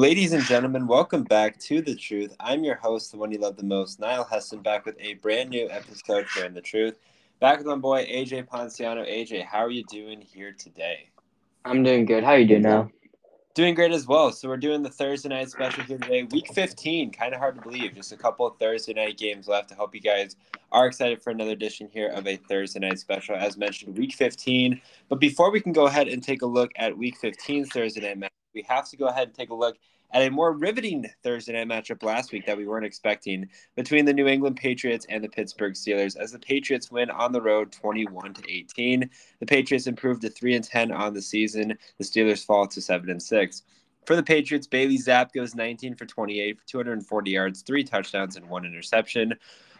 Ladies 0.00 0.32
and 0.32 0.42
gentlemen, 0.44 0.86
welcome 0.86 1.24
back 1.24 1.58
to 1.58 1.82
The 1.82 1.94
Truth. 1.94 2.34
I'm 2.40 2.64
your 2.64 2.76
host, 2.76 3.12
the 3.12 3.18
one 3.18 3.30
you 3.30 3.36
love 3.36 3.58
the 3.58 3.64
most, 3.64 4.00
Niall 4.00 4.24
Heston, 4.24 4.62
back 4.62 4.86
with 4.86 4.96
a 4.98 5.12
brand 5.16 5.50
new 5.50 5.68
episode 5.68 6.26
here 6.34 6.46
in 6.46 6.54
The 6.54 6.62
Truth. 6.62 6.96
Back 7.38 7.58
with 7.58 7.66
my 7.66 7.76
boy, 7.76 8.06
AJ 8.06 8.48
Ponciano. 8.48 9.06
AJ, 9.06 9.44
how 9.44 9.58
are 9.58 9.70
you 9.70 9.84
doing 9.90 10.22
here 10.22 10.52
today? 10.52 11.10
I'm 11.66 11.82
doing 11.82 12.06
good. 12.06 12.24
How 12.24 12.30
are 12.30 12.38
you 12.38 12.46
doing 12.46 12.62
now? 12.62 12.90
Doing 13.52 13.74
great 13.74 13.92
as 13.92 14.06
well. 14.06 14.32
So 14.32 14.48
we're 14.48 14.56
doing 14.56 14.82
the 14.82 14.88
Thursday 14.88 15.28
night 15.28 15.50
special 15.50 15.84
here 15.84 15.98
today, 15.98 16.22
week 16.22 16.50
15. 16.54 17.12
Kind 17.12 17.34
of 17.34 17.38
hard 17.38 17.56
to 17.56 17.60
believe. 17.60 17.94
Just 17.94 18.10
a 18.10 18.16
couple 18.16 18.46
of 18.46 18.56
Thursday 18.56 18.94
night 18.94 19.18
games 19.18 19.48
left. 19.48 19.70
I 19.70 19.74
hope 19.74 19.94
you 19.94 20.00
guys 20.00 20.34
are 20.72 20.86
excited 20.86 21.22
for 21.22 21.28
another 21.28 21.50
edition 21.50 21.90
here 21.92 22.08
of 22.08 22.26
a 22.26 22.36
Thursday 22.36 22.80
night 22.80 22.98
special. 22.98 23.36
As 23.36 23.58
mentioned, 23.58 23.98
week 23.98 24.14
15. 24.14 24.80
But 25.10 25.20
before 25.20 25.52
we 25.52 25.60
can 25.60 25.74
go 25.74 25.88
ahead 25.88 26.08
and 26.08 26.22
take 26.22 26.40
a 26.40 26.46
look 26.46 26.70
at 26.76 26.96
week 26.96 27.20
15's 27.20 27.68
Thursday 27.68 28.00
night 28.00 28.16
match, 28.16 28.30
we 28.54 28.64
have 28.68 28.88
to 28.90 28.96
go 28.96 29.06
ahead 29.06 29.28
and 29.28 29.34
take 29.34 29.50
a 29.50 29.54
look 29.54 29.76
at 30.12 30.22
a 30.22 30.30
more 30.30 30.52
riveting 30.52 31.06
Thursday 31.22 31.52
night 31.52 31.68
matchup 31.68 32.02
last 32.02 32.32
week 32.32 32.46
that 32.46 32.56
we 32.56 32.66
weren't 32.66 32.84
expecting 32.84 33.48
between 33.76 34.04
the 34.04 34.12
New 34.12 34.26
England 34.26 34.56
Patriots 34.56 35.06
and 35.08 35.22
the 35.22 35.28
Pittsburgh 35.28 35.74
Steelers 35.74 36.16
as 36.16 36.32
the 36.32 36.38
Patriots 36.38 36.90
win 36.90 37.10
on 37.10 37.32
the 37.32 37.40
road 37.40 37.70
21 37.72 38.34
to 38.34 38.50
18. 38.50 39.08
The 39.38 39.46
Patriots 39.46 39.86
improved 39.86 40.22
to 40.22 40.30
3 40.30 40.56
and 40.56 40.64
10 40.64 40.92
on 40.92 41.14
the 41.14 41.22
season. 41.22 41.78
The 41.98 42.04
Steelers 42.04 42.44
fall 42.44 42.66
to 42.66 42.80
7 42.80 43.08
and 43.08 43.22
6. 43.22 43.62
For 44.06 44.16
the 44.16 44.22
Patriots, 44.22 44.66
Bailey 44.66 44.96
Zapp 44.96 45.32
goes 45.32 45.54
19 45.54 45.94
for 45.94 46.06
28 46.06 46.58
for 46.58 46.66
240 46.66 47.30
yards, 47.30 47.62
three 47.62 47.84
touchdowns, 47.84 48.36
and 48.36 48.48
one 48.48 48.64
interception. 48.64 49.34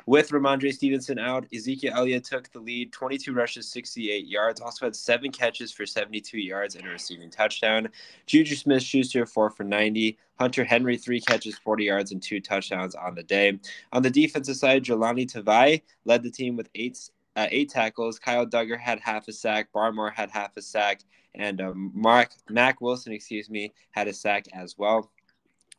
With 0.06 0.30
Rhamondre 0.30 0.72
Stevenson 0.72 1.18
out, 1.18 1.46
Ezekiel 1.54 1.92
Elliott 1.94 2.24
took 2.24 2.50
the 2.52 2.58
lead, 2.58 2.92
22 2.92 3.32
rushes, 3.32 3.68
68 3.68 4.26
yards. 4.26 4.60
Also 4.60 4.86
had 4.86 4.96
seven 4.96 5.30
catches 5.30 5.72
for 5.72 5.86
72 5.86 6.38
yards 6.38 6.74
and 6.74 6.86
a 6.86 6.90
receiving 6.90 7.30
touchdown. 7.30 7.88
Juju 8.26 8.54
Smith 8.54 8.82
Schuster, 8.82 9.26
four 9.26 9.50
for 9.50 9.64
90. 9.64 10.18
Hunter 10.38 10.64
Henry, 10.64 10.96
three 10.96 11.20
catches, 11.20 11.58
40 11.58 11.84
yards, 11.84 12.12
and 12.12 12.22
two 12.22 12.40
touchdowns 12.40 12.94
on 12.94 13.14
the 13.14 13.22
day. 13.22 13.58
On 13.92 14.02
the 14.02 14.10
defensive 14.10 14.56
side, 14.56 14.84
Jahlani 14.84 15.30
Tavai 15.30 15.82
led 16.06 16.22
the 16.22 16.30
team 16.30 16.56
with 16.56 16.70
eight 16.74 16.98
uh, 17.36 17.46
eight 17.50 17.68
tackles. 17.70 18.18
Kyle 18.18 18.46
Dugger 18.46 18.78
had 18.78 19.00
half 19.00 19.28
a 19.28 19.32
sack. 19.32 19.68
Barmore 19.72 20.12
had 20.12 20.30
half 20.30 20.56
a 20.56 20.62
sack, 20.62 21.02
and 21.34 21.60
um, 21.60 21.92
Mark 21.94 22.30
Mack 22.48 22.80
Wilson, 22.80 23.12
excuse 23.12 23.50
me, 23.50 23.72
had 23.90 24.08
a 24.08 24.12
sack 24.12 24.46
as 24.52 24.76
well. 24.78 25.10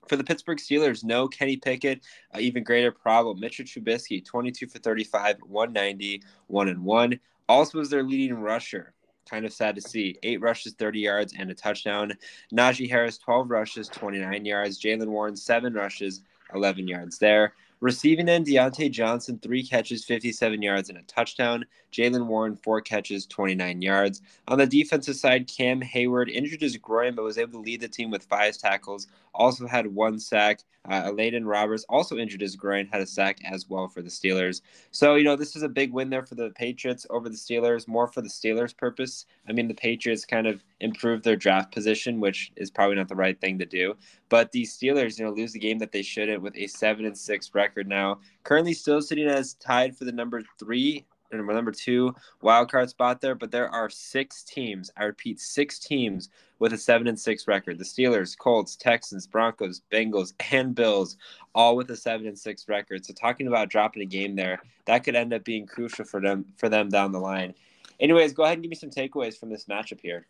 For 0.08 0.16
the 0.16 0.24
Pittsburgh 0.24 0.58
Steelers, 0.58 1.04
no 1.04 1.28
Kenny 1.28 1.58
Pickett, 1.58 2.02
uh, 2.36 2.40
even 2.40 2.64
greater 2.64 2.92
problem. 2.92 3.40
Mitchell 3.40 3.66
Trubisky, 3.66 4.24
22 4.24 4.68
for 4.68 4.80
35, 4.80 5.38
190, 5.42 6.24
1 6.48 6.68
and 6.68 6.84
1. 6.84 7.20
Also 7.48 7.78
was 7.78 7.90
their 7.90 8.04
leading 8.04 8.36
rusher. 8.36 8.94
Kind 9.30 9.46
of 9.46 9.54
sad 9.54 9.76
to 9.76 9.82
see. 9.82 10.18
Eight 10.24 10.42
rushes, 10.42 10.74
30 10.74 11.00
yards, 11.00 11.34
and 11.38 11.52
a 11.52 11.54
touchdown. 11.54 12.14
Najee 12.54 12.90
Harris, 12.90 13.18
12 13.20 13.50
rushes, 13.50 13.88
29 13.90 14.44
yards. 14.44 14.82
Jaylen 14.82 15.08
Warren, 15.08 15.36
seven 15.36 15.74
rushes, 15.74 16.24
11 16.54 16.88
yards 16.88 17.18
there. 17.18 17.54
Receiving 17.82 18.30
end, 18.30 18.46
Diontae 18.46 18.92
Johnson, 18.92 19.40
three 19.42 19.64
catches, 19.64 20.06
57 20.06 20.62
yards, 20.62 20.90
and 20.90 21.00
a 21.00 21.02
touchdown. 21.04 21.66
Jaylen 21.92 22.28
Warren, 22.28 22.56
four 22.56 22.80
catches, 22.80 23.26
29 23.26 23.82
yards. 23.82 24.22
On 24.48 24.60
the 24.60 24.68
defensive 24.68 25.16
side, 25.16 25.48
Cam 25.48 25.82
Heyward 25.82 26.30
injured 26.30 26.62
his 26.62 26.78
groin, 26.78 27.16
but 27.16 27.24
was 27.24 27.40
able 27.40 27.54
to 27.54 27.60
lead 27.60 27.82
the 27.82 27.88
team 27.88 28.12
with 28.12 28.24
five 28.24 28.56
tackles. 28.58 29.08
Also 29.34 29.66
had 29.66 29.88
one 29.88 30.20
sack. 30.20 30.60
Uh, 30.90 31.12
Roberts 31.42 31.86
also 31.90 32.18
injured 32.18 32.42
his 32.42 32.56
groin, 32.56 32.88
had 32.92 33.02
a 33.02 33.06
sack 33.06 33.40
as 33.46 33.70
well 33.70 33.88
for 33.88 34.02
the 34.02 34.10
Steelers. 34.10 34.62
So, 34.92 35.16
you 35.16 35.24
know, 35.24 35.36
this 35.36 35.56
is 35.56 35.64
a 35.64 35.70
big 35.70 35.92
win 35.92 36.10
there 36.10 36.26
for 36.26 36.36
the 36.36 36.50
Patriots 36.52 37.06
over 37.10 37.30
the 37.30 37.36
Steelers, 37.36 37.88
more 37.88 38.08
for 38.08 38.22
the 38.22 38.30
Steelers' 38.30 38.76
purpose. 38.76 39.26
I 39.48 39.54
mean, 39.54 39.68
the 39.68 39.74
Patriots 39.74 40.26
kind 40.26 40.48
of 40.48 40.64
improved 40.80 41.24
their 41.24 41.36
draft 41.36 41.72
position, 41.72 42.20
which 42.20 42.52
is 42.56 42.72
probably 42.72 42.96
not 42.96 43.10
the 43.10 43.16
right 43.16 43.40
thing 43.40 43.60
to 43.60 43.66
do. 43.66 43.96
But 44.32 44.54
the 44.54 44.64
Steelers, 44.64 45.20
you 45.20 45.26
know, 45.26 45.32
lose 45.32 45.52
the 45.52 45.60
game 45.60 45.78
that 45.80 45.92
they 45.92 46.02
shouldn't 46.02 46.42
with 46.42 46.56
a 46.56 46.68
seven 46.68 47.06
and 47.06 47.18
six 47.18 47.54
record 47.54 47.86
now. 47.86 48.22
Currently 48.46 48.72
still 48.74 49.02
sitting 49.02 49.28
as 49.28 49.56
tied 49.56 49.98
for 49.98 50.06
the 50.06 50.14
number 50.14 50.42
three 50.58 51.06
and 51.34 51.46
number 51.46 51.74
two 51.74 52.16
wild 52.42 52.72
card 52.72 52.90
spot 52.90 53.20
there. 53.20 53.36
But 53.36 53.52
there 53.52 53.68
are 53.68 53.90
six 53.90 54.42
teams. 54.44 54.90
I 54.96 55.04
repeat, 55.04 55.42
six 55.42 55.80
teams 55.80 56.30
with 56.60 56.72
a 56.72 56.78
seven 56.78 57.08
and 57.08 57.20
six 57.20 57.46
record. 57.46 57.78
The 57.78 57.84
Steelers, 57.84 58.38
Colts, 58.38 58.78
Texans, 58.78 59.28
Broncos, 59.28 59.82
Bengals, 59.92 60.32
and 60.54 60.74
Bills, 60.74 61.18
all 61.54 61.76
with 61.76 61.92
a 61.92 61.98
seven 61.98 62.26
and 62.26 62.40
six 62.40 62.70
record. 62.70 63.06
So 63.06 63.14
talking 63.14 63.48
about 63.48 63.68
dropping 63.68 64.02
a 64.02 64.06
game 64.06 64.38
there, 64.38 64.62
that 64.86 65.04
could 65.04 65.18
end 65.18 65.34
up 65.34 65.44
being 65.44 65.68
crucial 65.68 66.06
for 66.06 66.22
them 66.22 66.46
for 66.56 66.70
them 66.70 66.88
down 66.88 67.12
the 67.12 67.20
line. 67.20 67.54
Anyways, 68.00 68.32
go 68.32 68.44
ahead 68.44 68.54
and 68.54 68.64
give 68.64 68.70
me 68.70 68.78
some 68.78 68.92
takeaways 68.92 69.38
from 69.38 69.50
this 69.50 69.66
matchup 69.66 70.00
here. 70.00 70.26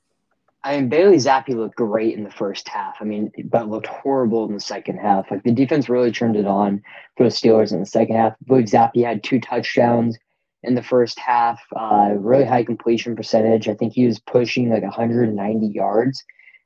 I 0.64 0.76
mean, 0.76 0.90
Bailey 0.90 1.18
Zappe 1.18 1.56
looked 1.56 1.76
great 1.76 2.16
in 2.16 2.24
the 2.24 2.32
first 2.32 2.68
half. 2.68 2.98
I 3.00 3.04
mean, 3.04 3.32
but 3.46 3.70
looked 3.70 3.88
horrible 3.88 4.46
in 4.46 4.54
the 4.54 4.60
second 4.60 4.98
half. 4.98 5.32
Like 5.32 5.44
the 5.44 5.52
defense 5.52 5.90
really 5.90 6.12
turned 6.12 6.36
it 6.36 6.46
on 6.46 6.84
for 7.18 7.24
the 7.24 7.30
Steelers 7.30 7.72
in 7.72 7.80
the 7.80 7.86
second 7.86 8.16
half. 8.16 8.34
I 8.34 8.46
believe 8.46 8.66
Zappe 8.66 9.04
had 9.04 9.24
two 9.24 9.40
touchdowns 9.40 10.18
in 10.64 10.76
the 10.76 10.84
first 10.84 11.18
half. 11.18 11.60
Uh, 11.76 12.12
really 12.16 12.46
high 12.46 12.64
completion 12.64 13.16
percentage. 13.16 13.68
I 13.68 13.74
think 13.74 13.94
he 13.94 14.06
was 14.06 14.20
pushing 14.20 14.70
like 14.70 14.84
190 14.84 15.68
yards. 15.68 16.24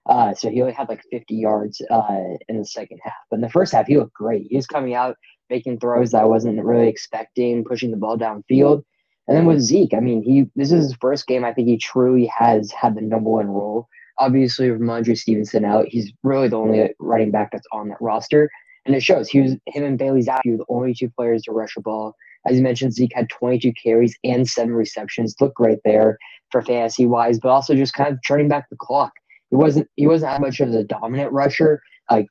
Uh, 0.08 0.34
so 0.34 0.50
he 0.50 0.62
only 0.62 0.74
had 0.74 0.90
like 0.90 1.02
50 1.10 1.34
yards 1.34 1.82
uh, 1.90 2.36
in 2.50 2.58
the 2.58 2.66
second 2.66 3.00
half. 3.02 3.14
But 3.30 3.38
in 3.38 3.42
the 3.42 3.50
first 3.50 3.74
half, 3.74 3.88
he 3.88 3.98
looked 3.98 4.14
great. 4.14 4.48
He 4.50 4.58
was 4.58 4.68
coming 4.68 4.94
out, 4.94 5.18
making 5.50 5.80
throws 5.80 6.12
that 6.12 6.22
I 6.22 6.26
wasn't 6.26 6.64
really 6.64 6.90
expecting, 6.90 7.64
pushing 7.64 7.92
the 7.92 7.98
ball 7.98 8.18
downfield. 8.18 8.84
And 9.28 9.36
then 9.36 9.46
with 9.46 9.62
Zeke, 9.62 9.94
I 9.94 10.00
mean, 10.00 10.22
he 10.22 10.46
this 10.56 10.72
is 10.72 10.86
his 10.86 10.96
first 11.02 11.28
game. 11.28 11.44
I 11.44 11.54
think 11.54 11.68
he 11.68 11.78
truly 11.78 12.26
has 12.28 12.72
had 12.72 12.96
the 12.96 13.02
number 13.02 13.30
one 13.30 13.48
role. 13.48 13.88
Obviously, 14.20 14.72
with 14.72 14.80
Rhamondre 14.80 15.18
Stevenson 15.18 15.66
out, 15.66 15.88
he's 15.90 16.12
really 16.24 16.48
the 16.48 16.58
only 16.58 16.94
running 17.00 17.32
back 17.32 17.52
that's 17.52 17.68
on 17.72 17.90
that 17.90 17.98
roster, 18.00 18.50
and 18.86 18.96
it 18.96 19.04
shows. 19.04 19.28
He 19.28 19.42
was 19.42 19.52
him 19.66 19.84
and 19.84 19.98
Bailey 19.98 20.22
Zappe 20.22 20.46
were 20.46 20.58
the 20.58 20.66
only 20.70 20.94
two 20.94 21.10
players 21.10 21.44
to 21.44 21.52
rush 21.52 21.76
a 21.76 21.82
ball. 21.82 22.16
As 22.48 22.58
you 22.58 22.64
mentioned, 22.64 22.94
Zeke 22.94 23.14
had 23.16 23.30
22 23.30 23.74
carries 23.82 24.16
and 24.24 24.48
seven 24.48 24.74
receptions. 24.74 25.36
Look 25.42 25.56
great 25.56 25.80
there 25.84 26.20
for 26.52 26.62
fantasy 26.62 27.08
wise, 27.08 27.40
but 27.40 27.50
also 27.50 27.74
just 27.74 27.94
kind 27.94 28.14
of 28.14 28.20
turning 28.26 28.48
back 28.48 28.70
the 28.70 28.78
clock. 28.80 29.12
He 29.50 29.56
wasn't 29.56 29.88
he 29.96 30.06
wasn't 30.06 30.32
that 30.32 30.42
much 30.42 30.60
of 30.60 30.72
a 30.74 30.84
dominant 30.84 31.32
rusher, 31.32 31.82
like 32.12 32.28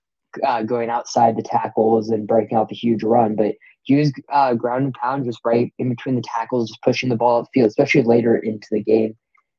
uh, 0.47 0.63
going 0.63 0.91
outside 0.91 1.37
the 1.37 1.43
tackles 1.43 2.11
and 2.11 2.27
breaking 2.27 2.57
out 2.57 2.69
the 2.69 2.75
huge 2.75 3.03
run, 3.03 3.35
but 3.35 3.55
he 3.85 3.97
was 3.97 4.13
uh, 4.33 4.55
ground 4.55 4.85
and 4.85 4.95
pound 4.95 5.25
just 5.25 5.41
right 5.45 5.73
in 5.79 5.89
between 5.89 6.17
the 6.17 6.23
tackles, 6.23 6.71
just 6.71 6.83
pushing 6.83 7.09
the 7.09 7.17
ball 7.17 7.49
field, 7.55 7.69
especially 7.69 8.03
later 8.03 8.37
into 8.37 8.67
the 8.71 8.83
game. 8.83 9.17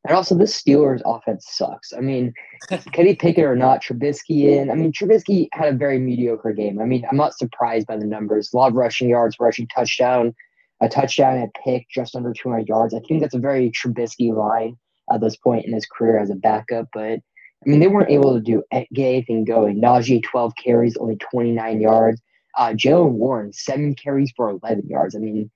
And 0.07 0.15
also, 0.15 0.35
this 0.35 0.61
Steelers 0.61 1.01
offense 1.05 1.47
sucks. 1.49 1.91
I 1.93 1.99
mean, 1.99 2.33
Kenny 2.93 3.15
Pickett 3.15 3.43
or 3.43 3.55
not, 3.55 3.81
Trubisky 3.81 4.43
in. 4.43 4.69
I 4.69 4.75
mean, 4.75 4.91
Trubisky 4.91 5.47
had 5.51 5.73
a 5.73 5.77
very 5.77 5.97
mediocre 5.97 6.53
game. 6.53 6.79
I 6.79 6.85
mean, 6.85 7.05
I'm 7.09 7.17
not 7.17 7.37
surprised 7.37 7.87
by 7.87 7.97
the 7.97 8.05
numbers. 8.05 8.51
A 8.53 8.57
lot 8.57 8.69
of 8.69 8.75
rushing 8.75 9.09
yards, 9.09 9.37
rushing 9.39 9.67
touchdown, 9.67 10.35
a 10.81 10.89
touchdown 10.89 11.37
and 11.37 11.49
a 11.49 11.59
pick 11.63 11.87
just 11.89 12.15
under 12.15 12.33
200 12.33 12.67
yards. 12.67 12.93
I 12.93 12.99
think 12.99 13.21
that's 13.21 13.33
a 13.33 13.39
very 13.39 13.71
Trubisky 13.71 14.35
line 14.35 14.77
at 15.11 15.21
this 15.21 15.35
point 15.37 15.65
in 15.65 15.73
his 15.73 15.85
career 15.85 16.19
as 16.19 16.29
a 16.29 16.35
backup. 16.35 16.87
But 16.93 17.19
I 17.65 17.69
mean, 17.69 17.79
they 17.79 17.87
weren't 17.87 18.11
able 18.11 18.33
to 18.33 18.41
do 18.41 18.63
get 18.71 19.07
anything 19.07 19.43
going. 19.43 19.81
Najee 19.81 20.23
12 20.23 20.53
carries, 20.63 20.97
only 20.97 21.15
29 21.15 21.81
yards. 21.81 22.21
Uh, 22.57 22.69
Jaylen 22.69 23.11
Warren 23.11 23.51
seven 23.53 23.95
carries 23.95 24.31
for 24.35 24.49
11 24.49 24.87
yards. 24.87 25.15
I 25.15 25.19
mean, 25.19 25.49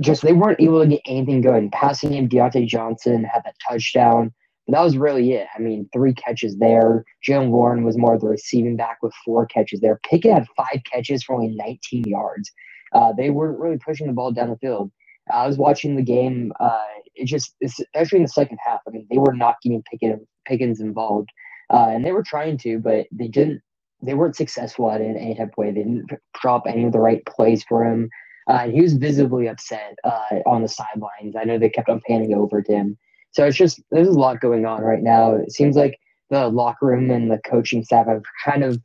just 0.00 0.22
they 0.22 0.32
weren't 0.32 0.60
able 0.60 0.82
to 0.82 0.88
get 0.88 1.02
anything 1.06 1.40
going. 1.40 1.70
Passing 1.70 2.12
him, 2.12 2.28
Diontae 2.28 2.66
Johnson 2.66 3.24
had 3.24 3.42
that 3.44 3.54
touchdown. 3.66 4.32
But 4.66 4.72
that 4.72 4.82
was 4.82 4.96
really 4.96 5.32
it. 5.32 5.46
I 5.54 5.58
mean, 5.60 5.88
three 5.92 6.14
catches 6.14 6.56
there. 6.56 7.04
Jaylen 7.26 7.50
Warren 7.50 7.84
was 7.84 7.98
more 7.98 8.14
of 8.14 8.22
the 8.22 8.28
receiving 8.28 8.76
back 8.76 8.98
with 9.02 9.12
four 9.24 9.46
catches 9.46 9.80
there. 9.80 10.00
Pickett 10.08 10.32
had 10.32 10.46
five 10.56 10.80
catches 10.90 11.22
for 11.22 11.34
only 11.34 11.54
19 11.54 12.04
yards. 12.06 12.50
Uh, 12.92 13.12
they 13.12 13.30
weren't 13.30 13.58
really 13.58 13.78
pushing 13.78 14.06
the 14.06 14.12
ball 14.12 14.32
down 14.32 14.50
the 14.50 14.56
field. 14.56 14.90
I 15.32 15.46
was 15.46 15.58
watching 15.58 15.96
the 15.96 16.02
game. 16.02 16.52
Uh, 16.60 16.82
it 17.14 17.26
just, 17.26 17.54
especially 17.62 18.18
in 18.18 18.22
the 18.24 18.28
second 18.28 18.58
half. 18.64 18.80
I 18.86 18.90
mean, 18.90 19.06
they 19.10 19.18
were 19.18 19.34
not 19.34 19.56
getting 19.62 19.82
Pickett, 19.82 20.18
Pickens 20.46 20.80
involved, 20.80 21.28
uh, 21.70 21.88
and 21.90 22.04
they 22.04 22.12
were 22.12 22.22
trying 22.22 22.58
to, 22.58 22.78
but 22.78 23.06
they 23.12 23.28
didn't. 23.28 23.60
They 24.04 24.14
weren't 24.14 24.36
successful 24.36 24.90
at 24.90 25.00
it 25.00 25.04
in 25.04 25.16
any 25.16 25.34
type 25.34 25.52
of 25.52 25.56
way. 25.56 25.70
They 25.70 25.82
didn't 25.82 26.10
drop 26.40 26.64
any 26.66 26.84
of 26.84 26.92
the 26.92 27.00
right 27.00 27.24
plays 27.26 27.64
for 27.64 27.84
him. 27.84 28.10
Uh, 28.46 28.68
he 28.68 28.82
was 28.82 28.94
visibly 28.94 29.48
upset 29.48 29.96
uh, 30.04 30.40
on 30.46 30.62
the 30.62 30.68
sidelines. 30.68 31.34
I 31.36 31.44
know 31.44 31.58
they 31.58 31.70
kept 31.70 31.88
on 31.88 32.02
panning 32.06 32.34
over 32.34 32.60
to 32.62 32.72
him. 32.72 32.98
So 33.30 33.44
it's 33.46 33.56
just 33.56 33.80
there's 33.90 34.08
a 34.08 34.12
lot 34.12 34.40
going 34.40 34.66
on 34.66 34.82
right 34.82 35.02
now. 35.02 35.34
It 35.34 35.52
seems 35.52 35.76
like 35.76 35.98
the 36.30 36.48
locker 36.48 36.86
room 36.86 37.10
and 37.10 37.30
the 37.30 37.40
coaching 37.46 37.82
staff 37.82 38.06
have 38.06 38.22
kind 38.44 38.62
of 38.62 38.80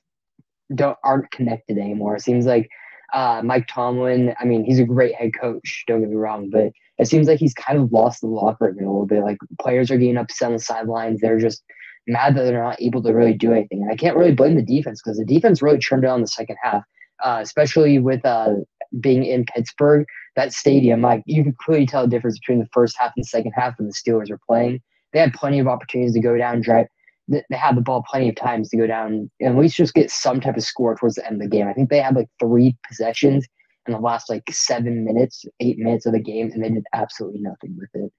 don't 0.73 0.97
aren't 1.03 1.31
connected 1.31 1.77
anymore. 1.77 2.15
It 2.15 2.21
seems 2.21 2.45
like 2.45 2.69
uh, 3.13 3.41
Mike 3.43 3.67
Tomlin, 3.67 4.35
I 4.39 4.45
mean, 4.45 4.63
he's 4.63 4.79
a 4.79 4.85
great 4.85 5.15
head 5.15 5.31
coach. 5.39 5.83
Don't 5.87 6.01
get 6.01 6.09
me 6.09 6.15
wrong, 6.15 6.49
but 6.49 6.71
it 6.97 7.07
seems 7.07 7.27
like 7.27 7.39
he's 7.39 7.53
kind 7.53 7.79
of 7.79 7.91
lost 7.91 8.21
the 8.21 8.27
locker 8.27 8.65
room 8.65 8.77
a 8.77 8.91
little 8.91 9.05
bit. 9.05 9.23
Like 9.23 9.37
players 9.59 9.89
are 9.89 9.97
getting 9.97 10.17
upset 10.17 10.47
on 10.47 10.53
the 10.53 10.59
sidelines. 10.59 11.21
They're 11.21 11.39
just 11.39 11.63
mad 12.07 12.35
that 12.35 12.43
they're 12.43 12.63
not 12.63 12.81
able 12.81 13.01
to 13.03 13.13
really 13.13 13.33
do 13.33 13.51
anything. 13.51 13.81
And 13.81 13.91
I 13.91 13.95
can't 13.95 14.17
really 14.17 14.33
blame 14.33 14.55
the 14.55 14.61
defense 14.61 15.01
because 15.01 15.17
the 15.17 15.25
defense 15.25 15.61
really 15.61 15.79
turned 15.79 16.03
it 16.03 16.09
on 16.09 16.21
the 16.21 16.27
second 16.27 16.57
half, 16.61 16.83
uh, 17.23 17.39
especially 17.41 17.99
with 17.99 18.25
uh, 18.25 18.55
being 18.99 19.23
in 19.23 19.45
Pittsburgh. 19.45 20.05
That 20.35 20.53
stadium, 20.53 21.01
like 21.01 21.23
you 21.25 21.43
can 21.43 21.55
clearly 21.59 21.85
tell 21.85 22.03
the 22.03 22.09
difference 22.09 22.39
between 22.39 22.59
the 22.59 22.69
first 22.71 22.95
half 22.97 23.11
and 23.15 23.23
the 23.23 23.27
second 23.27 23.53
half 23.55 23.77
when 23.77 23.87
the 23.87 23.93
Steelers 23.93 24.29
were 24.29 24.39
playing. 24.47 24.81
They 25.11 25.19
had 25.19 25.33
plenty 25.33 25.59
of 25.59 25.67
opportunities 25.67 26.13
to 26.13 26.21
go 26.21 26.37
down, 26.37 26.61
drive, 26.61 26.87
they 27.29 27.43
had 27.51 27.77
the 27.77 27.81
ball 27.81 28.03
plenty 28.09 28.29
of 28.29 28.35
times 28.35 28.69
to 28.69 28.77
go 28.77 28.87
down 28.87 29.29
and 29.39 29.49
at 29.49 29.61
least 29.61 29.75
just 29.75 29.93
get 29.93 30.09
some 30.09 30.39
type 30.41 30.57
of 30.57 30.63
score 30.63 30.95
towards 30.95 31.15
the 31.15 31.25
end 31.25 31.35
of 31.35 31.49
the 31.49 31.55
game. 31.55 31.67
I 31.67 31.73
think 31.73 31.89
they 31.89 32.01
had 32.01 32.15
like 32.15 32.29
three 32.39 32.75
possessions 32.87 33.47
in 33.87 33.93
the 33.93 33.99
last 33.99 34.29
like 34.29 34.43
seven 34.51 35.05
minutes, 35.05 35.45
eight 35.59 35.77
minutes 35.77 36.05
of 36.05 36.13
the 36.13 36.19
game, 36.19 36.51
and 36.51 36.63
they 36.63 36.69
did 36.69 36.85
absolutely 36.93 37.41
nothing 37.41 37.77
with 37.77 37.89
it. 37.93 38.11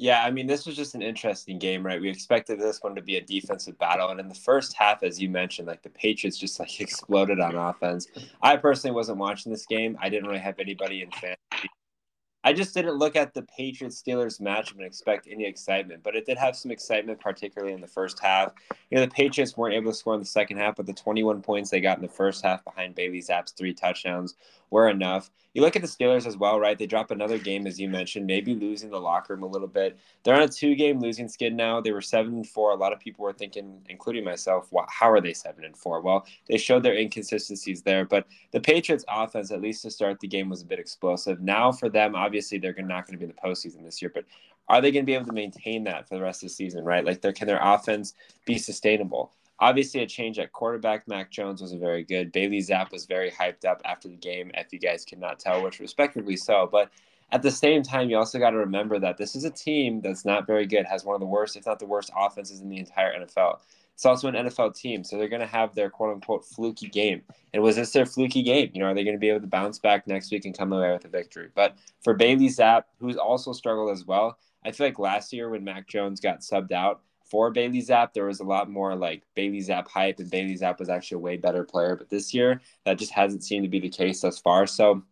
Yeah, 0.00 0.22
I 0.24 0.30
mean, 0.30 0.46
this 0.46 0.64
was 0.64 0.76
just 0.76 0.94
an 0.94 1.02
interesting 1.02 1.58
game, 1.58 1.84
right? 1.84 2.00
We 2.00 2.08
expected 2.08 2.60
this 2.60 2.80
one 2.82 2.94
to 2.94 3.02
be 3.02 3.16
a 3.16 3.20
defensive 3.20 3.76
battle. 3.78 4.10
And 4.10 4.20
in 4.20 4.28
the 4.28 4.34
first 4.34 4.74
half, 4.74 5.02
as 5.02 5.20
you 5.20 5.28
mentioned, 5.28 5.66
like 5.66 5.82
the 5.82 5.90
Patriots 5.90 6.38
just 6.38 6.60
like 6.60 6.80
exploded 6.80 7.40
on 7.40 7.56
offense. 7.56 8.06
I 8.40 8.56
personally 8.56 8.94
wasn't 8.94 9.18
watching 9.18 9.50
this 9.50 9.66
game. 9.66 9.98
I 10.00 10.08
didn't 10.08 10.28
really 10.28 10.40
have 10.40 10.60
anybody 10.60 11.02
in 11.02 11.10
fantasy 11.10 11.68
I 12.44 12.52
just 12.52 12.72
didn't 12.72 12.94
look 12.94 13.16
at 13.16 13.34
the 13.34 13.42
Patriots 13.42 14.00
Steelers 14.00 14.40
matchup 14.40 14.76
and 14.76 14.84
expect 14.84 15.26
any 15.28 15.44
excitement, 15.44 16.02
but 16.04 16.14
it 16.14 16.24
did 16.24 16.38
have 16.38 16.54
some 16.54 16.70
excitement, 16.70 17.20
particularly 17.20 17.74
in 17.74 17.80
the 17.80 17.86
first 17.86 18.20
half. 18.20 18.52
You 18.90 18.96
know, 18.96 19.04
the 19.04 19.10
Patriots 19.10 19.56
weren't 19.56 19.74
able 19.74 19.90
to 19.90 19.96
score 19.96 20.14
in 20.14 20.20
the 20.20 20.26
second 20.26 20.58
half, 20.58 20.76
but 20.76 20.86
the 20.86 20.92
21 20.92 21.42
points 21.42 21.70
they 21.70 21.80
got 21.80 21.98
in 21.98 22.02
the 22.02 22.08
first 22.08 22.44
half 22.44 22.64
behind 22.64 22.94
Bailey 22.94 23.20
Zappe's 23.20 23.52
three 23.52 23.74
touchdowns 23.74 24.36
were 24.70 24.88
enough. 24.88 25.30
You 25.54 25.62
look 25.62 25.76
at 25.76 25.82
the 25.82 25.88
Steelers 25.88 26.26
as 26.26 26.36
well, 26.36 26.60
right? 26.60 26.78
They 26.78 26.86
drop 26.86 27.10
another 27.10 27.38
game, 27.38 27.66
as 27.66 27.80
you 27.80 27.88
mentioned, 27.88 28.26
maybe 28.26 28.54
losing 28.54 28.90
the 28.90 29.00
locker 29.00 29.34
room 29.34 29.42
a 29.42 29.46
little 29.48 29.66
bit. 29.66 29.98
They're 30.22 30.34
on 30.34 30.42
a 30.42 30.48
two 30.48 30.74
game 30.74 31.00
losing 31.00 31.26
skid 31.28 31.54
now. 31.54 31.80
They 31.80 31.90
were 31.90 32.02
seven 32.02 32.34
and 32.34 32.46
four. 32.46 32.70
A 32.70 32.76
lot 32.76 32.92
of 32.92 33.00
people 33.00 33.24
were 33.24 33.32
thinking, 33.32 33.80
including 33.88 34.24
myself, 34.24 34.70
how 34.88 35.10
are 35.10 35.20
they 35.20 35.32
seven 35.32 35.64
and 35.64 35.76
four? 35.76 36.00
Well, 36.00 36.26
they 36.48 36.58
showed 36.58 36.82
their 36.82 36.94
inconsistencies 36.94 37.82
there, 37.82 38.04
but 38.04 38.26
the 38.52 38.60
Patriots 38.60 39.04
offense, 39.08 39.50
at 39.50 39.60
least 39.62 39.82
to 39.82 39.90
start 39.90 40.20
the 40.20 40.28
game, 40.28 40.48
was 40.48 40.62
a 40.62 40.66
bit 40.66 40.78
explosive. 40.78 41.40
Now 41.40 41.72
for 41.72 41.88
them, 41.88 42.14
obviously, 42.14 42.27
they're 42.30 42.74
not 42.78 43.06
going 43.06 43.18
to 43.18 43.18
be 43.18 43.24
in 43.24 43.34
the 43.34 43.48
postseason 43.48 43.84
this 43.84 44.00
year, 44.02 44.10
but 44.14 44.24
are 44.68 44.80
they 44.80 44.92
going 44.92 45.04
to 45.04 45.06
be 45.06 45.14
able 45.14 45.26
to 45.26 45.32
maintain 45.32 45.84
that 45.84 46.08
for 46.08 46.16
the 46.16 46.22
rest 46.22 46.42
of 46.42 46.48
the 46.48 46.54
season, 46.54 46.84
right? 46.84 47.04
Like, 47.04 47.22
can 47.34 47.46
their 47.46 47.60
offense 47.60 48.14
be 48.44 48.58
sustainable? 48.58 49.32
Obviously, 49.60 50.02
a 50.02 50.06
change 50.06 50.38
at 50.38 50.52
quarterback. 50.52 51.08
Mac 51.08 51.30
Jones 51.30 51.60
was 51.60 51.72
very 51.72 52.04
good. 52.04 52.30
Bailey 52.30 52.60
Zapp 52.60 52.92
was 52.92 53.06
very 53.06 53.30
hyped 53.30 53.64
up 53.64 53.80
after 53.84 54.08
the 54.08 54.16
game, 54.16 54.50
if 54.54 54.72
you 54.72 54.78
guys 54.78 55.04
cannot 55.04 55.40
tell, 55.40 55.62
which 55.62 55.80
respectively 55.80 56.36
so. 56.36 56.68
But 56.70 56.90
at 57.32 57.42
the 57.42 57.50
same 57.50 57.82
time, 57.82 58.08
you 58.08 58.16
also 58.16 58.38
got 58.38 58.50
to 58.50 58.58
remember 58.58 58.98
that 59.00 59.16
this 59.16 59.34
is 59.34 59.44
a 59.44 59.50
team 59.50 60.00
that's 60.00 60.24
not 60.24 60.46
very 60.46 60.66
good, 60.66 60.86
has 60.86 61.04
one 61.04 61.14
of 61.14 61.20
the 61.20 61.26
worst, 61.26 61.56
if 61.56 61.66
not 61.66 61.78
the 61.78 61.86
worst, 61.86 62.10
offenses 62.16 62.60
in 62.60 62.68
the 62.68 62.78
entire 62.78 63.18
NFL. 63.18 63.58
It's 63.98 64.06
also 64.06 64.28
an 64.28 64.36
NFL 64.36 64.76
team, 64.76 65.02
so 65.02 65.18
they're 65.18 65.26
going 65.26 65.40
to 65.40 65.46
have 65.48 65.74
their 65.74 65.90
quote 65.90 66.14
unquote 66.14 66.44
fluky 66.44 66.86
game. 66.86 67.20
And 67.52 67.64
was 67.64 67.74
this 67.74 67.90
their 67.90 68.06
fluky 68.06 68.44
game? 68.44 68.70
You 68.72 68.78
know, 68.78 68.86
are 68.86 68.94
they 68.94 69.02
going 69.02 69.16
to 69.16 69.18
be 69.18 69.28
able 69.28 69.40
to 69.40 69.48
bounce 69.48 69.80
back 69.80 70.06
next 70.06 70.30
week 70.30 70.44
and 70.44 70.56
come 70.56 70.72
away 70.72 70.92
with 70.92 71.04
a 71.04 71.08
victory? 71.08 71.48
But 71.52 71.76
for 72.04 72.14
Bailey 72.14 72.48
Zapp, 72.48 72.86
who's 73.00 73.16
also 73.16 73.52
struggled 73.52 73.90
as 73.90 74.04
well, 74.04 74.38
I 74.64 74.70
feel 74.70 74.86
like 74.86 75.00
last 75.00 75.32
year 75.32 75.50
when 75.50 75.64
Mac 75.64 75.88
Jones 75.88 76.20
got 76.20 76.42
subbed 76.42 76.70
out, 76.70 77.00
for 77.24 77.50
Bailey 77.50 77.80
Zapp, 77.80 78.14
there 78.14 78.26
was 78.26 78.38
a 78.38 78.44
lot 78.44 78.70
more 78.70 78.94
like 78.94 79.24
Bailey 79.34 79.60
Zapp 79.62 79.88
hype, 79.88 80.20
and 80.20 80.30
Bailey 80.30 80.54
Zapp 80.54 80.78
was 80.78 80.88
actually 80.88 81.16
a 81.16 81.18
way 81.18 81.36
better 81.36 81.64
player. 81.64 81.96
But 81.96 82.08
this 82.08 82.32
year, 82.32 82.60
that 82.84 83.00
just 83.00 83.10
hasn't 83.10 83.42
seemed 83.42 83.64
to 83.64 83.68
be 83.68 83.80
the 83.80 83.88
case 83.88 84.20
thus 84.20 84.38
far. 84.38 84.68
So, 84.68 85.02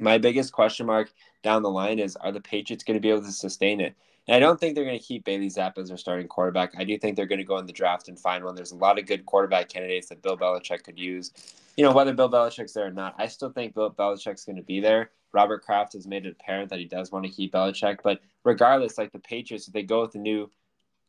my 0.00 0.18
biggest 0.18 0.52
question 0.52 0.86
mark 0.86 1.12
down 1.44 1.62
the 1.62 1.70
line 1.70 2.00
is 2.00 2.16
are 2.16 2.32
the 2.32 2.40
Patriots 2.40 2.82
going 2.82 2.96
to 2.96 3.00
be 3.00 3.10
able 3.10 3.22
to 3.22 3.30
sustain 3.30 3.80
it? 3.80 3.94
And 4.28 4.34
I 4.34 4.40
don't 4.40 4.58
think 4.58 4.74
they're 4.74 4.84
going 4.84 4.98
to 4.98 5.04
keep 5.04 5.24
Bailey 5.24 5.48
Zappe 5.48 5.78
as 5.78 5.88
their 5.88 5.96
starting 5.96 6.26
quarterback. 6.26 6.72
I 6.76 6.84
do 6.84 6.98
think 6.98 7.16
they're 7.16 7.26
going 7.26 7.38
to 7.38 7.44
go 7.44 7.58
in 7.58 7.66
the 7.66 7.72
draft 7.72 8.08
and 8.08 8.18
find 8.18 8.44
one. 8.44 8.56
There's 8.56 8.72
a 8.72 8.76
lot 8.76 8.98
of 8.98 9.06
good 9.06 9.24
quarterback 9.24 9.68
candidates 9.68 10.08
that 10.08 10.22
Bill 10.22 10.36
Belichick 10.36 10.82
could 10.82 10.98
use. 10.98 11.32
You 11.76 11.84
know, 11.84 11.92
whether 11.92 12.12
Bill 12.12 12.30
Belichick's 12.30 12.72
there 12.72 12.86
or 12.86 12.90
not, 12.90 13.14
I 13.18 13.28
still 13.28 13.50
think 13.50 13.74
Bill 13.74 13.90
Belichick's 13.90 14.44
going 14.44 14.56
to 14.56 14.62
be 14.62 14.80
there. 14.80 15.10
Robert 15.32 15.62
Kraft 15.62 15.92
has 15.92 16.06
made 16.06 16.26
it 16.26 16.36
apparent 16.40 16.70
that 16.70 16.78
he 16.78 16.86
does 16.86 17.12
want 17.12 17.24
to 17.24 17.30
keep 17.30 17.52
Belichick. 17.52 17.98
But 18.02 18.20
regardless, 18.42 18.98
like 18.98 19.12
the 19.12 19.18
Patriots, 19.18 19.68
if 19.68 19.74
they 19.74 19.82
go 19.82 20.00
with 20.02 20.14
a 20.14 20.18
new 20.18 20.50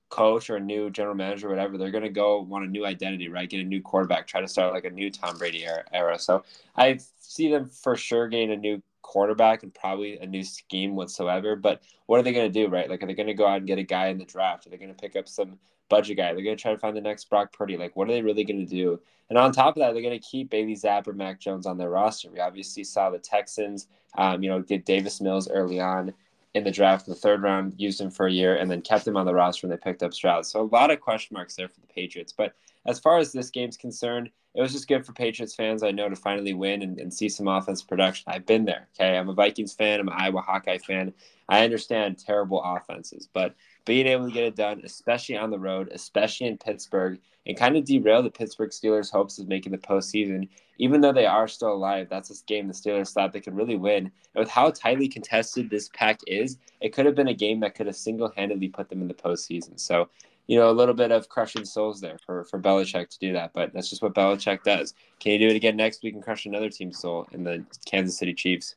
coach 0.09 0.49
or 0.49 0.57
a 0.57 0.61
new 0.61 0.89
general 0.89 1.15
manager 1.15 1.47
or 1.47 1.49
whatever, 1.49 1.77
they're 1.77 1.91
going 1.91 2.03
to 2.03 2.09
go 2.09 2.41
want 2.41 2.65
a 2.65 2.67
new 2.67 2.85
identity, 2.85 3.29
right? 3.29 3.49
Get 3.49 3.61
a 3.61 3.63
new 3.63 3.81
quarterback, 3.81 4.27
try 4.27 4.41
to 4.41 4.47
start 4.47 4.73
like 4.73 4.85
a 4.85 4.89
new 4.89 5.09
Tom 5.09 5.37
Brady 5.37 5.65
era. 5.65 5.83
era. 5.91 6.19
So 6.19 6.43
I 6.75 6.99
see 7.19 7.49
them 7.49 7.69
for 7.69 7.95
sure 7.95 8.27
getting 8.27 8.51
a 8.51 8.57
new 8.57 8.81
quarterback 9.07 9.63
and 9.63 9.73
probably 9.73 10.19
a 10.19 10.25
new 10.25 10.43
scheme 10.43 10.95
whatsoever. 10.95 11.55
But 11.55 11.81
what 12.05 12.19
are 12.19 12.23
they 12.23 12.33
going 12.33 12.51
to 12.51 12.63
do, 12.63 12.67
right? 12.67 12.89
Like, 12.89 13.01
are 13.01 13.07
they 13.07 13.13
going 13.13 13.27
to 13.27 13.33
go 13.33 13.47
out 13.47 13.59
and 13.59 13.67
get 13.67 13.79
a 13.79 13.83
guy 13.83 14.07
in 14.07 14.17
the 14.17 14.25
draft? 14.25 14.67
Are 14.67 14.69
they 14.69 14.77
going 14.77 14.93
to 14.93 15.01
pick 15.01 15.15
up 15.15 15.29
some 15.29 15.57
budget 15.89 16.17
guy? 16.17 16.33
They're 16.33 16.43
going 16.43 16.57
to 16.57 16.61
try 16.61 16.73
to 16.73 16.77
find 16.77 16.95
the 16.95 17.01
next 17.01 17.29
Brock 17.29 17.53
Purdy. 17.53 17.77
Like, 17.77 17.95
what 17.95 18.09
are 18.09 18.11
they 18.11 18.21
really 18.21 18.43
going 18.43 18.59
to 18.59 18.65
do? 18.65 18.99
And 19.29 19.37
on 19.37 19.53
top 19.53 19.77
of 19.77 19.81
that, 19.81 19.93
they're 19.93 20.03
going 20.03 20.19
to 20.19 20.25
keep 20.25 20.49
Bailey 20.49 20.75
Zappe 20.75 21.07
or 21.07 21.13
Mac 21.13 21.39
Jones 21.39 21.65
on 21.65 21.77
their 21.77 21.89
roster. 21.89 22.29
We 22.29 22.41
obviously 22.41 22.83
saw 22.83 23.09
the 23.09 23.17
Texans, 23.17 23.87
um, 24.17 24.43
you 24.43 24.49
know, 24.49 24.61
get 24.61 24.85
Davis 24.85 25.21
Mills 25.21 25.49
early 25.49 25.79
on 25.79 26.13
in 26.53 26.63
the 26.63 26.71
draft 26.71 27.07
in 27.07 27.13
the 27.13 27.19
third 27.19 27.41
round, 27.41 27.75
used 27.77 28.01
him 28.01 28.11
for 28.11 28.27
a 28.27 28.31
year, 28.31 28.55
and 28.55 28.69
then 28.69 28.81
kept 28.81 29.07
him 29.07 29.15
on 29.15 29.25
the 29.25 29.33
roster 29.33 29.67
when 29.67 29.71
they 29.71 29.81
picked 29.81 30.03
up 30.03 30.13
Stroud. 30.13 30.45
So 30.45 30.61
a 30.61 30.73
lot 30.75 30.91
of 30.91 30.99
question 30.99 31.33
marks 31.33 31.55
there 31.55 31.69
for 31.69 31.79
the 31.79 31.87
Patriots. 31.87 32.33
But 32.33 32.53
as 32.87 32.99
far 32.99 33.17
as 33.19 33.31
this 33.31 33.51
game's 33.51 33.77
concerned, 33.77 34.29
it 34.55 34.61
was 34.61 34.71
just 34.71 34.87
good 34.87 35.05
for 35.05 35.13
Patriots 35.13 35.53
fans, 35.53 35.83
I 35.83 35.91
know, 35.91 36.09
to 36.09 36.15
finally 36.15 36.53
win 36.53 36.81
and, 36.81 36.97
and 36.99 37.13
see 37.13 37.29
some 37.29 37.47
offense 37.47 37.83
production. 37.83 38.25
I've 38.27 38.45
been 38.45 38.65
there. 38.65 38.87
Okay. 38.95 39.15
I'm 39.15 39.29
a 39.29 39.33
Vikings 39.33 39.73
fan, 39.73 39.99
I'm 39.99 40.07
an 40.07 40.15
Iowa 40.17 40.41
Hawkeye 40.41 40.79
fan. 40.79 41.13
I 41.49 41.63
understand 41.63 42.17
terrible 42.17 42.61
offenses, 42.63 43.29
but 43.31 43.55
being 43.85 44.07
able 44.07 44.27
to 44.27 44.33
get 44.33 44.43
it 44.43 44.55
done, 44.55 44.81
especially 44.83 45.37
on 45.37 45.51
the 45.51 45.59
road, 45.59 45.89
especially 45.93 46.47
in 46.47 46.57
Pittsburgh, 46.57 47.19
and 47.45 47.57
kind 47.57 47.77
of 47.77 47.85
derail 47.85 48.21
the 48.21 48.29
Pittsburgh 48.29 48.71
Steelers' 48.71 49.11
hopes 49.11 49.39
of 49.39 49.47
making 49.47 49.71
the 49.71 49.77
postseason. 49.77 50.49
Even 50.79 51.01
though 51.01 51.13
they 51.13 51.25
are 51.25 51.47
still 51.47 51.71
alive, 51.71 52.07
that's 52.09 52.29
a 52.29 52.45
game 52.45 52.67
the 52.67 52.73
Steelers 52.73 53.13
thought 53.13 53.31
they 53.31 53.39
could 53.39 53.55
really 53.55 53.77
win. 53.77 54.11
And 54.35 54.43
with 54.43 54.49
how 54.49 54.69
tightly 54.71 55.07
contested 55.07 55.69
this 55.69 55.89
pack 55.93 56.19
is, 56.27 56.57
it 56.81 56.93
could 56.93 57.05
have 57.05 57.15
been 57.15 57.29
a 57.29 57.33
game 57.33 57.61
that 57.61 57.75
could 57.75 57.87
have 57.87 57.95
single 57.95 58.31
handedly 58.35 58.67
put 58.67 58.89
them 58.89 59.01
in 59.01 59.07
the 59.07 59.13
postseason. 59.13 59.79
So, 59.79 60.09
you 60.47 60.57
know, 60.57 60.69
a 60.69 60.71
little 60.71 60.95
bit 60.95 61.11
of 61.11 61.29
crushing 61.29 61.65
souls 61.65 62.01
there 62.01 62.17
for, 62.25 62.45
for 62.45 62.59
Belichick 62.59 63.09
to 63.09 63.19
do 63.19 63.33
that. 63.33 63.51
But 63.53 63.73
that's 63.73 63.89
just 63.89 64.01
what 64.01 64.13
Belichick 64.13 64.63
does. 64.63 64.93
Can 65.19 65.33
you 65.33 65.39
do 65.39 65.47
it 65.47 65.55
again 65.55 65.75
next 65.75 66.03
week 66.03 66.13
and 66.13 66.23
crush 66.23 66.45
another 66.45 66.69
team's 66.69 66.99
soul 66.99 67.27
in 67.31 67.43
the 67.43 67.65
Kansas 67.85 68.17
City 68.17 68.33
Chiefs? 68.33 68.75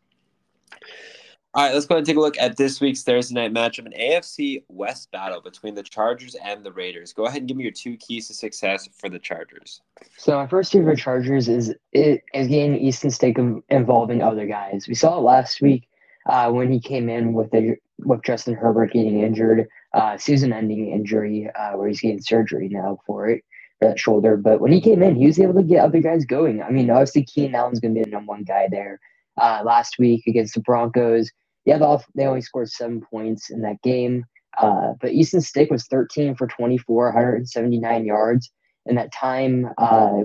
All 1.52 1.64
right, 1.64 1.75
let's 1.75 1.84
go 1.84 1.96
ahead 1.96 2.02
and 2.02 2.06
take 2.06 2.17
a 2.17 2.20
look 2.20 2.38
at 2.38 2.56
this 2.56 2.81
week's 2.81 3.02
Thursday 3.02 3.34
night 3.34 3.52
matchup, 3.52 3.84
an 3.84 3.93
AFC 3.99 4.62
West 4.69 5.11
battle 5.11 5.40
between 5.40 5.75
the 5.75 5.82
Chargers 5.82 6.37
and 6.37 6.62
the 6.62 6.70
Raiders. 6.70 7.12
Go 7.12 7.26
ahead 7.26 7.38
and 7.38 7.49
give 7.49 7.56
me 7.56 7.64
your 7.64 7.72
two 7.72 7.96
keys 7.96 8.28
to 8.28 8.34
success 8.34 8.88
for 8.94 9.08
the 9.08 9.19
Chargers. 9.19 9.81
So 10.17 10.37
my 10.37 10.46
first 10.46 10.70
key 10.70 10.81
for 10.81 10.94
Chargers 10.94 11.49
is 11.49 11.75
it 11.90 12.22
is 12.34 12.46
getting 12.46 12.76
Easton 12.76 13.11
Stick 13.11 13.37
involving 13.69 14.22
other 14.22 14.46
guys. 14.46 14.87
We 14.87 14.94
saw 14.94 15.19
it 15.19 15.22
last 15.22 15.61
week 15.61 15.88
uh, 16.26 16.52
when 16.52 16.70
he 16.70 16.78
came 16.78 17.08
in 17.08 17.32
with 17.32 17.52
with 17.99 18.22
Justin 18.22 18.55
Herbert 18.55 18.93
getting 18.93 19.19
injured, 19.19 19.69
uh, 19.94 20.17
season-ending 20.17 20.91
injury, 20.91 21.49
uh, 21.59 21.73
where 21.73 21.89
he's 21.89 22.01
getting 22.01 22.20
surgery 22.20 22.69
now 22.69 22.99
for 23.06 23.29
it 23.29 23.44
for 23.79 23.89
that 23.89 23.99
shoulder. 23.99 24.37
But 24.37 24.61
when 24.61 24.73
he 24.73 24.81
came 24.81 25.03
in, 25.03 25.17
he 25.17 25.27
was 25.27 25.39
able 25.39 25.55
to 25.55 25.63
get 25.63 25.85
other 25.85 26.01
guys 26.01 26.25
going. 26.25 26.63
I 26.63 26.70
mean, 26.70 26.91
obviously 26.91 27.25
Keenan 27.25 27.55
Allen's 27.55 27.81
going 27.81 27.94
to 27.94 28.01
be 28.01 28.05
the 28.05 28.11
number 28.11 28.31
one 28.31 28.44
guy 28.44 28.69
there. 28.70 29.01
Uh, 29.41 29.63
last 29.65 29.97
week 29.99 30.27
against 30.27 30.55
the 30.55 30.61
Broncos, 30.61 31.31
yeah, 31.65 31.79
the 31.79 32.03
they 32.15 32.27
only 32.27 32.41
scored 32.41 32.69
seven 32.69 33.01
points 33.01 33.51
in 33.51 33.63
that 33.63 33.81
game. 33.82 34.25
Uh, 34.59 34.94
but 35.01 35.13
Easton 35.13 35.41
Stick 35.41 35.70
was 35.70 35.87
13 35.87 36.35
for 36.35 36.47
24, 36.47 37.06
179 37.06 38.05
yards. 38.05 38.51
In 38.87 38.97
that 38.97 39.13
time, 39.13 39.69
uh, 39.79 40.25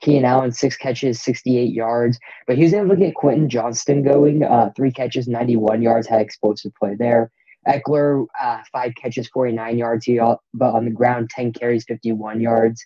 Keenan 0.00 0.24
Allen, 0.24 0.52
six 0.52 0.76
catches, 0.76 1.20
68 1.22 1.72
yards. 1.72 2.18
But 2.46 2.56
he 2.56 2.64
was 2.64 2.74
able 2.74 2.90
to 2.90 2.96
get 2.96 3.14
Quentin 3.14 3.48
Johnston 3.48 4.02
going, 4.02 4.42
uh, 4.42 4.70
three 4.76 4.92
catches, 4.92 5.28
91 5.28 5.82
yards, 5.82 6.06
had 6.06 6.20
explosive 6.20 6.72
play 6.74 6.94
there. 6.94 7.30
Ekeler, 7.68 8.26
uh, 8.40 8.62
five 8.72 8.94
catches, 9.00 9.28
49 9.28 9.78
yards. 9.78 10.04
He 10.04 10.18
but 10.18 10.74
on 10.74 10.84
the 10.84 10.90
ground, 10.90 11.30
10 11.30 11.52
carries, 11.52 11.84
51 11.84 12.40
yards, 12.40 12.84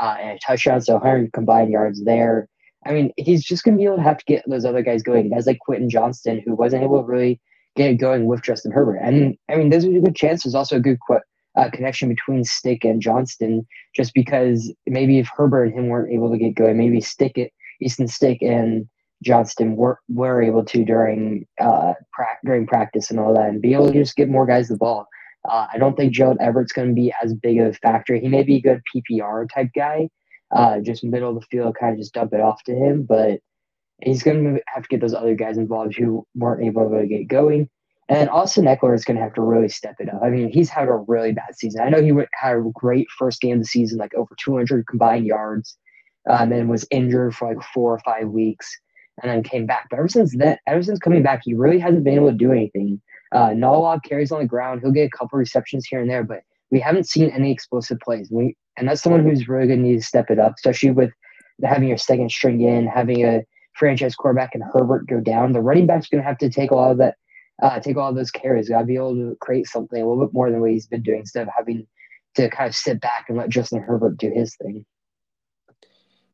uh, 0.00 0.16
and 0.20 0.38
a 0.38 0.38
touchdown. 0.38 0.80
So 0.80 0.94
100 0.94 1.32
combined 1.32 1.70
yards 1.70 2.04
there. 2.04 2.48
I 2.84 2.92
mean, 2.92 3.12
he's 3.16 3.44
just 3.44 3.62
going 3.62 3.76
to 3.76 3.80
be 3.80 3.84
able 3.84 3.96
to 3.96 4.02
have 4.02 4.18
to 4.18 4.24
get 4.24 4.42
those 4.48 4.64
other 4.64 4.82
guys 4.82 5.02
going. 5.02 5.30
Guys 5.30 5.46
like 5.46 5.60
Quentin 5.60 5.88
Johnston, 5.88 6.42
who 6.44 6.54
wasn't 6.54 6.82
able 6.82 7.00
to 7.00 7.06
really 7.06 7.40
get 7.76 7.90
it 7.90 7.94
going 7.96 8.26
with 8.26 8.42
Justin 8.42 8.72
Herbert. 8.72 8.96
And 8.96 9.36
I 9.50 9.56
mean, 9.56 9.70
there's 9.70 9.84
a 9.84 9.88
good 9.88 10.16
chance 10.16 10.42
there's 10.42 10.54
also 10.54 10.76
a 10.76 10.80
good 10.80 10.98
qu- 11.06 11.20
uh, 11.56 11.70
connection 11.70 12.08
between 12.08 12.44
Stick 12.44 12.84
and 12.84 13.00
Johnston, 13.00 13.66
just 13.94 14.14
because 14.14 14.72
maybe 14.86 15.18
if 15.18 15.28
Herbert 15.34 15.64
and 15.64 15.74
him 15.74 15.88
weren't 15.88 16.12
able 16.12 16.30
to 16.30 16.38
get 16.38 16.54
going, 16.54 16.76
maybe 16.76 17.00
Stick 17.00 17.36
it, 17.36 17.52
Easton 17.80 18.08
Stick 18.08 18.42
and 18.42 18.88
Johnston 19.22 19.76
were, 19.76 19.98
were 20.08 20.42
able 20.42 20.64
to 20.64 20.84
during 20.84 21.46
uh, 21.60 21.94
pra- 22.12 22.38
during 22.44 22.66
practice 22.66 23.10
and 23.10 23.18
all 23.18 23.34
that, 23.34 23.48
and 23.48 23.62
be 23.62 23.72
able 23.72 23.86
to 23.86 23.92
just 23.92 24.16
get 24.16 24.28
more 24.28 24.46
guys 24.46 24.68
the 24.68 24.76
ball. 24.76 25.06
Uh, 25.48 25.66
I 25.72 25.78
don't 25.78 25.96
think 25.96 26.12
Gerald 26.12 26.38
Everett's 26.40 26.72
going 26.72 26.88
to 26.88 26.94
be 26.94 27.12
as 27.22 27.34
big 27.34 27.58
of 27.58 27.68
a 27.68 27.72
factor. 27.74 28.14
He 28.14 28.28
may 28.28 28.42
be 28.42 28.56
a 28.56 28.60
good 28.60 28.82
PPR 28.94 29.48
type 29.52 29.70
guy, 29.74 30.08
uh, 30.54 30.78
just 30.80 31.02
middle 31.02 31.30
of 31.30 31.40
the 31.40 31.46
field, 31.50 31.76
kind 31.78 31.92
of 31.92 31.98
just 31.98 32.14
dump 32.14 32.32
it 32.32 32.40
off 32.40 32.62
to 32.64 32.74
him. 32.74 33.02
But 33.02 33.40
he's 34.02 34.22
going 34.22 34.44
to 34.44 34.62
have 34.68 34.84
to 34.84 34.88
get 34.88 35.00
those 35.00 35.14
other 35.14 35.34
guys 35.34 35.58
involved 35.58 35.96
who 35.96 36.26
weren't 36.34 36.64
able 36.64 36.90
to 36.90 37.06
get 37.06 37.28
going. 37.28 37.68
And 38.08 38.28
Austin 38.28 38.64
Ekeler 38.64 38.94
is 38.94 39.04
going 39.04 39.16
to 39.16 39.22
have 39.22 39.34
to 39.34 39.42
really 39.42 39.68
step 39.68 39.96
it 39.98 40.12
up. 40.12 40.20
I 40.22 40.28
mean, 40.28 40.50
he's 40.52 40.68
had 40.68 40.88
a 40.88 41.04
really 41.06 41.32
bad 41.32 41.56
season. 41.56 41.80
I 41.80 41.88
know 41.88 42.02
he 42.02 42.12
had 42.34 42.56
a 42.56 42.70
great 42.74 43.06
first 43.16 43.40
game 43.40 43.54
of 43.54 43.60
the 43.60 43.66
season, 43.66 43.98
like 43.98 44.14
over 44.14 44.34
200 44.44 44.86
combined 44.86 45.26
yards, 45.26 45.78
um, 46.28 46.52
and 46.52 46.68
was 46.68 46.86
injured 46.90 47.34
for 47.34 47.48
like 47.48 47.64
four 47.72 47.94
or 47.94 48.00
five 48.00 48.28
weeks, 48.28 48.76
and 49.20 49.30
then 49.30 49.42
came 49.42 49.66
back. 49.66 49.88
But 49.90 49.98
ever 49.98 50.08
since 50.08 50.36
then, 50.36 50.56
ever 50.66 50.82
since 50.82 50.98
coming 50.98 51.22
back, 51.22 51.42
he 51.44 51.54
really 51.54 51.78
hasn't 51.78 52.04
been 52.04 52.14
able 52.14 52.30
to 52.30 52.36
do 52.36 52.52
anything. 52.52 53.00
Uh, 53.34 53.54
of 53.62 54.02
carries 54.02 54.30
on 54.30 54.40
the 54.40 54.46
ground. 54.46 54.80
He'll 54.82 54.92
get 54.92 55.06
a 55.06 55.16
couple 55.16 55.38
receptions 55.38 55.86
here 55.86 56.00
and 56.00 56.10
there, 56.10 56.22
but 56.22 56.42
we 56.70 56.80
haven't 56.80 57.08
seen 57.08 57.30
any 57.30 57.50
explosive 57.50 57.98
plays. 58.00 58.30
We 58.30 58.56
and 58.76 58.88
that's 58.88 59.02
someone 59.02 59.24
who's 59.24 59.48
really 59.48 59.66
going 59.66 59.82
to 59.82 59.88
need 59.88 59.96
to 59.96 60.02
step 60.02 60.30
it 60.30 60.38
up, 60.38 60.54
especially 60.56 60.90
with 60.90 61.10
having 61.64 61.88
your 61.88 61.98
second 61.98 62.30
string 62.30 62.60
in, 62.60 62.86
having 62.86 63.24
a 63.24 63.42
franchise 63.74 64.14
quarterback 64.14 64.54
and 64.54 64.64
Herbert 64.72 65.06
go 65.06 65.20
down. 65.20 65.52
The 65.52 65.60
running 65.60 65.86
back's 65.86 66.08
going 66.08 66.22
to 66.22 66.28
have 66.28 66.38
to 66.38 66.50
take 66.50 66.70
a 66.70 66.74
lot 66.74 66.90
of 66.90 66.98
that, 66.98 67.16
uh, 67.62 67.80
take 67.80 67.96
all 67.96 68.10
of 68.10 68.16
those 68.16 68.30
carries. 68.30 68.68
Got 68.68 68.80
to 68.80 68.84
be 68.84 68.96
able 68.96 69.14
to 69.14 69.36
create 69.40 69.66
something 69.66 70.00
a 70.00 70.06
little 70.06 70.24
bit 70.24 70.34
more 70.34 70.50
than 70.50 70.60
what 70.60 70.70
he's 70.70 70.86
been 70.86 71.02
doing 71.02 71.20
instead 71.20 71.42
of 71.42 71.52
having 71.56 71.86
to 72.34 72.48
kind 72.48 72.68
of 72.68 72.74
sit 72.74 73.00
back 73.00 73.26
and 73.28 73.36
let 73.36 73.50
Justin 73.50 73.82
Herbert 73.82 74.16
do 74.16 74.30
his 74.30 74.56
thing. 74.56 74.84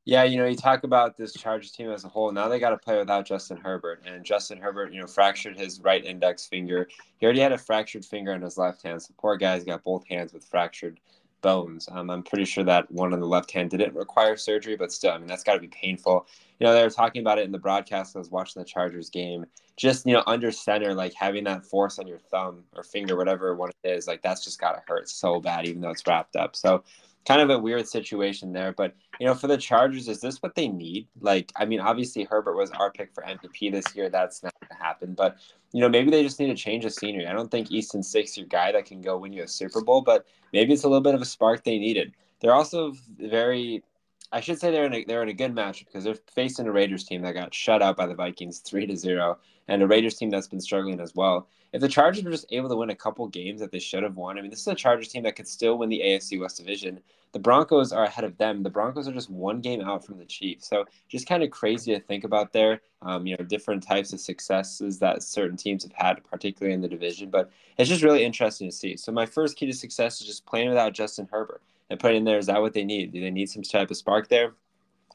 Yeah, 0.08 0.24
you 0.24 0.38
know, 0.38 0.46
you 0.46 0.56
talk 0.56 0.84
about 0.84 1.18
this 1.18 1.34
Chargers 1.34 1.70
team 1.70 1.90
as 1.90 2.02
a 2.02 2.08
whole. 2.08 2.32
Now 2.32 2.48
they 2.48 2.58
got 2.58 2.70
to 2.70 2.78
play 2.78 2.96
without 2.96 3.26
Justin 3.26 3.58
Herbert, 3.58 4.02
and 4.06 4.24
Justin 4.24 4.56
Herbert, 4.56 4.90
you 4.90 5.02
know, 5.02 5.06
fractured 5.06 5.58
his 5.58 5.82
right 5.82 6.02
index 6.02 6.46
finger. 6.46 6.88
He 7.18 7.26
already 7.26 7.40
had 7.40 7.52
a 7.52 7.58
fractured 7.58 8.06
finger 8.06 8.32
in 8.32 8.40
his 8.40 8.56
left 8.56 8.82
hand. 8.82 9.02
So 9.02 9.12
poor 9.18 9.36
guy's 9.36 9.64
got 9.64 9.84
both 9.84 10.08
hands 10.08 10.32
with 10.32 10.46
fractured 10.46 10.98
bones. 11.42 11.90
Um, 11.92 12.08
I'm 12.08 12.22
pretty 12.22 12.46
sure 12.46 12.64
that 12.64 12.90
one 12.90 13.12
on 13.12 13.20
the 13.20 13.26
left 13.26 13.50
hand 13.50 13.68
didn't 13.68 13.94
require 13.94 14.38
surgery, 14.38 14.76
but 14.76 14.92
still, 14.92 15.12
I 15.12 15.18
mean, 15.18 15.26
that's 15.26 15.44
got 15.44 15.56
to 15.56 15.60
be 15.60 15.68
painful. 15.68 16.26
You 16.58 16.66
know, 16.66 16.72
they 16.72 16.82
were 16.82 16.88
talking 16.88 17.20
about 17.20 17.38
it 17.38 17.44
in 17.44 17.52
the 17.52 17.58
broadcast. 17.58 18.16
I 18.16 18.18
was 18.18 18.30
watching 18.30 18.62
the 18.62 18.66
Chargers 18.66 19.10
game. 19.10 19.44
Just, 19.76 20.06
you 20.06 20.14
know, 20.14 20.22
under 20.26 20.50
center, 20.50 20.94
like 20.94 21.12
having 21.12 21.44
that 21.44 21.66
force 21.66 21.98
on 21.98 22.06
your 22.06 22.18
thumb 22.18 22.64
or 22.74 22.82
finger, 22.82 23.14
whatever 23.14 23.54
one 23.54 23.72
it 23.84 23.88
is, 23.90 24.06
like 24.06 24.22
that's 24.22 24.42
just 24.42 24.58
got 24.58 24.72
to 24.72 24.82
hurt 24.88 25.10
so 25.10 25.38
bad, 25.38 25.66
even 25.66 25.82
though 25.82 25.90
it's 25.90 26.06
wrapped 26.06 26.34
up. 26.34 26.56
So, 26.56 26.82
kind 27.26 27.40
of 27.40 27.50
a 27.50 27.58
weird 27.58 27.86
situation 27.86 28.52
there. 28.52 28.72
But 28.72 28.94
you 29.20 29.26
know, 29.26 29.34
for 29.34 29.46
the 29.46 29.56
Chargers, 29.56 30.08
is 30.08 30.20
this 30.20 30.42
what 30.42 30.54
they 30.54 30.68
need? 30.68 31.08
Like, 31.20 31.52
I 31.56 31.64
mean, 31.64 31.80
obviously 31.80 32.24
Herbert 32.24 32.56
was 32.56 32.70
our 32.72 32.90
pick 32.90 33.12
for 33.14 33.22
MVP 33.22 33.72
this 33.72 33.94
year. 33.94 34.08
That's 34.08 34.42
not 34.42 34.54
going 34.60 34.68
to 34.78 34.84
happen. 34.84 35.14
But 35.14 35.36
you 35.72 35.80
know, 35.80 35.88
maybe 35.88 36.10
they 36.10 36.22
just 36.22 36.40
need 36.40 36.50
a 36.50 36.54
change 36.54 36.84
of 36.84 36.92
scenery. 36.92 37.26
I 37.26 37.32
don't 37.32 37.50
think 37.50 37.70
Easton 37.70 38.02
Six 38.02 38.36
your 38.36 38.46
guy 38.46 38.72
that 38.72 38.86
can 38.86 39.02
go 39.02 39.18
win 39.18 39.32
you 39.32 39.42
a 39.42 39.48
Super 39.48 39.82
Bowl, 39.82 40.00
but 40.00 40.26
maybe 40.52 40.72
it's 40.72 40.84
a 40.84 40.88
little 40.88 41.02
bit 41.02 41.14
of 41.14 41.22
a 41.22 41.26
spark 41.26 41.64
they 41.64 41.78
needed. 41.78 42.12
They're 42.40 42.54
also 42.54 42.94
very 43.18 43.82
I 44.30 44.40
should 44.40 44.60
say 44.60 44.70
they're 44.70 44.84
in 44.84 44.94
a, 44.94 45.04
they're 45.04 45.22
in 45.22 45.30
a 45.30 45.34
good 45.34 45.54
match 45.54 45.84
because 45.86 46.04
they're 46.04 46.18
facing 46.34 46.66
a 46.66 46.72
Raiders 46.72 47.04
team 47.04 47.22
that 47.22 47.32
got 47.32 47.54
shut 47.54 47.82
out 47.82 47.96
by 47.96 48.06
the 48.06 48.14
Vikings 48.14 48.58
three 48.66 48.86
to 48.86 48.96
zero, 48.96 49.38
and 49.68 49.82
a 49.82 49.86
Raiders 49.86 50.16
team 50.16 50.30
that's 50.30 50.48
been 50.48 50.60
struggling 50.60 51.00
as 51.00 51.14
well. 51.14 51.48
If 51.72 51.80
the 51.80 51.88
Chargers 51.88 52.24
were 52.24 52.30
just 52.30 52.46
able 52.50 52.68
to 52.70 52.76
win 52.76 52.90
a 52.90 52.94
couple 52.94 53.26
games 53.28 53.60
that 53.60 53.72
they 53.72 53.78
should 53.78 54.02
have 54.02 54.16
won, 54.16 54.38
I 54.38 54.42
mean, 54.42 54.50
this 54.50 54.60
is 54.60 54.66
a 54.66 54.74
Chargers 54.74 55.08
team 55.08 55.22
that 55.24 55.36
could 55.36 55.48
still 55.48 55.78
win 55.78 55.88
the 55.90 56.00
AFC 56.00 56.40
West 56.40 56.58
Division. 56.58 57.00
The 57.32 57.38
Broncos 57.38 57.92
are 57.92 58.04
ahead 58.04 58.24
of 58.24 58.38
them. 58.38 58.62
The 58.62 58.70
Broncos 58.70 59.06
are 59.06 59.12
just 59.12 59.28
one 59.28 59.60
game 59.60 59.82
out 59.82 60.04
from 60.04 60.18
the 60.18 60.24
Chiefs, 60.24 60.68
so 60.68 60.86
just 61.08 61.26
kind 61.26 61.42
of 61.42 61.50
crazy 61.50 61.94
to 61.94 62.00
think 62.00 62.24
about 62.24 62.52
there. 62.52 62.80
Um, 63.02 63.26
you 63.26 63.36
know, 63.36 63.44
different 63.44 63.82
types 63.82 64.12
of 64.12 64.20
successes 64.20 64.98
that 64.98 65.22
certain 65.22 65.56
teams 65.56 65.84
have 65.84 65.92
had, 65.92 66.24
particularly 66.24 66.74
in 66.74 66.80
the 66.80 66.88
division, 66.88 67.30
but 67.30 67.50
it's 67.76 67.88
just 67.88 68.02
really 68.02 68.24
interesting 68.24 68.68
to 68.68 68.74
see. 68.74 68.96
So 68.96 69.12
my 69.12 69.26
first 69.26 69.56
key 69.56 69.66
to 69.66 69.72
success 69.72 70.20
is 70.20 70.26
just 70.26 70.46
playing 70.46 70.68
without 70.68 70.94
Justin 70.94 71.28
Herbert 71.30 71.62
and 71.90 72.00
put 72.00 72.14
in 72.14 72.24
there. 72.24 72.38
Is 72.38 72.46
that 72.46 72.60
what 72.60 72.72
they 72.72 72.84
need? 72.84 73.12
Do 73.12 73.20
they 73.20 73.30
need 73.30 73.48
some 73.48 73.62
type 73.62 73.90
of 73.90 73.96
spark 73.96 74.28
there? 74.28 74.54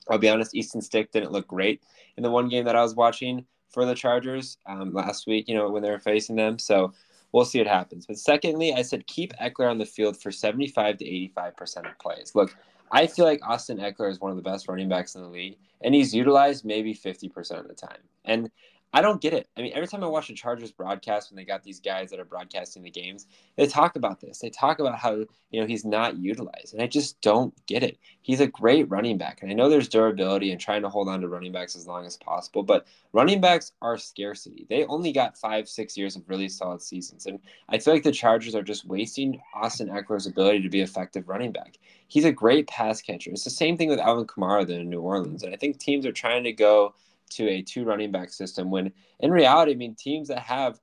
I'll 0.09 0.17
be 0.17 0.29
honest, 0.29 0.55
Easton 0.55 0.81
Stick 0.81 1.11
didn't 1.11 1.31
look 1.31 1.47
great 1.47 1.81
in 2.17 2.23
the 2.23 2.31
one 2.31 2.49
game 2.49 2.65
that 2.65 2.75
I 2.75 2.81
was 2.81 2.95
watching 2.95 3.45
for 3.69 3.85
the 3.85 3.95
Chargers 3.95 4.57
um, 4.65 4.93
last 4.93 5.27
week, 5.27 5.47
you 5.47 5.55
know, 5.55 5.69
when 5.69 5.81
they 5.81 5.89
were 5.89 5.99
facing 5.99 6.35
them. 6.35 6.59
So 6.59 6.93
we'll 7.31 7.45
see 7.45 7.59
what 7.59 7.67
happens. 7.67 8.05
But 8.05 8.17
secondly, 8.17 8.73
I 8.73 8.81
said 8.81 9.07
keep 9.07 9.33
Ekeler 9.37 9.69
on 9.69 9.77
the 9.77 9.85
field 9.85 10.21
for 10.21 10.31
75 10.31 10.97
to 10.97 11.05
85% 11.05 11.89
of 11.89 11.99
plays. 11.99 12.31
Look, 12.35 12.55
I 12.91 13.07
feel 13.07 13.25
like 13.25 13.39
Austin 13.43 13.79
Ekeler 13.79 14.11
is 14.11 14.19
one 14.19 14.31
of 14.31 14.37
the 14.37 14.43
best 14.43 14.67
running 14.67 14.89
backs 14.89 15.15
in 15.15 15.23
the 15.23 15.27
league, 15.27 15.57
and 15.81 15.95
he's 15.95 16.13
utilized 16.13 16.63
maybe 16.63 16.93
50% 16.93 17.59
of 17.59 17.67
the 17.67 17.73
time. 17.73 17.97
And 18.25 18.51
I 18.93 19.01
don't 19.01 19.19
get 19.19 19.33
it. 19.33 19.49
I 19.57 19.61
mean, 19.61 19.71
every 19.73 19.87
time 19.87 20.03
I 20.03 20.07
watch 20.07 20.27
the 20.27 20.35
Chargers 20.35 20.71
broadcast 20.71 21.31
when 21.31 21.35
they 21.35 21.45
got 21.45 21.63
these 21.63 21.79
guys 21.79 22.11
that 22.11 22.19
are 22.19 22.25
broadcasting 22.25 22.83
the 22.83 22.91
games, 22.91 23.25
they 23.55 23.65
talk 23.65 23.95
about 23.95 24.21
this. 24.21 24.37
They 24.37 24.51
talk 24.51 24.77
about 24.77 24.99
how, 24.99 25.25
you 25.49 25.59
know, 25.59 25.65
he's 25.65 25.83
not 25.83 26.17
utilized. 26.17 26.73
And 26.73 26.81
I 26.81 26.85
just 26.85 27.19
don't 27.21 27.53
get 27.65 27.81
it. 27.81 27.97
He's 28.21 28.39
a 28.39 28.45
great 28.45 28.87
running 28.91 29.17
back. 29.17 29.41
And 29.41 29.49
I 29.49 29.55
know 29.55 29.67
there's 29.67 29.89
durability 29.89 30.51
and 30.51 30.61
trying 30.61 30.83
to 30.83 30.89
hold 30.89 31.09
on 31.09 31.21
to 31.21 31.27
running 31.27 31.51
backs 31.51 31.75
as 31.75 31.87
long 31.87 32.05
as 32.05 32.17
possible, 32.17 32.61
but 32.61 32.85
running 33.13 33.41
backs 33.41 33.71
are 33.81 33.97
scarcity. 33.97 34.67
They 34.69 34.85
only 34.85 35.11
got 35.11 35.39
five, 35.39 35.67
six 35.67 35.97
years 35.97 36.15
of 36.15 36.29
really 36.29 36.47
solid 36.47 36.81
seasons. 36.81 37.25
And 37.25 37.39
I 37.69 37.79
feel 37.79 37.95
like 37.95 38.03
the 38.03 38.11
Chargers 38.11 38.53
are 38.53 38.61
just 38.61 38.85
wasting 38.85 39.41
Austin 39.55 39.89
Ekeler's 39.89 40.27
ability 40.27 40.61
to 40.61 40.69
be 40.69 40.81
effective 40.81 41.27
running 41.27 41.51
back. 41.51 41.79
He's 42.07 42.25
a 42.25 42.31
great 42.31 42.67
pass 42.67 43.01
catcher. 43.01 43.31
It's 43.31 43.43
the 43.43 43.49
same 43.49 43.75
thing 43.75 43.89
with 43.89 43.99
Alvin 43.99 44.27
Kamara 44.27 44.67
than 44.67 44.81
in 44.81 44.89
New 44.91 45.01
Orleans. 45.01 45.41
And 45.41 45.51
I 45.51 45.57
think 45.57 45.79
teams 45.79 46.05
are 46.05 46.11
trying 46.11 46.43
to 46.43 46.53
go 46.53 46.93
to 47.31 47.47
a 47.49 47.61
two 47.61 47.85
running 47.85 48.11
back 48.11 48.29
system 48.29 48.69
when 48.69 48.91
in 49.19 49.31
reality, 49.31 49.71
I 49.71 49.75
mean, 49.75 49.95
teams 49.95 50.27
that 50.27 50.39
have 50.39 50.79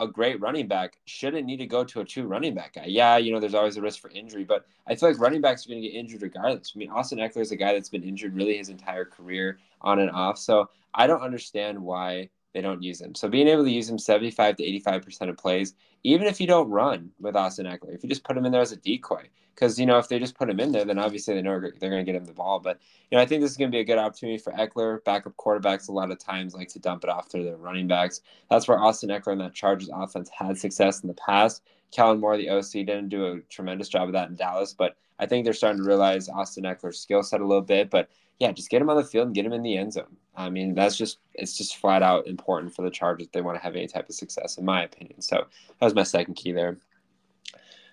a 0.00 0.08
great 0.08 0.40
running 0.40 0.66
back 0.66 0.98
shouldn't 1.04 1.46
need 1.46 1.58
to 1.58 1.66
go 1.66 1.84
to 1.84 2.00
a 2.00 2.04
two 2.04 2.26
running 2.26 2.54
back 2.54 2.74
guy. 2.74 2.86
Yeah, 2.86 3.18
you 3.18 3.32
know, 3.32 3.38
there's 3.38 3.54
always 3.54 3.76
a 3.76 3.82
risk 3.82 4.00
for 4.00 4.10
injury, 4.10 4.44
but 4.44 4.64
I 4.86 4.94
feel 4.94 5.10
like 5.10 5.20
running 5.20 5.42
backs 5.42 5.66
are 5.66 5.68
going 5.68 5.82
to 5.82 5.88
get 5.88 5.94
injured 5.94 6.22
regardless. 6.22 6.72
I 6.74 6.78
mean, 6.78 6.90
Austin 6.90 7.18
Ekeler 7.18 7.42
is 7.42 7.52
a 7.52 7.56
guy 7.56 7.74
that's 7.74 7.90
been 7.90 8.02
injured 8.02 8.34
really 8.34 8.56
his 8.56 8.70
entire 8.70 9.04
career 9.04 9.58
on 9.82 9.98
and 9.98 10.10
off. 10.10 10.38
So 10.38 10.70
I 10.94 11.06
don't 11.06 11.20
understand 11.20 11.78
why 11.78 12.30
they 12.52 12.60
don't 12.60 12.82
use 12.82 13.00
him. 13.00 13.14
So 13.14 13.28
being 13.28 13.48
able 13.48 13.64
to 13.64 13.70
use 13.70 13.88
him 13.88 13.98
75 13.98 14.56
to 14.56 14.62
85% 14.62 15.28
of 15.28 15.36
plays, 15.36 15.74
even 16.02 16.26
if 16.26 16.40
you 16.40 16.46
don't 16.46 16.70
run 16.70 17.10
with 17.20 17.36
Austin 17.36 17.66
Ekeler, 17.66 17.94
if 17.94 18.02
you 18.02 18.08
just 18.08 18.24
put 18.24 18.36
him 18.36 18.46
in 18.46 18.52
there 18.52 18.60
as 18.60 18.72
a 18.72 18.76
decoy, 18.76 19.28
because, 19.54 19.78
you 19.78 19.84
know, 19.84 19.98
if 19.98 20.08
they 20.08 20.18
just 20.18 20.36
put 20.36 20.48
him 20.48 20.58
in 20.58 20.72
there, 20.72 20.84
then 20.84 20.98
obviously 20.98 21.34
they 21.34 21.42
know 21.42 21.60
they're 21.60 21.90
going 21.90 22.04
to 22.04 22.10
get 22.10 22.14
him 22.14 22.24
the 22.24 22.32
ball. 22.32 22.60
But, 22.60 22.80
you 23.10 23.16
know, 23.16 23.22
I 23.22 23.26
think 23.26 23.42
this 23.42 23.50
is 23.50 23.56
going 23.56 23.70
to 23.70 23.76
be 23.76 23.80
a 23.80 23.84
good 23.84 23.98
opportunity 23.98 24.38
for 24.38 24.52
Ekeler. 24.52 25.04
Backup 25.04 25.36
quarterbacks 25.36 25.88
a 25.88 25.92
lot 25.92 26.10
of 26.10 26.18
times 26.18 26.54
like 26.54 26.68
to 26.70 26.78
dump 26.78 27.04
it 27.04 27.10
off 27.10 27.28
to 27.30 27.42
their 27.42 27.56
running 27.56 27.86
backs. 27.86 28.22
That's 28.48 28.66
where 28.66 28.78
Austin 28.78 29.10
Ekeler 29.10 29.32
and 29.32 29.40
that 29.42 29.54
Chargers 29.54 29.90
offense 29.92 30.30
had 30.30 30.56
success 30.56 31.02
in 31.02 31.08
the 31.08 31.14
past. 31.14 31.62
Kellen 31.92 32.20
Moore, 32.20 32.36
the 32.36 32.48
OC, 32.48 32.72
didn't 32.72 33.08
do 33.08 33.26
a 33.26 33.40
tremendous 33.50 33.88
job 33.88 34.08
of 34.08 34.12
that 34.12 34.28
in 34.28 34.36
Dallas, 34.36 34.72
but 34.72 34.96
I 35.18 35.26
think 35.26 35.44
they're 35.44 35.52
starting 35.52 35.82
to 35.82 35.88
realize 35.88 36.28
Austin 36.28 36.64
Ekeler's 36.64 36.98
skill 36.98 37.22
set 37.22 37.40
a 37.40 37.46
little 37.46 37.62
bit. 37.62 37.90
But 37.90 38.08
yeah, 38.38 38.52
just 38.52 38.70
get 38.70 38.80
him 38.80 38.88
on 38.88 38.96
the 38.96 39.04
field 39.04 39.26
and 39.26 39.34
get 39.34 39.44
him 39.44 39.52
in 39.52 39.62
the 39.62 39.76
end 39.76 39.92
zone. 39.92 40.16
I 40.40 40.50
mean, 40.50 40.74
that's 40.74 40.96
just 40.96 41.18
it's 41.34 41.56
just 41.56 41.76
flat 41.76 42.02
out 42.02 42.26
important 42.26 42.74
for 42.74 42.82
the 42.82 42.90
Chargers 42.90 43.26
if 43.26 43.32
they 43.32 43.40
want 43.40 43.56
to 43.58 43.62
have 43.62 43.76
any 43.76 43.86
type 43.86 44.08
of 44.08 44.14
success, 44.14 44.58
in 44.58 44.64
my 44.64 44.84
opinion. 44.84 45.20
So 45.20 45.36
that 45.36 45.84
was 45.84 45.94
my 45.94 46.02
second 46.02 46.34
key 46.34 46.52
there. 46.52 46.78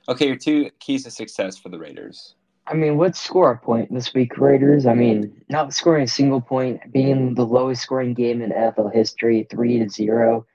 Okay, 0.10 0.28
your 0.28 0.36
two 0.36 0.70
keys 0.80 1.04
to 1.04 1.12
success 1.12 1.58
for 1.58 1.70
the 1.70 1.78
Raiders. 1.78 2.36
I 2.66 2.74
mean, 2.74 2.98
let's 2.98 3.20
score 3.20 3.52
a 3.52 3.58
point 3.58 3.94
this 3.94 4.14
week, 4.14 4.38
Raiders. 4.38 4.86
I 4.86 4.94
mean, 4.94 5.42
not 5.50 5.74
scoring 5.74 6.04
a 6.04 6.08
single 6.08 6.42
point, 6.42 6.92
being 6.92 7.34
the 7.34 7.46
lowest 7.46 7.82
scoring 7.82 8.14
game 8.14 8.42
in 8.42 8.52
NFL 8.52 8.94
history, 8.94 9.48
three 9.50 9.80
to 9.80 9.90
zero. 9.90 10.46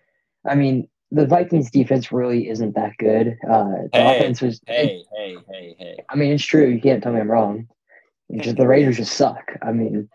I 0.45 0.55
mean, 0.55 0.89
the 1.11 1.27
Vikings 1.27 1.71
defense 1.71 2.13
really 2.13 2.49
isn't 2.49 2.75
that 2.75 2.97
good. 2.99 3.39
Uh, 3.49 3.89
the 3.93 3.99
hey, 3.99 4.19
offense 4.19 4.43
was. 4.43 4.61
Hey, 4.67 5.05
hey, 5.17 5.37
hey, 5.49 5.77
hey. 5.79 5.97
I 6.09 6.17
mean, 6.17 6.33
it's 6.33 6.45
true. 6.45 6.67
You 6.67 6.81
can't 6.81 7.03
tell 7.03 7.13
me 7.13 7.21
I'm 7.21 7.31
wrong. 7.31 7.69
Just 8.37 8.57
the 8.57 8.67
Raiders 8.67 8.97
just 8.97 9.15
suck. 9.15 9.53
I 9.61 9.73
mean, 9.73 10.09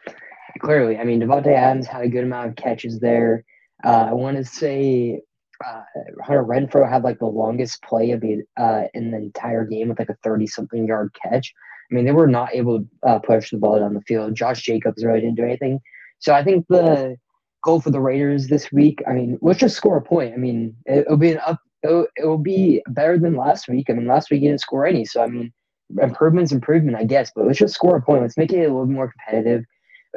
clearly. 0.58 0.98
I 0.98 1.04
mean, 1.04 1.22
Davante 1.22 1.54
Adams 1.56 1.88
had 1.88 2.04
a 2.04 2.10
good 2.10 2.24
amount 2.24 2.50
of 2.50 2.56
catches 2.56 3.00
there. 3.00 3.44
Uh, 3.84 4.08
I 4.10 4.14
want 4.14 4.38
to 4.38 4.44
say 4.44 5.22
uh, 5.66 5.82
Hunter 6.24 6.44
Renfrow 6.44 6.90
had 6.90 7.04
like 7.04 7.20
the 7.20 7.26
longest 7.26 7.82
play 7.84 8.12
of 8.12 8.22
the 8.22 8.44
uh, 8.58 8.84
in 8.94 9.12
the 9.12 9.18
entire 9.18 9.66
game 9.66 9.90
with 9.90 10.00
like 10.00 10.10
a 10.10 10.18
thirty-something 10.24 10.88
yard 10.88 11.16
catch. 11.24 11.54
I 11.90 11.96
mean, 11.96 12.06
they 12.06 12.12
were 12.12 12.28
not 12.28 12.54
able 12.54 12.80
to 12.80 12.88
uh, 13.04 13.20
push 13.20 13.52
the 13.52 13.58
ball 13.58 13.80
down 13.80 13.94
the 13.94 14.02
field. 14.02 14.36
Josh 14.36 14.62
Jacobs 14.62 15.04
really 15.04 15.22
didn't 15.22 15.36
do 15.36 15.44
anything. 15.44 15.80
So 16.20 16.34
I 16.34 16.44
think 16.44 16.66
the 16.68 17.16
goal 17.64 17.80
for 17.80 17.92
the 17.92 18.02
Raiders 18.02 18.48
this 18.48 18.72
week. 18.72 19.02
I 19.08 19.14
mean, 19.14 19.38
let's 19.42 19.60
just 19.60 19.76
score 19.76 19.98
a 19.98 20.02
point. 20.02 20.34
I 20.34 20.38
mean, 20.38 20.76
it, 20.86 21.08
will 21.10 21.18
be 21.18 21.32
an 21.32 21.40
up. 21.46 21.60
It'll, 21.84 22.08
it'll 22.18 22.38
be 22.38 22.82
better 22.90 23.18
than 23.18 23.36
last 23.36 23.68
week. 23.68 23.90
I 23.90 23.94
mean, 23.94 24.08
last 24.08 24.32
week 24.32 24.42
you 24.42 24.50
didn't 24.50 24.62
score 24.62 24.86
any. 24.86 25.06
So 25.06 25.22
I 25.22 25.28
mean, 25.28 25.54
improvement's 26.02 26.52
improvement, 26.52 26.98
I 26.98 27.04
guess. 27.04 27.32
But 27.36 27.46
let's 27.46 27.60
just 27.60 27.76
score 27.76 27.98
a 27.98 28.02
point. 28.02 28.22
Let's 28.22 28.38
make 28.38 28.52
it 28.52 28.60
a 28.60 28.74
little 28.74 28.86
more 28.86 29.12
competitive. 29.12 29.64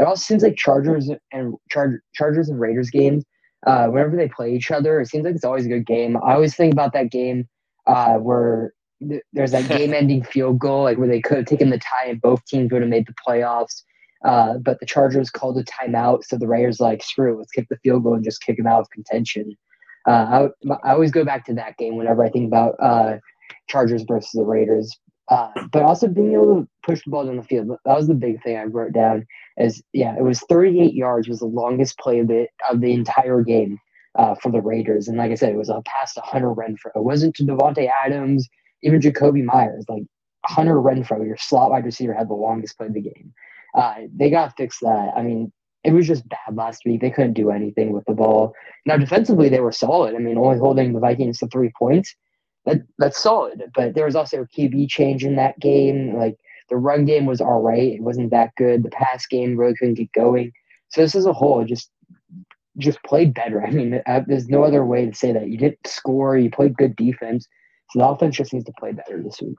It 0.01 0.07
also 0.07 0.23
seems 0.23 0.43
like 0.43 0.57
Chargers 0.57 1.11
and 1.31 1.55
Char- 1.71 2.03
Chargers 2.15 2.49
and 2.49 2.59
Raiders 2.59 2.91
games. 2.91 3.25
Uh, 3.67 3.89
whenever 3.89 4.17
they 4.17 4.29
play 4.29 4.55
each 4.55 4.71
other, 4.71 5.01
it 5.01 5.09
seems 5.09 5.25
like 5.25 5.35
it's 5.35 5.45
always 5.45 5.67
a 5.67 5.69
good 5.69 5.87
game. 5.87 6.17
I 6.17 6.33
always 6.33 6.57
think 6.57 6.73
about 6.73 6.95
that 6.95 7.11
game 7.11 7.47
uh, 7.87 8.15
where 8.15 8.73
th- 9.07 9.23
there's 9.35 9.51
that 9.51 9.69
game-ending 9.77 10.25
field 10.25 10.59
goal, 10.59 10.85
like 10.85 10.97
where 10.97 11.07
they 11.09 11.21
could 11.21 11.37
have 11.37 11.47
taken 11.47 11.69
the 11.69 11.79
tie 11.79 12.07
and 12.07 12.21
both 12.23 12.43
teams 12.47 12.73
would 12.73 12.81
have 12.81 12.91
made 12.91 13.07
the 13.07 13.15
playoffs. 13.27 13.83
Uh, 14.25 14.55
but 14.59 14.81
the 14.81 14.87
Chargers 14.87 15.29
called 15.31 15.59
a 15.59 15.65
timeout, 15.65 16.25
so 16.25 16.39
the 16.39 16.47
Raiders 16.47 16.81
like 16.81 17.03
screw 17.03 17.35
it, 17.35 17.39
let's 17.39 17.53
kick 17.53 17.67
the 17.69 17.79
field 17.83 18.03
goal 18.03 18.15
and 18.15 18.25
just 18.25 18.43
kick 18.43 18.57
them 18.57 18.67
out 18.67 18.81
of 18.81 18.91
contention. 18.91 19.57
Uh, 20.09 20.49
I, 20.71 20.75
I 20.83 20.93
always 20.93 21.11
go 21.11 21.25
back 21.25 21.45
to 21.47 21.55
that 21.55 21.77
game 21.77 21.97
whenever 21.97 22.25
I 22.25 22.31
think 22.31 22.47
about 22.47 22.75
uh, 22.81 23.19
Chargers 23.69 24.03
versus 24.09 24.31
the 24.33 24.45
Raiders. 24.45 24.99
Uh, 25.31 25.49
but 25.73 25.83
also 25.83 26.09
being 26.09 26.33
able 26.33 26.57
to 26.57 26.69
push 26.85 27.05
the 27.05 27.11
ball 27.11 27.25
down 27.25 27.37
the 27.37 27.43
field. 27.43 27.69
That 27.85 27.97
was 27.97 28.09
the 28.09 28.15
big 28.15 28.43
thing 28.43 28.57
I 28.57 28.65
wrote 28.65 28.93
down. 28.93 29.27
Is 29.57 29.83
yeah, 29.93 30.17
it 30.17 30.25
was 30.25 30.41
38 30.49 30.93
yards 30.93 31.29
was 31.29 31.39
the 31.39 31.47
longest 31.47 31.99
play 31.99 32.19
of 32.19 32.27
the 32.27 32.49
of 32.69 32.81
the 32.81 32.93
entire 32.93 33.43
game 33.43 33.79
uh, 34.19 34.35
for 34.35 34.51
the 34.51 34.61
Raiders. 34.61 35.07
And 35.07 35.19
like 35.19 35.31
I 35.31 35.37
said, 35.37 35.53
it 35.53 35.57
was 35.57 35.69
a 35.69 35.83
pass 35.87 36.15
to 36.15 36.21
Hunter 36.23 36.53
Renfrow. 36.53 36.97
It 36.97 37.05
wasn't 37.05 37.37
to 37.37 37.45
Davante 37.45 37.89
Adams, 38.05 38.49
even 38.83 39.01
Jakobi 39.01 39.45
Meyers. 39.45 39.85
Like 39.89 40.03
Hunter 40.47 40.77
Renfrow, 40.77 41.25
your 41.25 41.37
slot 41.37 41.71
wide 41.71 41.85
receiver, 41.85 42.13
had 42.13 42.29
the 42.29 42.35
longest 42.35 42.77
play 42.77 42.89
of 42.89 42.95
the 42.95 43.01
game. 43.01 43.33
Uh, 43.75 43.95
they 44.15 44.31
got 44.31 44.47
to 44.51 44.55
fix 44.57 44.81
that. 44.81 45.13
I 45.17 45.23
mean, 45.23 45.53
it 45.85 45.93
was 45.93 46.07
just 46.07 46.29
bad 46.29 46.57
last 46.57 46.83
week. 46.85 47.01
They 47.01 47.11
couldn't 47.11 47.35
do 47.35 47.51
anything 47.51 47.93
with 47.93 48.05
the 48.07 48.15
ball. 48.15 48.53
Now 48.85 48.97
defensively, 48.97 49.49
they 49.49 49.61
were 49.61 49.73
solid. 49.73 50.15
I 50.15 50.19
mean, 50.19 50.37
only 50.37 50.59
holding 50.59 50.93
the 50.93 51.01
Vikings 51.01 51.39
to 51.39 51.47
three 51.47 51.71
points. 51.79 52.15
That 52.67 52.83
that's 52.99 53.21
solid. 53.23 53.71
But 53.75 53.95
there 53.95 54.05
was 54.05 54.17
also 54.17 54.43
a 54.43 54.47
QB 54.47 54.89
change 54.89 55.25
in 55.25 55.37
that 55.37 55.59
game. 55.59 56.17
Like 56.17 56.39
the 56.69 56.77
run 56.77 57.05
game 57.05 57.27
was 57.27 57.41
all 57.41 57.61
right. 57.61 57.93
It 57.95 58.03
wasn't 58.03 58.31
that 58.31 58.55
good. 58.57 58.83
The 58.83 58.91
pass 58.91 59.27
game 59.27 59.57
really 59.57 59.75
couldn't 59.75 59.95
get 59.95 60.13
going. 60.13 60.53
So 60.89 61.01
this 61.01 61.15
as 61.15 61.27
a 61.27 61.33
whole 61.33 61.65
just 61.65 61.91
just 62.79 63.03
played 63.03 63.35
better. 63.35 63.63
I 63.65 63.71
mean, 63.71 64.01
uh, 64.07 64.21
there's 64.27 64.49
no 64.49 64.65
other 64.65 64.85
way 64.85 65.07
to 65.07 65.15
say 65.15 65.33
that. 65.33 65.49
You 65.49 65.59
didn't 65.59 65.87
score. 65.87 66.37
You 66.37 66.51
played 66.51 66.77
good 66.77 66.97
defense. 66.97 67.47
So 67.91 67.99
the 67.99 68.09
offense 68.09 68.37
just 68.37 68.53
needs 68.53 68.67
to 68.67 68.73
play 68.79 68.93
better 68.93 69.23
this 69.23 69.41
week. 69.41 69.59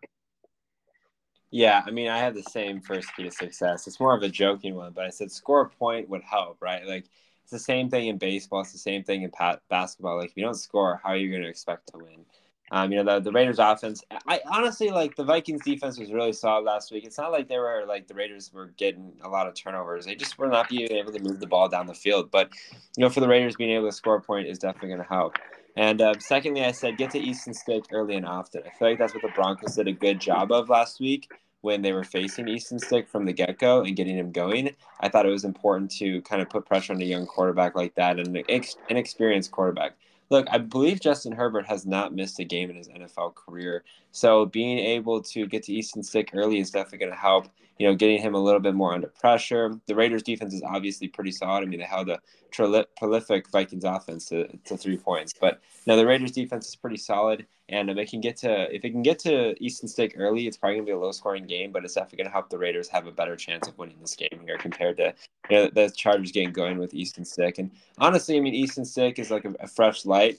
Yeah, 1.53 1.83
I 1.85 1.91
mean, 1.91 2.07
I 2.07 2.17
had 2.17 2.33
the 2.33 2.43
same 2.43 2.79
first 2.79 3.13
key 3.13 3.23
to 3.23 3.31
success. 3.31 3.85
It's 3.85 3.99
more 3.99 4.15
of 4.15 4.23
a 4.23 4.29
joking 4.29 4.73
one, 4.73 4.93
but 4.93 5.05
I 5.05 5.09
said 5.09 5.29
score 5.29 5.61
a 5.61 5.69
point 5.69 6.07
would 6.07 6.23
help, 6.23 6.57
right? 6.61 6.87
Like 6.87 7.09
it's 7.43 7.51
the 7.51 7.59
same 7.59 7.89
thing 7.89 8.07
in 8.07 8.17
baseball. 8.17 8.61
It's 8.61 8.71
the 8.71 8.77
same 8.77 9.03
thing 9.03 9.23
in 9.23 9.31
pat- 9.31 9.61
basketball. 9.69 10.17
Like 10.17 10.29
if 10.29 10.37
you 10.37 10.45
don't 10.45 10.53
score, 10.53 11.01
how 11.03 11.09
are 11.09 11.17
you 11.17 11.29
going 11.29 11.41
to 11.41 11.49
expect 11.49 11.87
to 11.87 11.97
win? 11.97 12.25
Um, 12.73 12.89
you 12.89 13.03
know, 13.03 13.15
the, 13.15 13.19
the 13.19 13.31
Raiders 13.33 13.59
offense, 13.59 14.01
I 14.27 14.39
honestly 14.49 14.91
like 14.91 15.17
the 15.17 15.25
Vikings 15.25 15.61
defense 15.63 15.99
was 15.99 16.11
really 16.13 16.31
solid 16.31 16.63
last 16.63 16.89
week. 16.91 17.03
It's 17.03 17.17
not 17.17 17.33
like 17.33 17.49
they 17.49 17.57
were 17.57 17.83
like 17.85 18.07
the 18.07 18.13
Raiders 18.13 18.51
were 18.53 18.67
getting 18.77 19.11
a 19.23 19.29
lot 19.29 19.45
of 19.45 19.53
turnovers. 19.55 20.05
They 20.05 20.15
just 20.15 20.37
were 20.37 20.47
not 20.47 20.69
being 20.69 20.89
able 20.89 21.11
to 21.11 21.21
move 21.21 21.41
the 21.41 21.47
ball 21.47 21.67
down 21.67 21.85
the 21.85 21.93
field. 21.93 22.31
But, 22.31 22.49
you 22.95 23.01
know, 23.01 23.09
for 23.09 23.19
the 23.19 23.27
Raiders 23.27 23.57
being 23.57 23.71
able 23.71 23.87
to 23.87 23.91
score 23.91 24.15
a 24.15 24.21
point 24.21 24.47
is 24.47 24.57
definitely 24.57 24.89
going 24.89 25.01
to 25.01 25.07
help. 25.07 25.35
And 25.75 26.01
uh, 26.01 26.13
secondly, 26.19 26.63
I 26.63 26.71
said 26.71 26.97
get 26.97 27.11
to 27.11 27.19
Easton 27.19 27.53
Stick 27.53 27.85
early 27.91 28.15
and 28.15 28.25
often. 28.25 28.63
I 28.65 28.69
feel 28.77 28.89
like 28.89 28.99
that's 28.99 29.13
what 29.13 29.23
the 29.23 29.29
Broncos 29.35 29.75
did 29.75 29.87
a 29.89 29.93
good 29.93 30.21
job 30.21 30.51
of 30.51 30.69
last 30.69 31.01
week 31.01 31.29
when 31.61 31.81
they 31.81 31.91
were 31.91 32.03
facing 32.03 32.47
Easton 32.47 32.79
Stick 32.79 33.07
from 33.07 33.25
the 33.25 33.33
get 33.33 33.59
go 33.59 33.81
and 33.81 33.95
getting 33.95 34.17
him 34.17 34.31
going. 34.31 34.75
I 34.99 35.09
thought 35.09 35.25
it 35.25 35.29
was 35.29 35.45
important 35.45 35.91
to 35.97 36.21
kind 36.21 36.41
of 36.41 36.49
put 36.49 36.65
pressure 36.65 36.93
on 36.93 37.01
a 37.01 37.05
young 37.05 37.25
quarterback 37.25 37.75
like 37.75 37.95
that 37.95 38.19
and 38.19 38.35
an 38.35 38.63
inexperienced 38.89 39.51
quarterback. 39.51 39.95
Look, 40.31 40.47
I 40.49 40.59
believe 40.59 41.01
Justin 41.01 41.33
Herbert 41.33 41.65
has 41.67 41.85
not 41.85 42.15
missed 42.15 42.39
a 42.39 42.45
game 42.45 42.69
in 42.69 42.77
his 42.77 42.87
NFL 42.87 43.35
career. 43.35 43.83
So 44.11 44.45
being 44.45 44.79
able 44.79 45.21
to 45.23 45.45
get 45.45 45.63
to 45.63 45.73
Easton 45.73 46.01
Stick 46.01 46.31
early 46.33 46.59
is 46.59 46.71
definitely 46.71 46.99
going 46.99 47.11
to 47.11 47.17
help 47.17 47.49
you 47.81 47.87
know, 47.87 47.95
getting 47.95 48.21
him 48.21 48.35
a 48.35 48.39
little 48.39 48.59
bit 48.59 48.75
more 48.75 48.93
under 48.93 49.07
pressure. 49.07 49.73
The 49.87 49.95
Raiders 49.95 50.21
defense 50.21 50.53
is 50.53 50.61
obviously 50.61 51.07
pretty 51.07 51.31
solid. 51.31 51.63
I 51.63 51.65
mean, 51.65 51.79
they 51.79 51.85
held 51.85 52.09
a 52.09 52.19
prolific 52.51 53.49
Vikings 53.49 53.83
offense 53.83 54.25
to, 54.25 54.45
to 54.65 54.77
three 54.77 54.97
points, 54.97 55.33
but 55.33 55.61
now 55.87 55.95
the 55.95 56.05
Raiders 56.05 56.31
defense 56.31 56.67
is 56.67 56.75
pretty 56.75 56.97
solid. 56.97 57.47
And 57.69 57.89
if 57.89 57.97
it 57.97 58.07
can 58.07 58.21
get 58.21 58.37
to 58.37 58.71
if 58.71 58.85
it 58.85 58.91
can 58.91 59.01
get 59.01 59.17
to 59.19 59.55
Easton 59.63 59.89
Stick 59.89 60.13
early, 60.15 60.45
it's 60.45 60.57
probably 60.57 60.75
gonna 60.75 60.85
be 60.85 60.91
a 60.91 60.99
low 60.99 61.11
scoring 61.11 61.47
game, 61.47 61.71
but 61.71 61.83
it's 61.83 61.95
definitely 61.95 62.17
gonna 62.17 62.29
help 62.29 62.51
the 62.51 62.57
Raiders 62.59 62.87
have 62.89 63.07
a 63.07 63.11
better 63.11 63.35
chance 63.35 63.67
of 63.67 63.75
winning 63.79 63.97
this 63.99 64.15
game 64.15 64.41
here 64.45 64.59
compared 64.59 64.97
to 64.97 65.15
you 65.49 65.55
know, 65.55 65.69
the 65.73 65.89
Chargers 65.89 66.31
getting 66.31 66.51
going 66.51 66.77
with 66.77 66.93
Easton 66.93 67.25
Stick. 67.25 67.57
And 67.57 67.71
honestly, 67.97 68.37
I 68.37 68.41
mean, 68.41 68.53
Easton 68.53 68.85
Stick 68.85 69.17
is 69.17 69.31
like 69.31 69.45
a, 69.45 69.55
a 69.59 69.67
fresh 69.67 70.05
light 70.05 70.37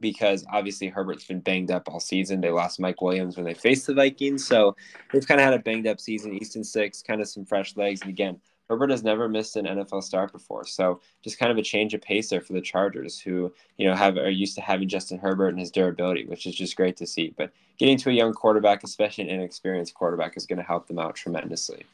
because 0.00 0.44
obviously 0.50 0.88
Herbert's 0.88 1.26
been 1.26 1.40
banged 1.40 1.70
up 1.70 1.88
all 1.88 2.00
season. 2.00 2.40
They 2.40 2.50
lost 2.50 2.80
Mike 2.80 3.00
Williams 3.00 3.36
when 3.36 3.44
they 3.44 3.54
faced 3.54 3.86
the 3.86 3.94
Vikings, 3.94 4.46
so 4.46 4.76
they've 5.12 5.26
kind 5.26 5.40
of 5.40 5.44
had 5.44 5.54
a 5.54 5.58
banged 5.58 5.86
up 5.86 6.00
season. 6.00 6.34
Easton 6.34 6.64
Stick, 6.64 6.94
kind 7.06 7.20
of 7.20 7.28
some 7.28 7.44
fresh 7.44 7.76
legs, 7.76 8.00
and 8.02 8.10
again, 8.10 8.40
Herbert 8.70 8.90
has 8.90 9.02
never 9.02 9.28
missed 9.28 9.56
an 9.56 9.66
NFL 9.66 10.04
start 10.04 10.30
before, 10.30 10.64
so 10.64 11.00
just 11.22 11.40
kind 11.40 11.50
of 11.50 11.58
a 11.58 11.62
change 11.62 11.92
of 11.92 12.00
pace 12.00 12.30
there 12.30 12.40
for 12.40 12.52
the 12.52 12.60
Chargers, 12.60 13.18
who 13.18 13.52
you 13.76 13.88
know 13.88 13.96
have 13.96 14.16
are 14.16 14.30
used 14.30 14.54
to 14.54 14.60
having 14.60 14.88
Justin 14.88 15.18
Herbert 15.18 15.48
and 15.48 15.58
his 15.58 15.72
durability, 15.72 16.24
which 16.24 16.46
is 16.46 16.54
just 16.54 16.76
great 16.76 16.96
to 16.98 17.06
see. 17.06 17.34
But 17.36 17.50
getting 17.78 17.96
to 17.98 18.10
a 18.10 18.12
young 18.12 18.32
quarterback, 18.32 18.84
especially 18.84 19.24
an 19.24 19.30
inexperienced 19.30 19.94
quarterback, 19.94 20.36
is 20.36 20.46
going 20.46 20.58
to 20.58 20.62
help 20.62 20.86
them 20.86 21.00
out 21.00 21.16
tremendously. 21.16 21.84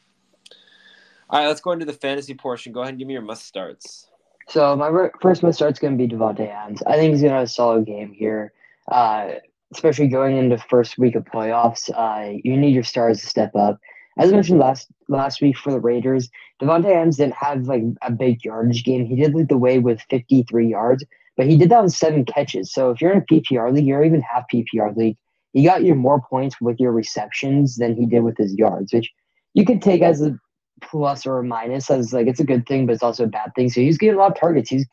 All 1.31 1.39
right, 1.39 1.47
let's 1.47 1.61
go 1.61 1.71
into 1.71 1.85
the 1.85 1.93
fantasy 1.93 2.35
portion. 2.35 2.73
Go 2.73 2.81
ahead 2.81 2.91
and 2.91 2.99
give 2.99 3.07
me 3.07 3.15
your 3.15 3.23
must 3.23 3.47
starts. 3.47 4.07
So 4.49 4.75
my 4.75 5.09
first 5.21 5.43
must 5.43 5.57
start's 5.57 5.79
going 5.79 5.97
to 5.97 6.07
be 6.07 6.13
Davante 6.13 6.49
Adams. 6.49 6.81
I 6.87 6.93
think 6.93 7.11
he's 7.11 7.21
going 7.21 7.31
to 7.31 7.39
have 7.39 7.47
a 7.47 7.49
solid 7.49 7.85
game 7.85 8.13
here, 8.13 8.53
uh, 8.89 9.33
especially 9.73 10.07
going 10.07 10.37
into 10.37 10.57
first 10.57 10.97
week 10.97 11.15
of 11.15 11.25
playoffs. 11.25 11.89
Uh, 11.93 12.37
you 12.43 12.55
need 12.55 12.73
your 12.73 12.83
stars 12.83 13.19
to 13.21 13.27
step 13.27 13.55
up. 13.55 13.79
As 14.17 14.31
I 14.31 14.33
mentioned 14.33 14.59
last 14.59 14.87
last 15.09 15.41
week 15.41 15.57
for 15.57 15.71
the 15.71 15.79
Raiders, 15.79 16.29
Davante 16.61 16.85
Adams 16.85 17.17
didn't 17.17 17.35
have 17.35 17.67
like 17.67 17.83
a 18.01 18.11
big 18.11 18.43
yardage 18.43 18.83
game. 18.83 19.05
He 19.05 19.15
did 19.15 19.35
lead 19.35 19.49
the 19.49 19.57
way 19.57 19.79
with 19.79 20.01
53 20.09 20.67
yards, 20.67 21.05
but 21.35 21.45
he 21.47 21.57
did 21.57 21.69
that 21.69 21.83
with 21.83 21.93
seven 21.93 22.25
catches. 22.25 22.73
So 22.73 22.89
if 22.89 23.01
you're 23.01 23.11
in 23.11 23.19
a 23.19 23.21
PPR 23.21 23.71
league 23.73 23.89
or 23.89 24.03
even 24.03 24.21
half 24.21 24.45
PPR 24.51 24.95
league, 24.95 25.17
he 25.53 25.63
got 25.63 25.83
you 25.83 25.93
more 25.93 26.21
points 26.21 26.59
with 26.61 26.79
your 26.79 26.91
receptions 26.91 27.75
than 27.75 27.95
he 27.95 28.05
did 28.05 28.21
with 28.21 28.37
his 28.37 28.55
yards, 28.55 28.93
which 28.93 29.11
you 29.53 29.65
could 29.65 29.81
take 29.81 30.01
as 30.01 30.21
a 30.21 30.37
plus 30.81 31.25
or 31.25 31.41
minus 31.43 31.89
as 31.89 32.13
like 32.13 32.27
it's 32.27 32.39
a 32.39 32.45
good 32.45 32.65
thing, 32.67 32.85
but 32.85 32.93
it's 32.93 33.03
also 33.03 33.23
a 33.23 33.27
bad 33.27 33.51
thing. 33.55 33.69
So 33.69 33.81
he's 33.81 33.97
getting 33.97 34.15
a 34.15 34.19
lot 34.19 34.31
of 34.31 34.39
targets. 34.39 34.69
He's 34.69 34.85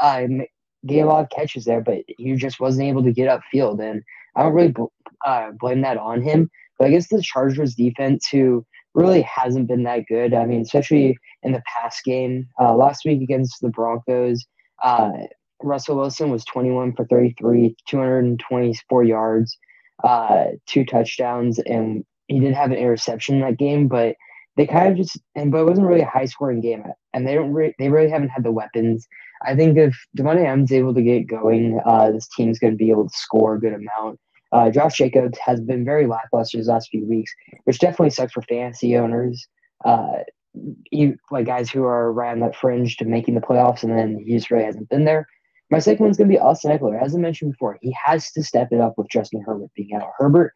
uh, 0.00 0.26
getting 0.86 1.04
a 1.04 1.08
lot 1.08 1.24
of 1.24 1.30
catches 1.30 1.64
there, 1.64 1.80
but 1.80 1.98
he 2.06 2.34
just 2.34 2.60
wasn't 2.60 2.88
able 2.88 3.02
to 3.02 3.12
get 3.12 3.28
upfield. 3.28 3.80
And 3.82 4.02
I 4.36 4.42
don't 4.42 4.54
really 4.54 4.74
uh, 5.26 5.50
blame 5.58 5.82
that 5.82 5.98
on 5.98 6.22
him. 6.22 6.50
But 6.78 6.88
I 6.88 6.90
guess 6.90 7.08
the 7.08 7.22
Chargers 7.22 7.74
defense, 7.74 8.26
who 8.30 8.64
really 8.94 9.22
hasn't 9.22 9.68
been 9.68 9.84
that 9.84 10.06
good. 10.08 10.34
I 10.34 10.46
mean, 10.46 10.62
especially 10.62 11.16
in 11.42 11.52
the 11.52 11.62
past 11.66 12.04
game 12.04 12.48
uh, 12.60 12.74
last 12.74 13.04
week 13.04 13.22
against 13.22 13.60
the 13.60 13.68
Broncos. 13.68 14.44
Uh, 14.82 15.10
Russell 15.62 15.96
Wilson 15.96 16.30
was 16.30 16.44
21 16.46 16.94
for 16.94 17.04
33, 17.06 17.76
224 17.86 19.04
yards, 19.04 19.58
uh, 20.04 20.44
two 20.66 20.84
touchdowns, 20.84 21.58
and 21.58 22.04
he 22.28 22.40
did 22.40 22.54
have 22.54 22.70
an 22.70 22.78
interception 22.78 23.36
in 23.36 23.40
that 23.42 23.58
game, 23.58 23.88
but 23.88 24.16
they 24.56 24.66
kind 24.66 24.90
of 24.90 24.96
just 24.96 25.18
and 25.34 25.50
but 25.50 25.60
it 25.60 25.66
wasn't 25.66 25.86
really 25.86 26.02
a 26.02 26.06
high 26.06 26.26
scoring 26.26 26.60
game, 26.60 26.84
and 27.14 27.26
they 27.26 27.34
don't 27.34 27.52
re- 27.52 27.74
they 27.78 27.88
really 27.88 28.10
haven't 28.10 28.28
had 28.30 28.44
the 28.44 28.52
weapons. 28.52 29.06
I 29.42 29.54
think 29.54 29.78
if 29.78 29.96
Davante 30.18 30.44
Adams 30.44 30.72
able 30.72 30.94
to 30.94 31.02
get 31.02 31.26
going, 31.26 31.80
uh, 31.86 32.10
this 32.10 32.28
team's 32.36 32.58
going 32.58 32.72
to 32.72 32.76
be 32.76 32.90
able 32.90 33.08
to 33.08 33.14
score 33.14 33.54
a 33.54 33.60
good 33.60 33.72
amount. 33.72 34.18
Uh, 34.52 34.70
Josh 34.70 34.98
Jacobs 34.98 35.38
has 35.38 35.60
been 35.60 35.84
very 35.84 36.06
lackluster 36.06 36.58
his 36.58 36.66
last 36.66 36.88
few 36.90 37.06
weeks, 37.06 37.32
which 37.64 37.78
definitely 37.78 38.10
sucks 38.10 38.32
for 38.32 38.42
fantasy 38.42 38.96
owners. 38.96 39.46
Uh, 39.84 40.18
you, 40.90 41.16
like 41.30 41.46
guys 41.46 41.70
who 41.70 41.84
are 41.84 42.10
around 42.10 42.40
that 42.40 42.56
fringe 42.56 42.96
to 42.96 43.04
making 43.04 43.34
the 43.34 43.40
playoffs, 43.40 43.82
and 43.82 43.96
then 43.96 44.22
he 44.26 44.34
just 44.34 44.50
really 44.50 44.64
hasn't 44.64 44.88
been 44.88 45.04
there. 45.04 45.26
My 45.70 45.78
second 45.78 46.04
one's 46.04 46.16
going 46.16 46.28
to 46.28 46.34
be 46.34 46.40
Austin 46.40 46.76
Ekeler. 46.76 47.00
As 47.00 47.14
I 47.14 47.18
mentioned 47.18 47.52
before, 47.52 47.78
he 47.80 47.96
has 48.04 48.32
to 48.32 48.42
step 48.42 48.72
it 48.72 48.80
up 48.80 48.94
with 48.98 49.08
Justin 49.08 49.42
Herbert 49.46 49.70
being 49.76 49.94
out. 49.94 50.10
Herbert 50.18 50.52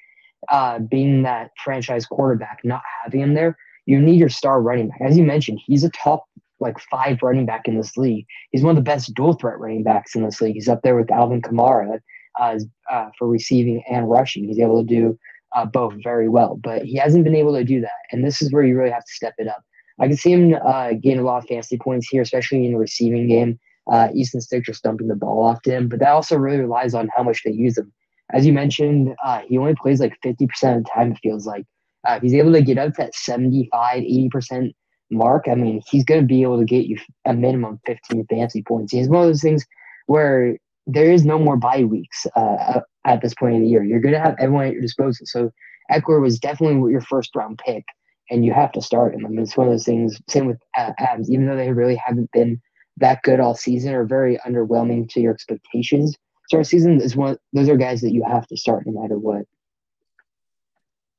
uh, 0.51 0.81
being 0.81 1.23
that 1.23 1.53
franchise 1.63 2.05
quarterback, 2.05 2.59
not 2.65 2.83
having 3.05 3.21
him 3.21 3.35
there, 3.35 3.57
you 3.87 4.01
need 4.01 4.19
your 4.19 4.29
star 4.29 4.61
running 4.61 4.89
back. 4.89 5.01
As 5.01 5.17
you 5.17 5.25
mentioned, 5.25 5.61
he's 5.65 5.85
a 5.85 5.91
top 5.91 6.25
like 6.61 6.79
five 6.79 7.19
running 7.23 7.47
back 7.47 7.67
in 7.69 7.77
this 7.77 7.97
league. 7.97 8.27
He's 8.51 8.63
one 8.63 8.71
of 8.71 8.77
the 8.77 8.91
best 8.91 9.13
dual 9.15 9.35
threat 9.35 9.59
running 9.59 9.83
backs 9.83 10.15
in 10.15 10.25
this 10.25 10.41
league. 10.41 10.55
He's 10.55 10.69
up 10.69 10.83
there 10.83 10.97
with 10.97 11.11
Alvin 11.11 11.43
Kamara 11.43 12.01
uh, 12.41 12.59
uh, 12.91 13.11
for 13.19 13.29
receiving 13.29 13.83
and 13.91 14.09
rushing. 14.09 14.45
He's 14.45 14.61
able 14.61 14.83
to 14.83 14.87
do 14.87 15.19
uh, 15.55 15.67
both 15.67 15.95
very 16.03 16.29
well, 16.29 16.59
but 16.63 16.83
he 16.83 16.97
hasn't 16.97 17.25
been 17.25 17.37
able 17.37 17.55
to 17.55 17.65
do 17.65 17.81
that. 17.81 17.91
And 18.11 18.25
this 18.25 18.41
is 18.41 18.53
where 18.53 18.63
you 18.63 18.77
really 18.77 18.91
have 18.91 19.05
to 19.05 19.13
step 19.13 19.35
it 19.39 19.49
up. 19.49 19.63
I 20.01 20.09
can 20.09 20.17
see 20.17 20.33
him 20.33 20.57
uh, 20.65 20.93
getting 20.93 21.21
a 21.21 21.23
lot 21.23 21.39
of 21.39 21.49
fantasy 21.49 21.79
points 21.79 22.09
here, 22.09 22.23
especially 22.23 22.67
in 22.67 22.73
the 22.73 22.79
receiving 22.79 23.29
game. 23.29 23.59
Uh, 23.91 24.09
Easton 24.15 24.41
Stick 24.41 24.65
just 24.65 24.83
dumping 24.83 25.09
the 25.09 25.15
ball 25.15 25.45
off 25.45 25.63
to 25.63 25.71
him, 25.71 25.89
but 25.89 26.01
that 26.01 26.09
also 26.09 26.37
really 26.37 26.59
relies 26.59 26.95
on 26.95 27.09
how 27.15 27.23
much 27.23 27.43
they 27.45 27.53
use 27.53 27.77
him. 27.77 27.93
As 28.33 28.47
you 28.47 28.53
mentioned, 28.53 29.15
uh, 29.23 29.43
he 29.47 29.59
only 29.59 29.75
plays 29.75 30.01
like 30.01 30.17
50% 30.25 30.43
of 30.79 30.85
the 30.85 30.91
time, 30.93 31.13
it 31.13 31.19
feels 31.23 31.47
like. 31.47 31.67
Uh, 32.05 32.21
he's 32.21 32.35
able 32.35 32.53
to 32.53 32.63
get 32.63 32.79
up 32.79 32.95
to 32.95 33.03
that 33.03 33.15
75, 33.15 34.03
80% 34.03 34.73
mark, 35.11 35.45
I 35.51 35.55
mean, 35.55 35.83
he's 35.89 36.05
going 36.05 36.21
to 36.21 36.27
be 36.27 36.43
able 36.43 36.59
to 36.59 36.65
get 36.65 36.87
you 36.87 36.99
a 37.25 37.35
minimum 37.35 37.81
15 37.87 38.27
fantasy 38.27 38.63
points. 38.63 38.93
He's 38.93 39.09
one 39.09 39.23
of 39.23 39.29
those 39.29 39.43
things 39.43 39.65
where 40.07 40.57
there 40.87 41.11
is 41.11 41.25
no 41.25 41.39
more 41.39 41.57
bye 41.57 41.85
weeks 41.85 42.27
uh, 42.37 42.81
at 43.05 43.23
this 43.23 43.35
point 43.35 43.55
in 43.55 43.63
the 43.63 43.69
year. 43.69 43.83
You're 43.83 44.01
going 44.01 44.15
to 44.15 44.21
have 44.21 44.37
everyone 44.39 44.67
at 44.67 44.73
your 44.73 44.83
disposal. 44.83 45.27
So 45.27 45.51
Ekeler 45.91 46.21
was 46.21 46.39
definitely 46.39 46.91
your 46.91 47.01
first 47.01 47.35
round 47.35 47.59
pick, 47.65 47.85
and 48.31 48.45
you 48.45 48.53
have 48.53 48.73
to 48.73 48.83
start 48.83 49.15
him. 49.15 49.25
I 49.25 49.29
mean, 49.29 49.41
it's 49.41 49.57
one 49.57 49.67
of 49.67 49.73
those 49.73 49.85
things. 49.85 50.21
Same 50.29 50.47
with 50.47 50.59
uh, 50.77 50.93
Adams, 50.99 51.31
even 51.31 51.47
though 51.47 51.57
they 51.57 51.73
really 51.73 51.97
haven't 51.97 52.31
been 52.33 52.61
that 52.99 53.23
good 53.23 53.41
all 53.41 53.55
season 53.55 53.95
or 53.95 54.05
very 54.05 54.39
underwhelming 54.47 55.09
to 55.11 55.21
your 55.21 55.33
expectations. 55.33 56.17
Start 56.49 56.67
season 56.67 57.01
is 57.01 57.17
one. 57.17 57.39
Those 57.53 57.69
are 57.69 57.77
guys 57.77 58.03
that 58.03 58.13
you 58.13 58.23
have 58.27 58.47
to 58.49 58.57
start 58.57 58.85
no 58.87 59.01
matter 59.01 59.19
what. 59.19 59.47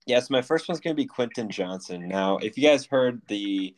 Yes, 0.06 0.30
my 0.30 0.42
first 0.42 0.68
one's 0.68 0.80
going 0.80 0.96
to 0.96 1.02
be 1.02 1.08
Quentin 1.08 1.50
Johnston. 1.50 2.08
Now, 2.08 2.38
if 2.38 2.58
you 2.58 2.68
guys 2.68 2.86
heard 2.86 3.22
the 3.28 3.76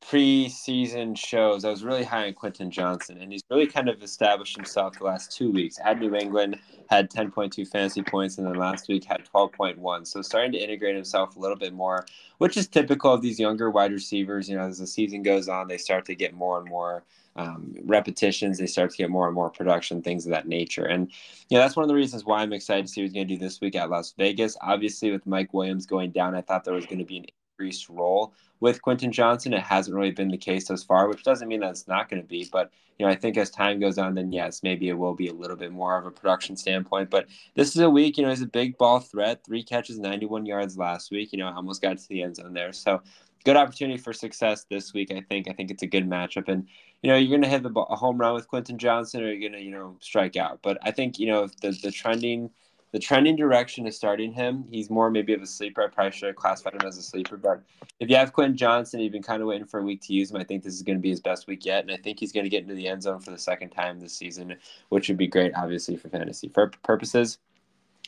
preseason 0.00 1.14
shows, 1.14 1.66
I 1.66 1.70
was 1.70 1.84
really 1.84 2.02
high 2.02 2.28
on 2.28 2.32
Quentin 2.32 2.70
Johnston, 2.70 3.18
and 3.18 3.30
he's 3.30 3.42
really 3.50 3.66
kind 3.66 3.90
of 3.90 4.02
established 4.02 4.56
himself 4.56 4.98
the 4.98 5.04
last 5.04 5.36
two 5.36 5.50
weeks. 5.50 5.78
At 5.84 6.00
New 6.00 6.14
England, 6.14 6.58
had 6.88 7.10
10.2 7.10 7.68
fantasy 7.68 8.02
points, 8.02 8.38
and 8.38 8.46
then 8.46 8.54
last 8.54 8.88
week 8.88 9.04
had 9.04 9.28
12.1. 9.34 10.06
So 10.06 10.22
starting 10.22 10.52
to 10.52 10.58
integrate 10.58 10.94
himself 10.94 11.36
a 11.36 11.38
little 11.38 11.58
bit 11.58 11.74
more, 11.74 12.06
which 12.38 12.56
is 12.56 12.66
typical 12.66 13.12
of 13.12 13.20
these 13.20 13.38
younger 13.38 13.70
wide 13.70 13.92
receivers. 13.92 14.48
You 14.48 14.56
know, 14.56 14.64
as 14.64 14.78
the 14.78 14.86
season 14.86 15.22
goes 15.22 15.46
on, 15.46 15.68
they 15.68 15.78
start 15.78 16.06
to 16.06 16.14
get 16.14 16.32
more 16.32 16.58
and 16.58 16.68
more 16.68 17.04
um, 17.36 17.74
repetitions. 17.84 18.58
They 18.58 18.66
start 18.66 18.90
to 18.90 18.96
get 18.96 19.10
more 19.10 19.26
and 19.26 19.34
more 19.34 19.50
production, 19.50 20.02
things 20.02 20.26
of 20.26 20.32
that 20.32 20.48
nature. 20.48 20.84
And 20.84 21.10
you 21.48 21.56
know, 21.56 21.62
that's 21.62 21.76
one 21.76 21.84
of 21.84 21.88
the 21.88 21.94
reasons 21.94 22.24
why 22.24 22.40
I'm 22.42 22.52
excited 22.52 22.86
to 22.86 22.92
see 22.92 23.00
what 23.00 23.06
he's 23.06 23.14
going 23.14 23.28
to 23.28 23.34
do 23.34 23.40
this 23.40 23.60
week 23.60 23.76
at 23.76 23.90
Las 23.90 24.14
Vegas. 24.16 24.56
Obviously, 24.62 25.10
with 25.10 25.26
Mike 25.26 25.52
Williams 25.54 25.86
going 25.86 26.10
down, 26.10 26.34
I 26.34 26.40
thought 26.40 26.64
there 26.64 26.74
was 26.74 26.86
going 26.86 26.98
to 26.98 27.04
be 27.04 27.18
an 27.18 27.26
increased 27.58 27.88
role 27.88 28.34
with 28.60 28.82
Quentin 28.82 29.10
Johnston, 29.10 29.54
It 29.54 29.62
hasn't 29.62 29.96
really 29.96 30.10
been 30.10 30.28
the 30.28 30.36
case 30.36 30.68
thus 30.68 30.84
far, 30.84 31.08
which 31.08 31.24
doesn't 31.24 31.48
mean 31.48 31.60
that 31.60 31.70
it's 31.70 31.88
not 31.88 32.08
going 32.08 32.22
to 32.22 32.28
be. 32.28 32.48
But 32.50 32.70
you 32.98 33.06
know, 33.06 33.12
I 33.12 33.16
think 33.16 33.38
as 33.38 33.50
time 33.50 33.80
goes 33.80 33.96
on, 33.96 34.14
then 34.14 34.30
yes, 34.30 34.62
maybe 34.62 34.88
it 34.90 34.98
will 34.98 35.14
be 35.14 35.28
a 35.28 35.32
little 35.32 35.56
bit 35.56 35.72
more 35.72 35.96
of 35.96 36.04
a 36.04 36.10
production 36.10 36.56
standpoint. 36.56 37.08
But 37.08 37.26
this 37.54 37.74
is 37.74 37.80
a 37.80 37.88
week, 37.88 38.18
you 38.18 38.22
know, 38.22 38.28
he's 38.28 38.42
a 38.42 38.46
big 38.46 38.76
ball 38.76 39.00
threat. 39.00 39.42
Three 39.44 39.62
catches, 39.62 39.98
91 39.98 40.44
yards 40.44 40.76
last 40.76 41.10
week. 41.10 41.32
You 41.32 41.38
know, 41.38 41.48
almost 41.48 41.80
got 41.80 41.96
to 41.96 42.08
the 42.08 42.22
end 42.22 42.36
zone 42.36 42.52
there. 42.52 42.72
So 42.72 43.00
good 43.44 43.56
opportunity 43.56 43.98
for 43.98 44.12
success 44.12 44.66
this 44.68 44.92
week. 44.92 45.10
I 45.12 45.22
think. 45.22 45.48
I 45.48 45.52
think 45.52 45.70
it's 45.70 45.82
a 45.82 45.86
good 45.86 46.08
matchup, 46.08 46.48
and 46.48 46.66
you 47.02 47.10
know, 47.10 47.16
you're 47.16 47.30
going 47.30 47.42
to 47.42 47.48
hit 47.48 47.62
the, 47.62 47.70
a 47.70 47.96
home 47.96 48.18
run 48.18 48.34
with 48.34 48.48
Quentin 48.48 48.78
Johnston, 48.78 49.22
or 49.22 49.32
you're 49.32 49.48
going 49.50 49.58
to, 49.58 49.64
you 49.64 49.70
know, 49.70 49.96
strike 50.00 50.36
out. 50.36 50.60
But 50.62 50.78
I 50.82 50.90
think 50.90 51.18
you 51.18 51.26
know 51.26 51.48
the 51.62 51.70
the 51.82 51.90
trending 51.90 52.50
the 52.92 52.98
trending 52.98 53.36
direction 53.36 53.86
is 53.86 53.96
starting 53.96 54.32
him. 54.32 54.64
He's 54.70 54.90
more 54.90 55.10
maybe 55.10 55.32
of 55.32 55.42
a 55.42 55.46
sleeper. 55.46 55.82
I 55.82 55.86
probably 55.88 56.12
should 56.12 56.26
have 56.26 56.36
classified 56.36 56.74
him 56.74 56.86
as 56.86 56.98
a 56.98 57.02
sleeper. 57.02 57.36
But 57.36 57.62
if 58.00 58.10
you 58.10 58.16
have 58.16 58.32
Quentin 58.32 58.56
Johnston, 58.56 59.00
you've 59.00 59.12
been 59.12 59.22
kind 59.22 59.42
of 59.42 59.48
waiting 59.48 59.66
for 59.66 59.80
a 59.80 59.82
week 59.84 60.00
to 60.02 60.12
use 60.12 60.30
him. 60.30 60.38
I 60.38 60.44
think 60.44 60.64
this 60.64 60.74
is 60.74 60.82
going 60.82 60.98
to 60.98 61.02
be 61.02 61.10
his 61.10 61.20
best 61.20 61.46
week 61.46 61.64
yet. 61.64 61.84
And 61.84 61.92
I 61.92 61.96
think 61.96 62.18
he's 62.18 62.32
going 62.32 62.44
to 62.44 62.50
get 62.50 62.62
into 62.62 62.74
the 62.74 62.88
end 62.88 63.02
zone 63.02 63.20
for 63.20 63.30
the 63.30 63.38
second 63.38 63.70
time 63.70 64.00
this 64.00 64.14
season, 64.14 64.56
which 64.88 65.08
would 65.08 65.18
be 65.18 65.28
great, 65.28 65.52
obviously, 65.54 65.96
for 65.96 66.08
fantasy 66.08 66.48
purposes. 66.48 67.38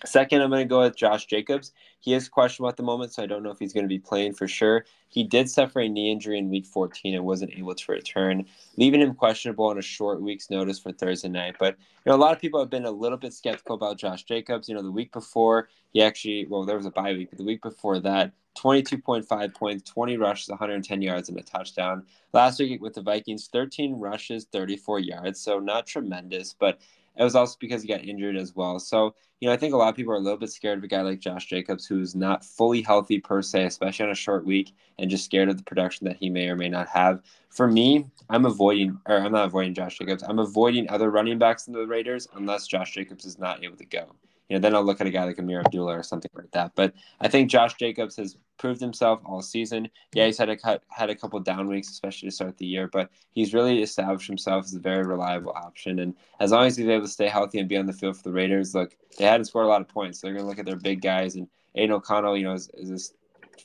Second, 0.05 0.43
I'm 0.43 0.51
going 0.51 0.63
to 0.63 0.69
go 0.69 0.81
with 0.81 0.97
Josh 0.97 1.27
Jacobs. 1.27 1.73
He 2.01 2.15
is 2.15 2.29
questionable 2.29 2.69
at 2.69 2.77
the 2.77 2.83
moment, 2.83 3.13
so 3.13 3.23
I 3.23 3.27
don't 3.27 3.43
know 3.43 3.51
if 3.51 3.59
he's 3.59 3.73
going 3.73 3.85
to 3.85 3.89
be 3.89 3.99
playing 3.99 4.35
for 4.35 4.49
sure. 4.49 4.85
He 5.09 5.23
did 5.23 5.49
suffer 5.49 5.81
a 5.81 5.89
knee 5.89 6.11
injury 6.11 6.39
in 6.39 6.51
week 6.51 6.67
14 6.67 7.15
and 7.15 7.25
wasn't 7.25 7.53
able 7.57 7.75
to 7.75 7.93
return, 7.93 8.45
leaving 8.77 9.01
him 9.01 9.15
questionable 9.15 9.67
on 9.67 9.79
a 9.79 9.83
short 9.83 10.21
week's 10.21 10.51
notice 10.51 10.79
for 10.79 10.91
Thursday 10.91 11.29
night. 11.29 11.57
But, 11.59 11.77
you 12.05 12.11
know, 12.11 12.17
a 12.17 12.19
lot 12.19 12.33
of 12.33 12.41
people 12.41 12.59
have 12.59 12.71
been 12.71 12.87
a 12.87 12.91
little 12.91 13.19
bit 13.19 13.33
skeptical 13.33 13.77
about 13.77 13.99
Josh 13.99 14.25
Jacobs. 14.25 14.69
You 14.69 14.75
know, 14.75 14.83
the 14.83 14.91
week 14.91 15.13
before, 15.13 15.69
he 15.93 16.03
actually, 16.03 16.47
well, 16.47 16.65
there 16.65 16.77
was 16.77 16.87
a 16.87 16.91
bye 16.91 17.13
week, 17.13 17.31
but 17.31 17.39
the 17.39 17.45
week 17.45 17.63
before 17.63 18.01
that, 18.01 18.33
22.5 18.57 19.55
points, 19.55 19.91
20 19.91 20.17
rushes, 20.17 20.49
110 20.49 21.03
yards, 21.03 21.29
and 21.29 21.39
a 21.39 21.43
touchdown. 21.43 22.05
Last 22.33 22.59
week 22.59 22.83
with 22.83 22.95
the 22.95 23.03
Vikings, 23.03 23.49
13 23.53 23.99
rushes, 23.99 24.47
34 24.53 25.01
yards. 25.01 25.41
So 25.41 25.59
not 25.59 25.87
tremendous, 25.87 26.55
but 26.59 26.79
it 27.17 27.23
was 27.23 27.35
also 27.35 27.57
because 27.61 27.83
he 27.83 27.89
got 27.89 28.05
injured 28.05 28.37
as 28.37 28.55
well. 28.55 28.79
So, 28.79 29.15
you 29.41 29.49
know, 29.49 29.55
I 29.55 29.57
think 29.57 29.75
a 29.75 29.77
lot 29.77 29.89
of 29.89 29.97
people 29.97 30.13
are 30.13 30.17
a 30.17 30.21
little 30.21 30.39
bit 30.39 30.51
scared 30.51 30.79
of 30.79 30.85
a 30.85 30.89
guy 30.89 31.03
like 31.03 31.21
Josh 31.21 31.47
Jacobs, 31.47 31.87
who's 31.87 32.15
not 32.15 32.45
fully 32.45 32.81
healthy 32.83 33.21
per 33.21 33.43
se, 33.43 33.65
especially 33.65 34.07
on 34.07 34.13
a 34.13 34.15
short 34.15 34.47
week, 34.47 34.73
and 34.99 35.11
just 35.11 35.25
scared 35.25 35.49
of 35.49 35.57
the 35.57 35.65
production 35.65 36.07
that 36.07 36.17
he 36.17 36.31
may 36.31 36.49
or 36.49 36.57
may 36.57 36.69
not 36.69 36.89
have. 36.89 37.23
For 37.51 37.69
me, 37.69 38.07
I'm 38.31 38.47
avoiding, 38.47 38.99
or 39.07 39.19
I'm 39.19 39.33
not 39.33 39.47
avoiding 39.47 39.75
Josh 39.75 39.99
Jacobs. 39.99 40.23
I'm 40.23 40.39
avoiding 40.39 40.89
other 40.89 41.11
running 41.11 41.39
backs 41.39 41.67
in 41.67 41.73
the 41.75 41.87
Raiders 41.87 42.29
unless 42.35 42.67
Josh 42.67 42.93
Jacobs 42.93 43.25
is 43.25 43.39
not 43.39 43.63
able 43.63 43.77
to 43.77 43.87
go 43.87 44.15
you 44.49 44.57
know, 44.57 44.61
then 44.61 44.75
I'll 44.75 44.85
look 44.85 45.01
at 45.01 45.07
a 45.07 45.11
guy 45.11 45.25
like 45.25 45.39
Ameer 45.39 45.61
Abdullah 45.61 45.99
or 45.99 46.03
something 46.03 46.31
like 46.35 46.51
that. 46.53 46.73
But 46.75 46.95
I 47.21 47.29
think 47.29 47.51
Josh 47.51 47.75
Jacobs 47.75 48.17
has 48.17 48.37
proved 48.59 48.81
himself 48.81 49.21
all 49.25 49.41
season. 49.43 49.89
Yeah, 50.15 50.27
he's 50.27 50.39
had 50.39 50.49
a 50.49 50.57
cut, 50.57 50.83
had 50.89 51.11
a 51.11 51.17
couple 51.17 51.41
down 51.41 51.69
weeks, 51.69 51.91
especially 51.91 52.29
to 52.29 52.35
start 52.35 52.59
the 52.59 52.67
year, 52.67 52.89
but 52.89 53.11
he's 53.31 53.55
really 53.55 53.83
established 53.83 54.27
himself 54.27 54.67
as 54.67 54.75
a 54.75 54.79
very 54.79 55.05
reliable 55.05 55.53
option. 55.57 56.01
And 56.01 56.15
as 56.39 56.53
long 56.53 56.67
as 56.67 56.77
he's 56.77 56.87
able 56.87 57.07
to 57.07 57.11
stay 57.11 57.29
healthy 57.29 57.59
and 57.59 57.69
be 57.69 57.77
on 57.77 57.87
the 57.87 57.93
field 57.93 58.17
for 58.17 58.23
the 58.25 58.33
Raiders, 58.33 58.75
look, 58.75 58.97
they 59.19 59.25
hadn't 59.25 59.47
scored 59.47 59.67
a 59.67 59.69
lot 59.69 59.81
of 59.81 59.89
points. 59.89 60.21
So 60.21 60.27
they're 60.27 60.35
going 60.35 60.45
to 60.45 60.49
look 60.49 60.59
at 60.59 60.67
their 60.67 60.77
big 60.77 61.01
guys. 61.01 61.37
And 61.37 61.49
Aidan 61.75 61.97
O'Connell, 61.97 62.37
you 62.37 62.45
know, 62.45 62.53
is, 62.53 62.71
is 62.75 62.89
this 62.89 63.15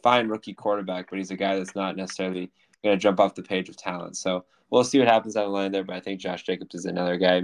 fine 0.02 0.28
rookie 0.28 0.54
quarterback, 0.54 1.10
but 1.10 1.18
he's 1.18 1.32
a 1.32 1.38
guy 1.38 1.58
that's 1.58 1.76
not 1.76 1.96
necessarily 1.96 2.50
going 2.84 2.96
to 2.96 3.02
jump 3.02 3.20
off 3.20 3.36
the 3.36 3.44
page 3.44 3.70
of 3.70 3.78
talent. 3.78 4.18
So 4.18 4.46
we'll 4.70 4.84
see 4.84 5.00
what 5.00 5.08
happens 5.08 5.34
down 5.34 5.46
the 5.46 5.52
line 5.52 5.72
there. 5.72 5.84
But 5.84 5.96
I 5.96 6.00
think 6.00 6.20
Josh 6.20 6.44
Jacobs 6.44 6.76
is 6.76 6.86
another 6.86 7.18
guy. 7.18 7.44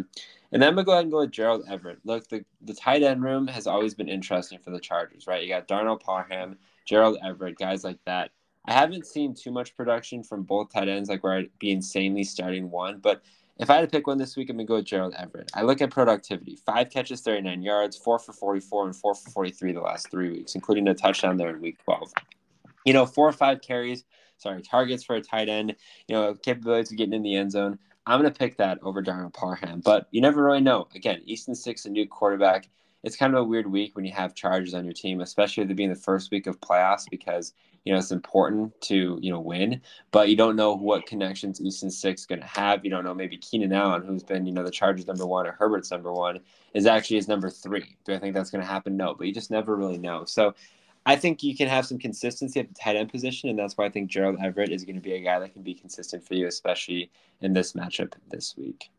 And 0.53 0.61
then 0.61 0.69
I'm 0.69 0.75
gonna 0.75 0.85
go 0.85 0.91
ahead 0.91 1.05
and 1.05 1.11
go 1.11 1.21
with 1.21 1.31
Gerald 1.31 1.65
Everett. 1.67 1.99
Look, 2.03 2.29
the, 2.29 2.45
the 2.61 2.75
tight 2.75 3.01
end 3.01 3.23
room 3.23 3.47
has 3.47 3.65
always 3.65 3.95
been 3.95 4.07
interesting 4.07 4.59
for 4.59 4.69
the 4.69 4.79
Chargers, 4.79 5.25
right? 5.25 5.41
You 5.41 5.49
got 5.49 5.67
Darnell 5.67 5.97
Parham, 5.97 6.57
Gerald 6.85 7.17
Everett, 7.25 7.57
guys 7.57 7.83
like 7.83 7.97
that. 8.05 8.29
I 8.65 8.73
haven't 8.73 9.07
seen 9.07 9.33
too 9.33 9.51
much 9.51 9.75
production 9.75 10.23
from 10.23 10.43
both 10.43 10.71
tight 10.71 10.87
ends, 10.87 11.09
like 11.09 11.23
where 11.23 11.33
I'd 11.33 11.49
be 11.57 11.71
insanely 11.71 12.23
starting 12.23 12.69
one. 12.69 12.99
But 12.99 13.23
if 13.57 13.71
I 13.71 13.75
had 13.75 13.81
to 13.81 13.87
pick 13.87 14.05
one 14.05 14.19
this 14.19 14.37
week, 14.37 14.51
I'm 14.51 14.57
gonna 14.57 14.67
go 14.67 14.75
with 14.75 14.85
Gerald 14.85 15.15
Everett. 15.17 15.49
I 15.55 15.63
look 15.63 15.81
at 15.81 15.89
productivity: 15.89 16.55
five 16.65 16.91
catches, 16.91 17.21
39 17.21 17.63
yards, 17.63 17.97
four 17.97 18.19
for 18.19 18.31
44, 18.31 18.85
and 18.85 18.95
four 18.95 19.15
for 19.15 19.31
43 19.31 19.73
the 19.73 19.81
last 19.81 20.11
three 20.11 20.29
weeks, 20.29 20.53
including 20.53 20.87
a 20.87 20.93
touchdown 20.93 21.35
there 21.35 21.49
in 21.49 21.61
week 21.61 21.83
12. 21.83 22.13
You 22.85 22.93
know, 22.93 23.07
four 23.07 23.27
or 23.27 23.33
five 23.33 23.61
carries, 23.61 24.03
sorry, 24.37 24.61
targets 24.61 25.03
for 25.03 25.15
a 25.15 25.21
tight 25.21 25.49
end. 25.49 25.75
You 26.07 26.15
know, 26.15 26.35
capabilities 26.35 26.91
of 26.91 26.97
getting 26.97 27.13
in 27.13 27.23
the 27.23 27.35
end 27.35 27.51
zone. 27.51 27.79
I'm 28.05 28.19
going 28.19 28.31
to 28.31 28.37
pick 28.37 28.57
that 28.57 28.79
over 28.81 29.01
Darnell 29.01 29.29
Parham, 29.29 29.79
but 29.79 30.07
you 30.11 30.21
never 30.21 30.43
really 30.43 30.61
know. 30.61 30.87
Again, 30.93 31.21
Easton 31.25 31.55
Stick, 31.55 31.79
a 31.85 31.89
new 31.89 32.07
quarterback. 32.07 32.69
It's 33.03 33.17
kind 33.17 33.33
of 33.33 33.41
a 33.41 33.43
weird 33.43 33.67
week 33.67 33.95
when 33.95 34.05
you 34.05 34.13
have 34.13 34.33
Chargers 34.33 34.73
on 34.73 34.85
your 34.85 34.93
team, 34.93 35.21
especially 35.21 35.65
being 35.65 35.89
the 35.89 35.95
first 35.95 36.31
week 36.31 36.47
of 36.47 36.59
playoffs 36.61 37.03
because 37.09 37.53
you 37.83 37.91
know 37.91 37.99
it's 37.99 38.11
important 38.11 38.79
to 38.81 39.19
you 39.21 39.29
know 39.29 39.41
win, 39.41 39.81
but 40.11 40.29
you 40.29 40.37
don't 40.37 40.55
know 40.55 40.73
what 40.73 41.05
connections 41.05 41.59
Easton 41.59 41.91
Stick's 41.91 42.25
going 42.25 42.39
to 42.39 42.47
have. 42.47 42.85
You 42.85 42.91
don't 42.91 43.03
know 43.03 43.13
maybe 43.13 43.37
Keenan 43.37 43.73
Allen, 43.73 44.05
who's 44.05 44.23
been 44.23 44.45
you 44.45 44.53
know 44.53 44.63
the 44.63 44.71
Chargers 44.71 45.05
number 45.05 45.25
one 45.25 45.45
or 45.47 45.51
Herbert's 45.51 45.91
number 45.91 46.13
one, 46.13 46.39
is 46.73 46.85
actually 46.85 47.17
his 47.17 47.27
number 47.27 47.49
three. 47.49 47.97
Do 48.05 48.13
I 48.13 48.19
think 48.19 48.35
that's 48.35 48.49
going 48.49 48.61
to 48.63 48.67
happen? 48.67 48.95
No, 48.95 49.15
but 49.15 49.27
you 49.27 49.33
just 49.33 49.51
never 49.51 49.75
really 49.75 49.97
know. 49.97 50.23
So 50.23 50.55
I 51.05 51.15
think 51.17 51.43
you 51.43 51.55
can 51.55 51.67
have 51.67 51.85
some 51.85 51.99
consistency 51.99 52.59
at 52.59 52.69
the 52.69 52.75
tight 52.75 52.95
end 52.95 53.11
position, 53.11 53.49
and 53.49 53.59
that's 53.59 53.77
why 53.77 53.85
I 53.85 53.89
think 53.89 54.09
Gerald 54.09 54.37
Everett 54.41 54.71
is 54.71 54.85
going 54.85 54.95
to 54.95 55.01
be 55.01 55.13
a 55.13 55.21
guy 55.21 55.39
that 55.39 55.53
can 55.53 55.61
be 55.61 55.73
consistent 55.73 56.25
for 56.25 56.35
you, 56.35 56.47
especially 56.47 57.11
in 57.41 57.53
this 57.53 57.73
matchup 57.73 58.13
this 58.29 58.55
week. 58.57 58.89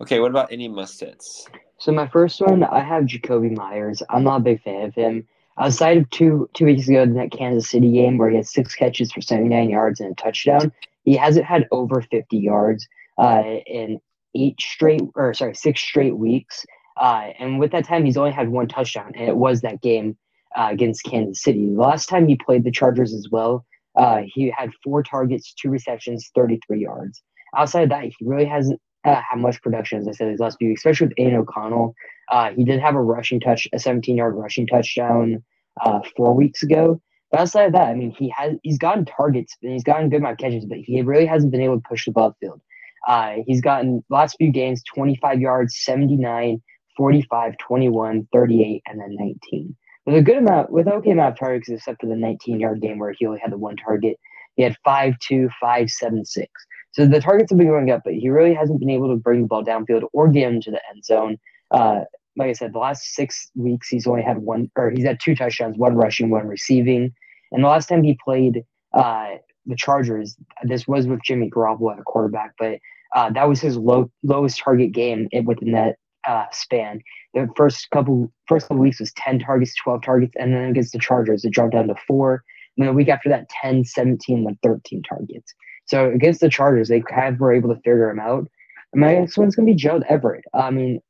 Okay, 0.00 0.20
what 0.20 0.30
about 0.30 0.52
any 0.52 0.68
must-hits? 0.68 1.48
So 1.78 1.92
my 1.92 2.06
first 2.06 2.40
one, 2.40 2.62
I 2.62 2.80
have 2.80 3.04
Jakobi 3.04 3.56
Meyers. 3.56 4.02
I'm 4.08 4.24
not 4.24 4.40
a 4.40 4.44
big 4.44 4.62
fan 4.62 4.86
of 4.86 4.94
him. 4.94 5.26
Outside 5.58 5.98
of 5.98 6.10
two 6.10 6.48
two 6.54 6.64
weeks 6.64 6.88
ago 6.88 7.02
in 7.02 7.14
that 7.14 7.30
Kansas 7.30 7.70
City 7.70 7.92
game 7.92 8.18
where 8.18 8.28
he 8.28 8.36
had 8.36 8.46
six 8.46 8.74
catches 8.74 9.12
for 9.12 9.20
79 9.20 9.70
yards 9.70 10.00
and 10.00 10.12
a 10.12 10.14
touchdown, 10.14 10.72
he 11.04 11.16
hasn't 11.16 11.44
had 11.44 11.68
over 11.70 12.02
50 12.02 12.36
yards 12.36 12.88
uh, 13.18 13.42
in 13.66 14.00
eight 14.34 14.60
straight 14.60 15.02
or 15.14 15.32
sorry 15.32 15.54
six 15.54 15.80
straight 15.80 16.16
weeks. 16.16 16.64
Uh, 16.96 17.30
and 17.38 17.58
with 17.58 17.72
that 17.72 17.84
time, 17.84 18.04
he's 18.04 18.16
only 18.16 18.32
had 18.32 18.48
one 18.48 18.66
touchdown, 18.68 19.12
and 19.16 19.28
it 19.28 19.36
was 19.36 19.60
that 19.60 19.80
game 19.80 20.16
uh, 20.56 20.68
against 20.70 21.04
Kansas 21.04 21.42
City. 21.42 21.66
The 21.66 21.80
last 21.80 22.08
time 22.08 22.28
he 22.28 22.36
played 22.36 22.64
the 22.64 22.70
Chargers 22.70 23.12
as 23.12 23.28
well, 23.30 23.64
uh, 23.96 24.22
he 24.26 24.52
had 24.56 24.70
four 24.82 25.02
targets, 25.02 25.54
two 25.54 25.70
receptions, 25.70 26.30
33 26.34 26.80
yards. 26.80 27.22
Outside 27.56 27.82
of 27.82 27.88
that, 27.90 28.04
he 28.04 28.14
really 28.22 28.44
hasn't 28.44 28.80
uh, 29.04 29.20
had 29.28 29.38
much 29.38 29.60
production, 29.62 29.98
as 29.98 30.08
I 30.08 30.12
said, 30.12 30.30
his 30.30 30.40
last 30.40 30.58
few 30.58 30.68
weeks, 30.68 30.80
especially 30.80 31.08
with 31.08 31.18
Aidan 31.18 31.36
O'Connell. 31.36 31.94
Uh, 32.30 32.50
he 32.50 32.64
did 32.64 32.80
have 32.80 32.94
a 32.94 33.02
rushing 33.02 33.38
touch, 33.38 33.68
a 33.72 33.78
17 33.78 34.16
yard 34.16 34.34
rushing 34.34 34.66
touchdown 34.66 35.44
uh, 35.84 36.00
four 36.16 36.34
weeks 36.34 36.62
ago. 36.62 37.00
But 37.30 37.40
outside 37.40 37.66
of 37.66 37.72
that, 37.72 37.88
I 37.88 37.94
mean, 37.94 38.14
he 38.16 38.32
has 38.36 38.54
he's 38.62 38.78
gotten 38.78 39.04
targets 39.04 39.56
and 39.62 39.72
he's 39.72 39.84
gotten 39.84 40.08
good 40.08 40.18
amount 40.18 40.32
of 40.32 40.38
catches, 40.38 40.64
but 40.66 40.78
he 40.78 41.02
really 41.02 41.26
hasn't 41.26 41.52
been 41.52 41.60
able 41.60 41.76
to 41.76 41.88
push 41.88 42.04
the 42.06 42.12
ball 42.12 42.34
field. 42.40 42.60
Uh, 43.06 43.36
he's 43.46 43.60
gotten 43.60 44.02
last 44.08 44.36
few 44.38 44.50
games 44.50 44.82
25 44.94 45.40
yards, 45.40 45.76
79, 45.78 46.62
45, 46.96 47.58
21, 47.58 48.28
38, 48.32 48.82
and 48.86 49.00
then 49.00 49.16
19 49.18 49.76
with 50.06 50.16
a 50.16 50.22
good 50.22 50.38
amount, 50.38 50.70
with 50.70 50.86
okay 50.86 51.10
amount 51.10 51.32
of 51.32 51.38
targets, 51.38 51.68
except 51.68 52.00
for 52.00 52.06
the 52.06 52.16
19 52.16 52.60
yard 52.60 52.80
game 52.80 52.98
where 52.98 53.14
he 53.18 53.26
only 53.26 53.40
had 53.40 53.52
the 53.52 53.58
one 53.58 53.76
target. 53.76 54.18
He 54.56 54.62
had 54.62 54.76
five 54.84 55.18
two, 55.18 55.48
five 55.60 55.90
seven 55.90 56.24
six. 56.24 56.50
So 56.92 57.06
the 57.06 57.20
targets 57.20 57.50
have 57.50 57.58
been 57.58 57.68
going 57.68 57.90
up, 57.90 58.02
but 58.04 58.14
he 58.14 58.28
really 58.28 58.54
hasn't 58.54 58.78
been 58.78 58.90
able 58.90 59.08
to 59.08 59.16
bring 59.16 59.42
the 59.42 59.48
ball 59.48 59.64
downfield 59.64 60.04
or 60.12 60.28
get 60.28 60.52
into 60.52 60.70
the 60.70 60.80
end 60.90 61.04
zone. 61.04 61.38
Uh, 61.70 62.02
like 62.36 62.50
I 62.50 62.52
said, 62.52 62.72
the 62.72 62.78
last 62.78 63.14
six 63.14 63.50
weeks 63.54 63.88
he's 63.88 64.06
only 64.06 64.22
had 64.22 64.38
one, 64.38 64.70
or 64.76 64.90
he's 64.90 65.04
had 65.04 65.18
two 65.20 65.34
touchdowns, 65.34 65.76
one 65.76 65.96
rushing, 65.96 66.30
one 66.30 66.46
receiving. 66.46 67.12
And 67.50 67.64
the 67.64 67.68
last 67.68 67.88
time 67.88 68.02
he 68.02 68.18
played 68.22 68.64
uh, 68.92 69.30
the 69.66 69.76
Chargers, 69.76 70.36
this 70.62 70.86
was 70.86 71.06
with 71.06 71.22
Jimmy 71.24 71.50
Garoppolo 71.50 71.96
at 71.96 72.04
quarterback, 72.04 72.52
but 72.58 72.78
uh, 73.14 73.30
that 73.30 73.48
was 73.48 73.60
his 73.60 73.76
low, 73.76 74.10
lowest 74.22 74.58
target 74.58 74.92
game 74.92 75.28
within 75.44 75.72
that 75.72 75.96
uh, 76.26 76.46
span. 76.52 77.00
The 77.34 77.48
first 77.56 77.90
couple 77.90 78.32
first 78.48 78.68
couple 78.68 78.82
weeks 78.82 79.00
was 79.00 79.12
10 79.14 79.40
targets, 79.40 79.74
12 79.82 80.02
targets, 80.02 80.34
and 80.38 80.54
then 80.54 80.64
against 80.70 80.92
the 80.92 80.98
Chargers, 80.98 81.44
it 81.44 81.52
dropped 81.52 81.72
down 81.72 81.88
to 81.88 81.94
four. 82.06 82.42
And 82.76 82.86
then 82.86 82.92
the 82.92 82.96
week 82.96 83.08
after 83.08 83.28
that, 83.28 83.48
10, 83.62 83.84
17, 83.84 84.44
then 84.44 84.58
13 84.62 85.02
targets. 85.02 85.54
So 85.86 86.10
against 86.10 86.40
the 86.40 86.48
Chargers, 86.48 86.88
they 86.88 87.00
kind 87.00 87.34
of 87.34 87.40
were 87.40 87.52
able 87.52 87.68
to 87.74 87.80
figure 87.80 88.10
him 88.10 88.20
out. 88.20 88.48
And 88.92 89.00
my 89.00 89.14
next 89.14 89.36
one's 89.36 89.54
going 89.54 89.66
to 89.66 89.72
be 89.72 89.76
Joe 89.76 90.00
Everett. 90.08 90.44
I 90.54 90.70
mean, 90.70 91.00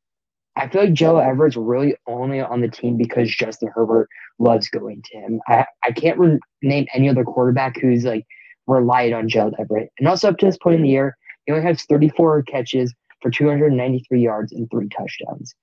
I 0.56 0.68
feel 0.68 0.82
like 0.82 0.92
Joe 0.92 1.18
Everett's 1.18 1.56
really 1.56 1.96
only 2.06 2.40
on 2.40 2.60
the 2.60 2.68
team 2.68 2.96
because 2.96 3.28
Justin 3.34 3.70
Herbert 3.74 4.08
loves 4.38 4.68
going 4.68 5.02
to 5.10 5.18
him. 5.18 5.40
I, 5.48 5.66
I 5.82 5.92
can't 5.92 6.18
re- 6.18 6.38
name 6.62 6.86
any 6.94 7.08
other 7.08 7.24
quarterback 7.24 7.80
who's 7.80 8.04
like 8.04 8.24
relied 8.66 9.12
on 9.12 9.28
Joe 9.28 9.52
Everett. 9.58 9.90
And 9.98 10.08
also 10.08 10.28
up 10.28 10.38
to 10.38 10.46
this 10.46 10.58
point 10.58 10.76
in 10.76 10.82
the 10.82 10.88
year, 10.88 11.16
he 11.46 11.52
only 11.52 11.64
has 11.64 11.82
34 11.84 12.44
catches, 12.44 12.94
for 13.24 13.30
293 13.30 14.20
yards 14.20 14.52
and 14.52 14.70
three 14.70 14.88
touchdowns. 14.88 15.54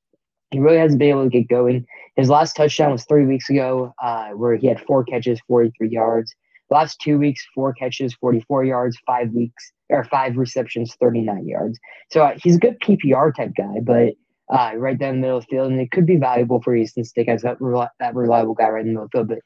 He 0.50 0.60
really 0.60 0.80
hasn't 0.80 1.00
been 1.00 1.10
able 1.10 1.24
to 1.24 1.30
get 1.30 1.47
going. 1.47 1.86
His 2.15 2.28
last 2.28 2.56
touchdown 2.56 2.91
was 2.91 3.06
three 3.06 3.26
weeks 3.26 3.50
ago, 3.50 3.93
uh, 4.04 4.30
where 4.32 4.58
he 4.58 4.67
had 4.67 4.82
four 4.82 5.04
catches, 5.04 5.39
43 5.47 5.89
yards. 5.89 6.34
Last 6.71 7.00
two 7.00 7.19
weeks, 7.19 7.45
four 7.54 7.71
catches, 7.74 8.15
44 8.15 8.65
yards, 8.65 8.97
five 9.06 9.30
weeks 9.32 9.71
or 9.89 10.04
five 10.06 10.38
receptions, 10.38 10.95
39 11.00 11.47
yards. 11.47 11.80
So 12.10 12.24
uh, 12.24 12.34
he's 12.41 12.56
a 12.56 12.60
good 12.60 12.80
PPR 12.80 13.36
type 13.36 13.52
guy, 13.56 13.80
but 13.84 14.13
uh, 14.54 14.76
right 14.76 14.97
down 14.97 15.15
the 15.15 15.21
middle 15.21 15.38
of 15.38 15.45
the 15.45 15.56
field, 15.56 15.71
and 15.71 15.80
it 15.80 15.91
could 15.91 16.06
be 16.06 16.17
valuable 16.17 16.62
for 16.62 16.76
Easton 16.76 17.06
Stick 17.06 17.28
as 17.30 17.43
that, 17.43 17.58
that 18.00 18.15
reliable 18.15 18.56
guy 18.56 18.69
right 18.69 18.82
in 18.82 18.88
the 18.88 18.93
middle 18.93 19.06
of 19.06 19.12
the 19.12 19.17
field. 19.17 19.28
But 19.30 19.39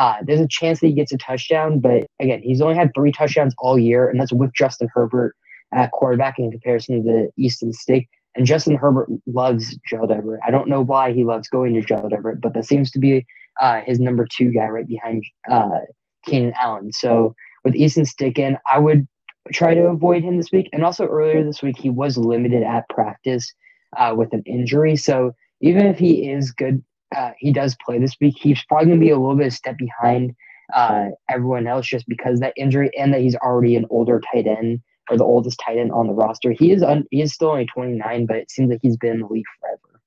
Uh, 0.00 0.16
there's 0.24 0.40
a 0.40 0.48
chance 0.48 0.80
that 0.80 0.88
he 0.88 0.92
gets 0.92 1.12
a 1.12 1.18
touchdown, 1.18 1.80
but 1.80 2.06
again, 2.20 2.40
he's 2.42 2.60
only 2.60 2.76
had 2.76 2.90
three 2.94 3.12
touchdowns 3.12 3.54
all 3.58 3.78
year, 3.78 4.08
and 4.08 4.20
that's 4.20 4.32
with 4.32 4.52
Justin 4.54 4.88
Herbert 4.94 5.34
at 5.72 5.92
quarterback 5.92 6.38
in 6.38 6.50
comparison 6.50 6.96
to 6.96 7.02
the 7.02 7.30
Easton 7.36 7.72
Stick. 7.72 8.08
And 8.34 8.46
Justin 8.46 8.76
Herbert 8.76 9.08
loves 9.26 9.76
Gerald 9.88 10.12
Everett. 10.12 10.40
I 10.46 10.50
don't 10.50 10.68
know 10.68 10.80
why 10.80 11.12
he 11.12 11.24
loves 11.24 11.48
going 11.48 11.74
to 11.74 11.80
Gerald 11.80 12.12
Everett, 12.12 12.40
but 12.40 12.54
that 12.54 12.66
seems 12.66 12.90
to 12.92 12.98
be 12.98 13.26
uh, 13.60 13.80
his 13.84 13.98
number 13.98 14.26
two 14.30 14.52
guy 14.52 14.66
right 14.66 14.86
behind 14.86 15.24
uh, 15.50 15.80
Keenan 16.24 16.54
Allen. 16.60 16.92
So 16.92 17.34
with 17.64 17.74
Easton 17.74 18.04
Stick 18.04 18.38
in, 18.38 18.56
I 18.70 18.78
would 18.78 19.08
try 19.52 19.74
to 19.74 19.86
avoid 19.86 20.22
him 20.22 20.36
this 20.36 20.52
week. 20.52 20.68
And 20.72 20.84
also 20.84 21.06
earlier 21.06 21.42
this 21.42 21.62
week, 21.62 21.78
he 21.78 21.90
was 21.90 22.16
limited 22.16 22.62
at 22.62 22.88
practice 22.88 23.52
uh, 23.96 24.14
with 24.16 24.32
an 24.32 24.42
injury. 24.46 24.96
So 24.96 25.32
even 25.60 25.86
if 25.86 25.98
he 25.98 26.30
is 26.30 26.52
good, 26.52 26.82
uh, 27.16 27.32
he 27.38 27.52
does 27.52 27.76
play 27.84 27.98
this 27.98 28.16
week. 28.20 28.36
He's 28.38 28.62
probably 28.64 28.86
going 28.88 29.00
to 29.00 29.04
be 29.04 29.10
a 29.10 29.18
little 29.18 29.36
bit 29.36 29.48
of 29.48 29.52
step 29.52 29.76
behind 29.78 30.34
uh, 30.74 31.06
everyone 31.30 31.66
else 31.66 31.86
just 31.86 32.06
because 32.06 32.40
that 32.40 32.52
injury 32.56 32.90
and 32.96 33.12
that 33.14 33.22
he's 33.22 33.36
already 33.36 33.74
an 33.74 33.86
older 33.90 34.20
tight 34.32 34.46
end 34.46 34.80
or 35.10 35.16
the 35.16 35.24
oldest 35.24 35.60
tight 35.64 35.78
end 35.78 35.92
on 35.92 36.06
the 36.06 36.12
roster. 36.12 36.52
He 36.52 36.72
is 36.72 36.82
un- 36.82 37.06
he 37.10 37.22
is 37.22 37.32
still 37.32 37.50
only 37.50 37.66
29, 37.66 38.26
but 38.26 38.36
it 38.36 38.50
seems 38.50 38.70
like 38.70 38.80
he's 38.82 38.96
been 38.96 39.14
in 39.14 39.20
the 39.20 39.26
league 39.26 39.44
forever. 39.60 40.00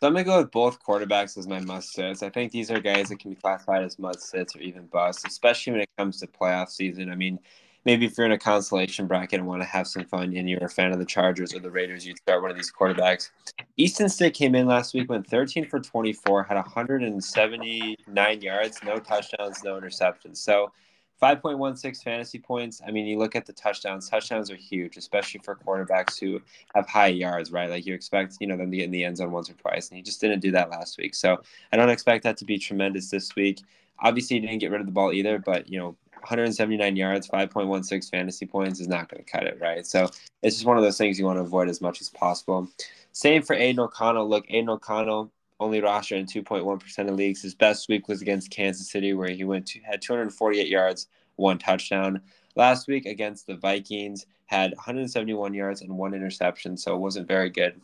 So 0.00 0.06
I'm 0.06 0.14
gonna 0.14 0.24
go 0.24 0.38
with 0.38 0.50
both 0.50 0.82
quarterbacks 0.82 1.36
as 1.36 1.46
my 1.46 1.60
must 1.60 1.92
sits. 1.92 2.22
I 2.22 2.30
think 2.30 2.52
these 2.52 2.70
are 2.70 2.80
guys 2.80 3.10
that 3.10 3.18
can 3.18 3.30
be 3.30 3.36
classified 3.36 3.84
as 3.84 3.98
must 3.98 4.22
sits 4.22 4.56
or 4.56 4.60
even 4.60 4.86
busts, 4.86 5.24
especially 5.26 5.72
when 5.72 5.82
it 5.82 5.90
comes 5.98 6.20
to 6.20 6.26
playoff 6.26 6.70
season. 6.70 7.10
I 7.10 7.16
mean, 7.16 7.38
maybe 7.84 8.06
if 8.06 8.16
you're 8.16 8.26
in 8.26 8.32
a 8.32 8.38
consolation 8.38 9.06
bracket 9.06 9.40
and 9.40 9.48
want 9.48 9.62
to 9.62 9.68
have 9.68 9.86
some 9.86 10.04
fun 10.04 10.34
and 10.34 10.48
you're 10.48 10.64
a 10.64 10.70
fan 10.70 10.92
of 10.92 10.98
the 10.98 11.04
Chargers 11.04 11.54
or 11.54 11.58
the 11.60 11.70
Raiders, 11.70 12.06
you'd 12.06 12.18
start 12.18 12.40
one 12.40 12.50
of 12.50 12.56
these 12.56 12.72
quarterbacks. 12.72 13.30
Easton 13.76 14.08
Stick 14.08 14.34
came 14.34 14.54
in 14.54 14.66
last 14.66 14.94
week, 14.94 15.10
went 15.10 15.26
13 15.26 15.66
for 15.66 15.80
24, 15.80 16.44
had 16.44 16.54
179 16.54 18.40
yards, 18.42 18.78
no 18.84 18.98
touchdowns, 18.98 19.62
no 19.64 19.78
interceptions. 19.78 20.38
So 20.38 20.72
5.16 21.20 22.02
fantasy 22.02 22.38
points. 22.38 22.80
I 22.86 22.90
mean, 22.90 23.06
you 23.06 23.18
look 23.18 23.36
at 23.36 23.46
the 23.46 23.52
touchdowns. 23.52 24.08
Touchdowns 24.08 24.50
are 24.50 24.56
huge, 24.56 24.96
especially 24.96 25.40
for 25.44 25.54
quarterbacks 25.54 26.18
who 26.18 26.40
have 26.74 26.88
high 26.88 27.08
yards, 27.08 27.52
right? 27.52 27.68
Like 27.68 27.86
you 27.86 27.94
expect, 27.94 28.38
you 28.40 28.46
know, 28.46 28.56
them 28.56 28.70
to 28.70 28.76
get 28.76 28.84
in 28.84 28.90
the 28.90 29.04
end 29.04 29.18
zone 29.18 29.30
once 29.30 29.50
or 29.50 29.54
twice, 29.54 29.88
and 29.88 29.96
he 29.96 30.02
just 30.02 30.20
didn't 30.20 30.40
do 30.40 30.50
that 30.52 30.70
last 30.70 30.98
week. 30.98 31.14
So 31.14 31.40
I 31.72 31.76
don't 31.76 31.90
expect 31.90 32.24
that 32.24 32.36
to 32.38 32.44
be 32.44 32.58
tremendous 32.58 33.10
this 33.10 33.34
week. 33.36 33.60
Obviously, 33.98 34.36
he 34.36 34.46
didn't 34.46 34.60
get 34.60 34.70
rid 34.70 34.80
of 34.80 34.86
the 34.86 34.92
ball 34.92 35.12
either, 35.12 35.38
but 35.38 35.68
you 35.68 35.78
know, 35.78 35.96
179 36.20 36.96
yards, 36.96 37.28
5.16 37.28 38.10
fantasy 38.10 38.46
points 38.46 38.80
is 38.80 38.88
not 38.88 39.08
going 39.08 39.22
to 39.22 39.30
cut 39.30 39.46
it, 39.46 39.58
right? 39.60 39.86
So 39.86 40.04
it's 40.42 40.56
just 40.56 40.66
one 40.66 40.76
of 40.76 40.82
those 40.82 40.98
things 40.98 41.18
you 41.18 41.24
want 41.24 41.38
to 41.38 41.42
avoid 41.42 41.68
as 41.68 41.80
much 41.80 42.00
as 42.00 42.08
possible. 42.08 42.68
Same 43.12 43.42
for 43.42 43.54
Aidan 43.54 43.80
O'Connell. 43.80 44.28
Look, 44.28 44.44
Aidan 44.48 44.70
O'Connell 44.70 45.30
only 45.60 45.80
roster 45.80 46.16
in 46.16 46.26
2.1% 46.26 47.08
of 47.08 47.14
leagues. 47.14 47.42
His 47.42 47.54
best 47.54 47.88
week 47.88 48.08
was 48.08 48.22
against 48.22 48.50
Kansas 48.50 48.90
City, 48.90 49.12
where 49.12 49.30
he 49.30 49.44
went 49.44 49.66
to, 49.66 49.80
had 49.80 50.02
248 50.02 50.66
yards, 50.66 51.06
one 51.36 51.58
touchdown. 51.58 52.20
Last 52.56 52.88
week 52.88 53.06
against 53.06 53.46
the 53.46 53.56
Vikings, 53.56 54.26
had 54.46 54.72
171 54.72 55.54
yards 55.54 55.82
and 55.82 55.96
one 55.96 56.14
interception, 56.14 56.76
so 56.76 56.94
it 56.94 56.98
wasn't 56.98 57.28
very 57.28 57.50
good 57.50 57.80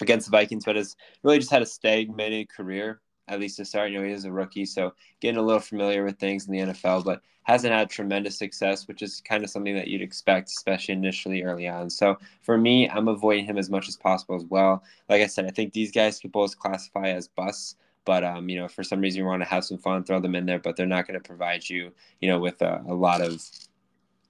against 0.00 0.26
the 0.26 0.30
Vikings, 0.30 0.64
but 0.64 0.76
has 0.76 0.94
really 1.24 1.38
just 1.38 1.50
had 1.50 1.62
a 1.62 1.66
stagnated 1.66 2.48
career 2.48 3.00
at 3.30 3.40
least 3.40 3.56
to 3.56 3.64
start. 3.64 3.90
You 3.90 3.98
know, 3.98 4.04
he 4.04 4.12
is 4.12 4.24
a 4.24 4.32
rookie, 4.32 4.66
so 4.66 4.92
getting 5.20 5.38
a 5.38 5.42
little 5.42 5.60
familiar 5.60 6.04
with 6.04 6.18
things 6.18 6.46
in 6.46 6.52
the 6.52 6.72
NFL, 6.72 7.04
but 7.04 7.22
hasn't 7.44 7.72
had 7.72 7.88
tremendous 7.88 8.36
success, 8.36 8.86
which 8.86 9.02
is 9.02 9.22
kind 9.22 9.42
of 9.42 9.50
something 9.50 9.74
that 9.74 9.88
you'd 9.88 10.02
expect, 10.02 10.48
especially 10.48 10.94
initially 10.94 11.42
early 11.42 11.66
on. 11.66 11.88
So 11.88 12.18
for 12.42 12.58
me, 12.58 12.88
I'm 12.88 13.08
avoiding 13.08 13.46
him 13.46 13.56
as 13.56 13.70
much 13.70 13.88
as 13.88 13.96
possible 13.96 14.36
as 14.36 14.44
well. 14.44 14.82
Like 15.08 15.22
I 15.22 15.26
said, 15.26 15.46
I 15.46 15.50
think 15.50 15.72
these 15.72 15.92
guys 15.92 16.18
could 16.18 16.32
both 16.32 16.58
classify 16.58 17.08
as 17.08 17.28
busts. 17.28 17.76
But 18.04 18.24
um, 18.24 18.48
you 18.48 18.58
know, 18.58 18.68
for 18.68 18.82
some 18.82 19.00
reason 19.00 19.20
you 19.20 19.26
want 19.26 19.42
to 19.42 19.48
have 19.48 19.64
some 19.64 19.78
fun, 19.78 20.04
throw 20.04 20.20
them 20.20 20.34
in 20.34 20.46
there. 20.46 20.58
But 20.58 20.76
they're 20.76 20.86
not 20.86 21.06
going 21.06 21.20
to 21.20 21.26
provide 21.26 21.68
you, 21.68 21.92
you 22.20 22.28
know, 22.28 22.38
with 22.38 22.60
a, 22.62 22.82
a 22.88 22.94
lot 22.94 23.20
of 23.20 23.44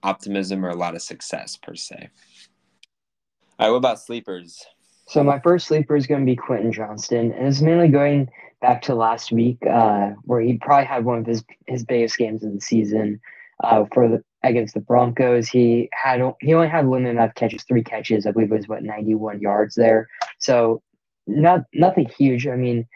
optimism 0.02 0.64
or 0.64 0.70
a 0.70 0.74
lot 0.74 0.94
of 0.94 1.02
success 1.02 1.56
per 1.56 1.74
se. 1.74 2.10
All 3.58 3.66
right, 3.66 3.70
what 3.70 3.76
about 3.76 4.00
sleepers? 4.00 4.64
So 5.10 5.24
my 5.24 5.40
first 5.40 5.66
sleeper 5.66 5.96
is 5.96 6.06
going 6.06 6.20
to 6.20 6.24
be 6.24 6.36
Quentin 6.36 6.70
Johnston, 6.70 7.32
and 7.32 7.48
it's 7.48 7.60
mainly 7.60 7.88
going 7.88 8.30
back 8.60 8.80
to 8.82 8.94
last 8.94 9.32
week, 9.32 9.58
uh, 9.66 10.10
where 10.22 10.40
he 10.40 10.56
probably 10.58 10.86
had 10.86 11.04
one 11.04 11.18
of 11.18 11.26
his 11.26 11.42
his 11.66 11.84
biggest 11.84 12.16
games 12.16 12.44
of 12.44 12.54
the 12.54 12.60
season 12.60 13.20
uh, 13.64 13.86
for 13.92 14.08
the 14.08 14.22
against 14.44 14.74
the 14.74 14.80
Broncos. 14.80 15.48
He 15.48 15.88
had 15.92 16.20
he 16.40 16.54
only 16.54 16.68
had 16.68 16.86
limited 16.86 17.10
enough 17.10 17.34
catches, 17.34 17.64
three 17.64 17.82
catches, 17.82 18.24
I 18.24 18.30
believe 18.30 18.52
it 18.52 18.56
was 18.56 18.68
what 18.68 18.84
ninety 18.84 19.16
one 19.16 19.40
yards 19.40 19.74
there. 19.74 20.06
So 20.38 20.80
not 21.26 21.62
nothing 21.74 22.08
huge. 22.16 22.46
I 22.46 22.54
mean, 22.54 22.86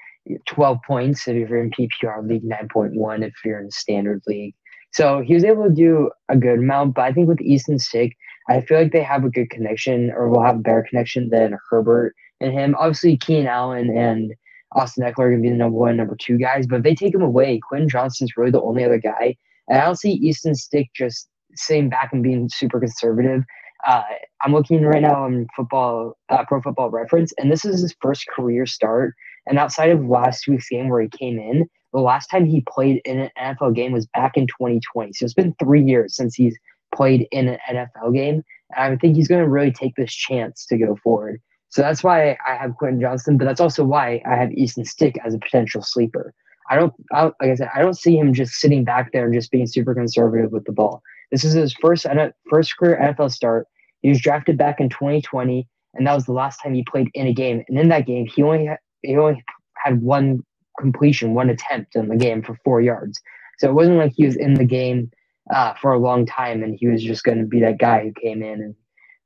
twelve 0.47 0.79
points 0.87 1.27
if 1.27 1.35
you're 1.35 1.65
in 1.65 1.73
PPR 1.73 2.29
league, 2.29 2.45
nine 2.45 2.69
point 2.73 2.95
one 2.95 3.25
if 3.25 3.35
you're 3.45 3.59
in 3.59 3.73
standard 3.73 4.23
league. 4.29 4.55
So 4.93 5.21
he 5.21 5.35
was 5.35 5.43
able 5.43 5.65
to 5.65 5.75
do 5.75 6.13
a 6.29 6.37
good 6.37 6.61
amount, 6.61 6.95
but 6.95 7.03
I 7.03 7.13
think 7.13 7.27
with 7.27 7.41
Easton 7.41 7.81
Stick, 7.81 8.17
I 8.49 8.61
feel 8.61 8.79
like 8.79 8.93
they 8.93 9.03
have 9.03 9.25
a 9.25 9.31
good 9.31 9.51
connection, 9.51 10.11
or 10.11 10.29
will 10.29 10.43
have 10.43 10.57
a 10.57 10.61
better 10.61 10.87
connection 10.89 11.31
than 11.31 11.59
Herbert 11.71 12.15
and 12.41 12.53
him. 12.53 12.75
Obviously, 12.79 13.17
Keenan 13.17 13.47
Allen 13.47 13.97
and 13.97 14.35
Austin 14.73 15.05
Ekeler 15.05 15.19
are 15.19 15.31
going 15.31 15.43
to 15.43 15.49
be 15.49 15.51
the 15.51 15.57
number 15.57 15.79
one, 15.79 15.97
number 15.97 16.17
two 16.19 16.37
guys. 16.37 16.67
But 16.67 16.77
if 16.77 16.83
they 16.83 16.95
take 16.95 17.15
him 17.15 17.23
away, 17.23 17.61
Quinn 17.67 17.89
Johnston's 17.89 18.37
really 18.37 18.51
the 18.51 18.61
only 18.61 18.85
other 18.85 18.99
guy. 18.99 19.37
And 19.69 19.79
I 19.79 19.85
don't 19.85 19.99
see 19.99 20.13
Easton 20.13 20.55
Stick 20.55 20.91
just 20.95 21.29
sitting 21.55 21.89
back 21.89 22.13
and 22.13 22.23
being 22.23 22.49
super 22.53 22.81
conservative. 22.81 23.45
Uh, 23.87 24.03
I'm 24.43 24.53
looking 24.53 24.83
right 24.83 25.03
now 25.03 25.25
on 25.25 25.47
football, 25.55 26.17
uh, 26.29 26.45
Pro 26.47 26.61
Football 26.61 26.91
Reference, 26.91 27.33
and 27.39 27.51
this 27.51 27.65
is 27.65 27.83
his 27.83 27.95
first 28.01 28.27
career 28.35 28.67
start. 28.67 29.15
And 29.47 29.59
outside 29.59 29.91
of 29.91 30.07
last 30.07 30.49
week's 30.49 30.69
game 30.69 30.89
where 30.89 31.03
he 31.03 31.09
came 31.09 31.39
in, 31.39 31.69
the 31.93 32.01
last 32.01 32.29
time 32.29 32.47
he 32.47 32.63
played 32.63 33.01
in 33.05 33.21
an 33.21 33.31
NFL 33.39 33.75
game 33.75 33.93
was 33.93 34.07
back 34.07 34.37
in 34.37 34.47
2020. 34.47 35.13
So 35.13 35.25
it's 35.25 35.35
been 35.35 35.55
three 35.63 35.83
years 35.83 36.17
since 36.17 36.35
he's 36.35 36.59
played 36.95 37.27
in 37.31 37.49
an 37.49 37.59
NFL 37.71 38.15
game. 38.15 38.43
And 38.77 38.95
I 38.95 38.97
think 38.97 39.17
he's 39.17 39.29
going 39.29 39.43
to 39.43 39.49
really 39.49 39.73
take 39.73 39.95
this 39.97 40.13
chance 40.13 40.67
to 40.67 40.79
go 40.79 40.97
forward. 41.03 41.41
So 41.69 41.83
that's 41.83 42.05
why 42.05 42.37
I 42.47 42.55
have 42.55 42.77
Quentin 42.77 43.01
Johnston, 43.01 43.37
but 43.37 43.47
that's 43.47 43.61
also 43.61 43.85
why 43.85 44.23
I 44.25 44.37
have 44.37 44.53
Easton 44.53 44.85
Stick 44.85 45.17
as 45.25 45.35
a 45.35 45.39
potential 45.39 45.83
sleeper. 45.83 46.33
I 46.71 46.77
don't, 46.77 46.93
I, 47.13 47.25
like 47.25 47.35
I 47.43 47.55
said, 47.57 47.71
I 47.75 47.81
don't 47.81 47.99
see 47.99 48.17
him 48.17 48.33
just 48.33 48.55
sitting 48.55 48.85
back 48.85 49.13
there 49.13 49.25
and 49.25 49.35
just 49.35 49.51
being 49.51 49.67
super 49.67 49.95
conservative 49.95 50.53
with 50.53 50.65
the 50.65 50.73
ball. 50.73 51.03
This 51.31 51.45
is 51.45 51.53
his 51.53 51.75
first 51.75 52.07
first 52.49 52.77
career 52.79 52.99
NFL 53.03 53.33
start. 53.33 53.67
He 54.03 54.09
was 54.09 54.21
drafted 54.21 54.57
back 54.57 54.81
in 54.81 54.89
2020, 54.89 55.67
and 55.95 56.07
that 56.07 56.15
was 56.15 56.27
the 56.27 56.33
last 56.33 56.59
time 56.63 56.75
he 56.75 56.85
played 56.85 57.11
in 57.15 57.27
a 57.27 57.33
game. 57.33 57.65
And 57.69 57.79
in 57.79 57.89
that 57.89 58.07
game, 58.07 58.27
he 58.27 58.43
only 58.43 58.67
had, 58.67 58.79
he 59.03 59.17
only 59.17 59.43
had 59.77 60.01
one 60.01 60.41
completion, 60.79 61.35
one 61.35 61.51
attempt 61.51 61.97
in 61.97 62.09
the 62.09 62.17
game 62.17 62.43
for 62.43 62.57
four 62.65 62.81
yards. 62.81 63.21
So 63.59 63.69
it 63.69 63.75
wasn't 63.75 63.99
like 63.99 64.13
he 64.15 64.27
was 64.27 64.37
in 64.37 64.55
the 64.55 64.65
game 64.65 65.11
uh, 65.53 65.75
for 65.75 65.93
a 65.93 65.99
long 65.99 66.27
time, 66.27 66.63
and 66.63 66.77
he 66.79 66.87
was 66.87 67.03
just 67.03 67.25
going 67.25 67.39
to 67.39 67.45
be 67.45 67.61
that 67.61 67.79
guy 67.79 68.03
who 68.03 68.13
came 68.13 68.43
in 68.43 68.63
and 68.63 68.75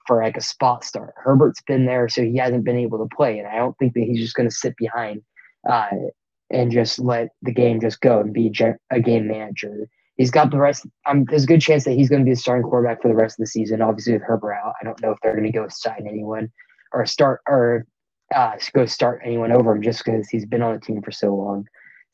for 0.06 0.22
like 0.22 0.36
a 0.36 0.42
spot 0.42 0.84
start. 0.84 1.14
Herbert's 1.16 1.62
been 1.62 1.86
there, 1.86 2.08
so 2.08 2.22
he 2.22 2.36
hasn't 2.36 2.64
been 2.64 2.78
able 2.78 2.98
to 2.98 3.14
play, 3.14 3.38
and 3.38 3.46
I 3.46 3.56
don't 3.56 3.76
think 3.78 3.94
that 3.94 4.04
he's 4.04 4.20
just 4.20 4.34
going 4.34 4.48
to 4.48 4.54
sit 4.54 4.76
behind 4.76 5.22
uh, 5.68 5.88
and 6.50 6.72
just 6.72 6.98
let 6.98 7.28
the 7.42 7.52
game 7.52 7.80
just 7.80 8.00
go 8.00 8.20
and 8.20 8.32
be 8.32 8.52
a 8.90 9.00
game 9.00 9.28
manager. 9.28 9.88
He's 10.16 10.30
got 10.32 10.50
the 10.50 10.58
rest. 10.58 10.86
Um, 11.06 11.26
there's 11.28 11.44
a 11.44 11.46
good 11.46 11.60
chance 11.60 11.84
that 11.84 11.92
he's 11.92 12.08
going 12.08 12.22
to 12.22 12.24
be 12.24 12.32
the 12.32 12.36
starting 12.40 12.64
quarterback 12.64 13.02
for 13.02 13.08
the 13.08 13.14
rest 13.14 13.38
of 13.38 13.44
the 13.44 13.50
season. 13.50 13.82
Obviously, 13.82 14.14
with 14.14 14.22
Herbert 14.22 14.54
out, 14.54 14.74
I 14.80 14.84
don't 14.84 15.00
know 15.00 15.12
if 15.12 15.18
they're 15.22 15.36
going 15.36 15.44
to 15.44 15.56
go 15.56 15.68
sign 15.68 16.06
anyone 16.08 16.50
or 16.92 17.06
start 17.06 17.40
or 17.46 17.86
uh, 18.34 18.52
go 18.74 18.86
start 18.86 19.20
anyone 19.24 19.52
over 19.52 19.72
him 19.72 19.82
just 19.82 20.04
because 20.04 20.28
he's 20.28 20.46
been 20.46 20.62
on 20.62 20.74
the 20.74 20.80
team 20.80 21.02
for 21.02 21.12
so 21.12 21.34
long. 21.34 21.66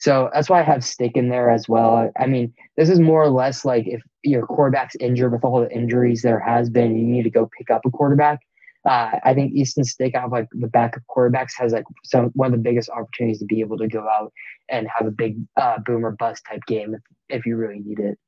So 0.04 0.28
that's 0.34 0.50
why 0.50 0.60
I 0.60 0.64
have 0.64 0.84
Stick 0.84 1.12
in 1.16 1.30
there 1.30 1.48
as 1.48 1.66
well. 1.66 2.12
I 2.20 2.26
mean, 2.26 2.52
this 2.76 2.90
is 2.90 3.00
more 3.00 3.22
or 3.22 3.30
less 3.30 3.64
like 3.64 3.86
if 3.86 4.02
your 4.22 4.46
quarterback's 4.46 4.94
injured 5.00 5.32
with 5.32 5.42
all 5.42 5.62
the 5.62 5.74
injuries 5.74 6.20
there 6.20 6.38
has 6.38 6.68
been, 6.68 6.94
you 6.94 7.06
need 7.06 7.22
to 7.22 7.30
go 7.30 7.48
pick 7.56 7.70
up 7.70 7.86
a 7.86 7.90
quarterback. 7.90 8.40
Uh, 8.86 9.12
I 9.24 9.32
think 9.32 9.54
Easton 9.54 9.82
Stick 9.82 10.14
out 10.14 10.26
of 10.26 10.30
like 10.30 10.48
the 10.52 10.66
backup 10.66 11.04
quarterbacks 11.08 11.52
has 11.56 11.72
like 11.72 11.86
some 12.04 12.26
one 12.34 12.48
of 12.48 12.52
the 12.52 12.58
biggest 12.58 12.90
opportunities 12.90 13.38
to 13.38 13.46
be 13.46 13.60
able 13.60 13.78
to 13.78 13.88
go 13.88 14.06
out 14.06 14.30
and 14.68 14.86
have 14.94 15.06
a 15.06 15.10
big 15.10 15.38
uh, 15.56 15.78
boomer 15.86 16.10
bust 16.10 16.42
type 16.46 16.60
game 16.66 16.92
if, 16.92 17.00
if 17.38 17.46
you 17.46 17.56
really 17.56 17.80
need 17.80 17.98
it. 17.98 18.18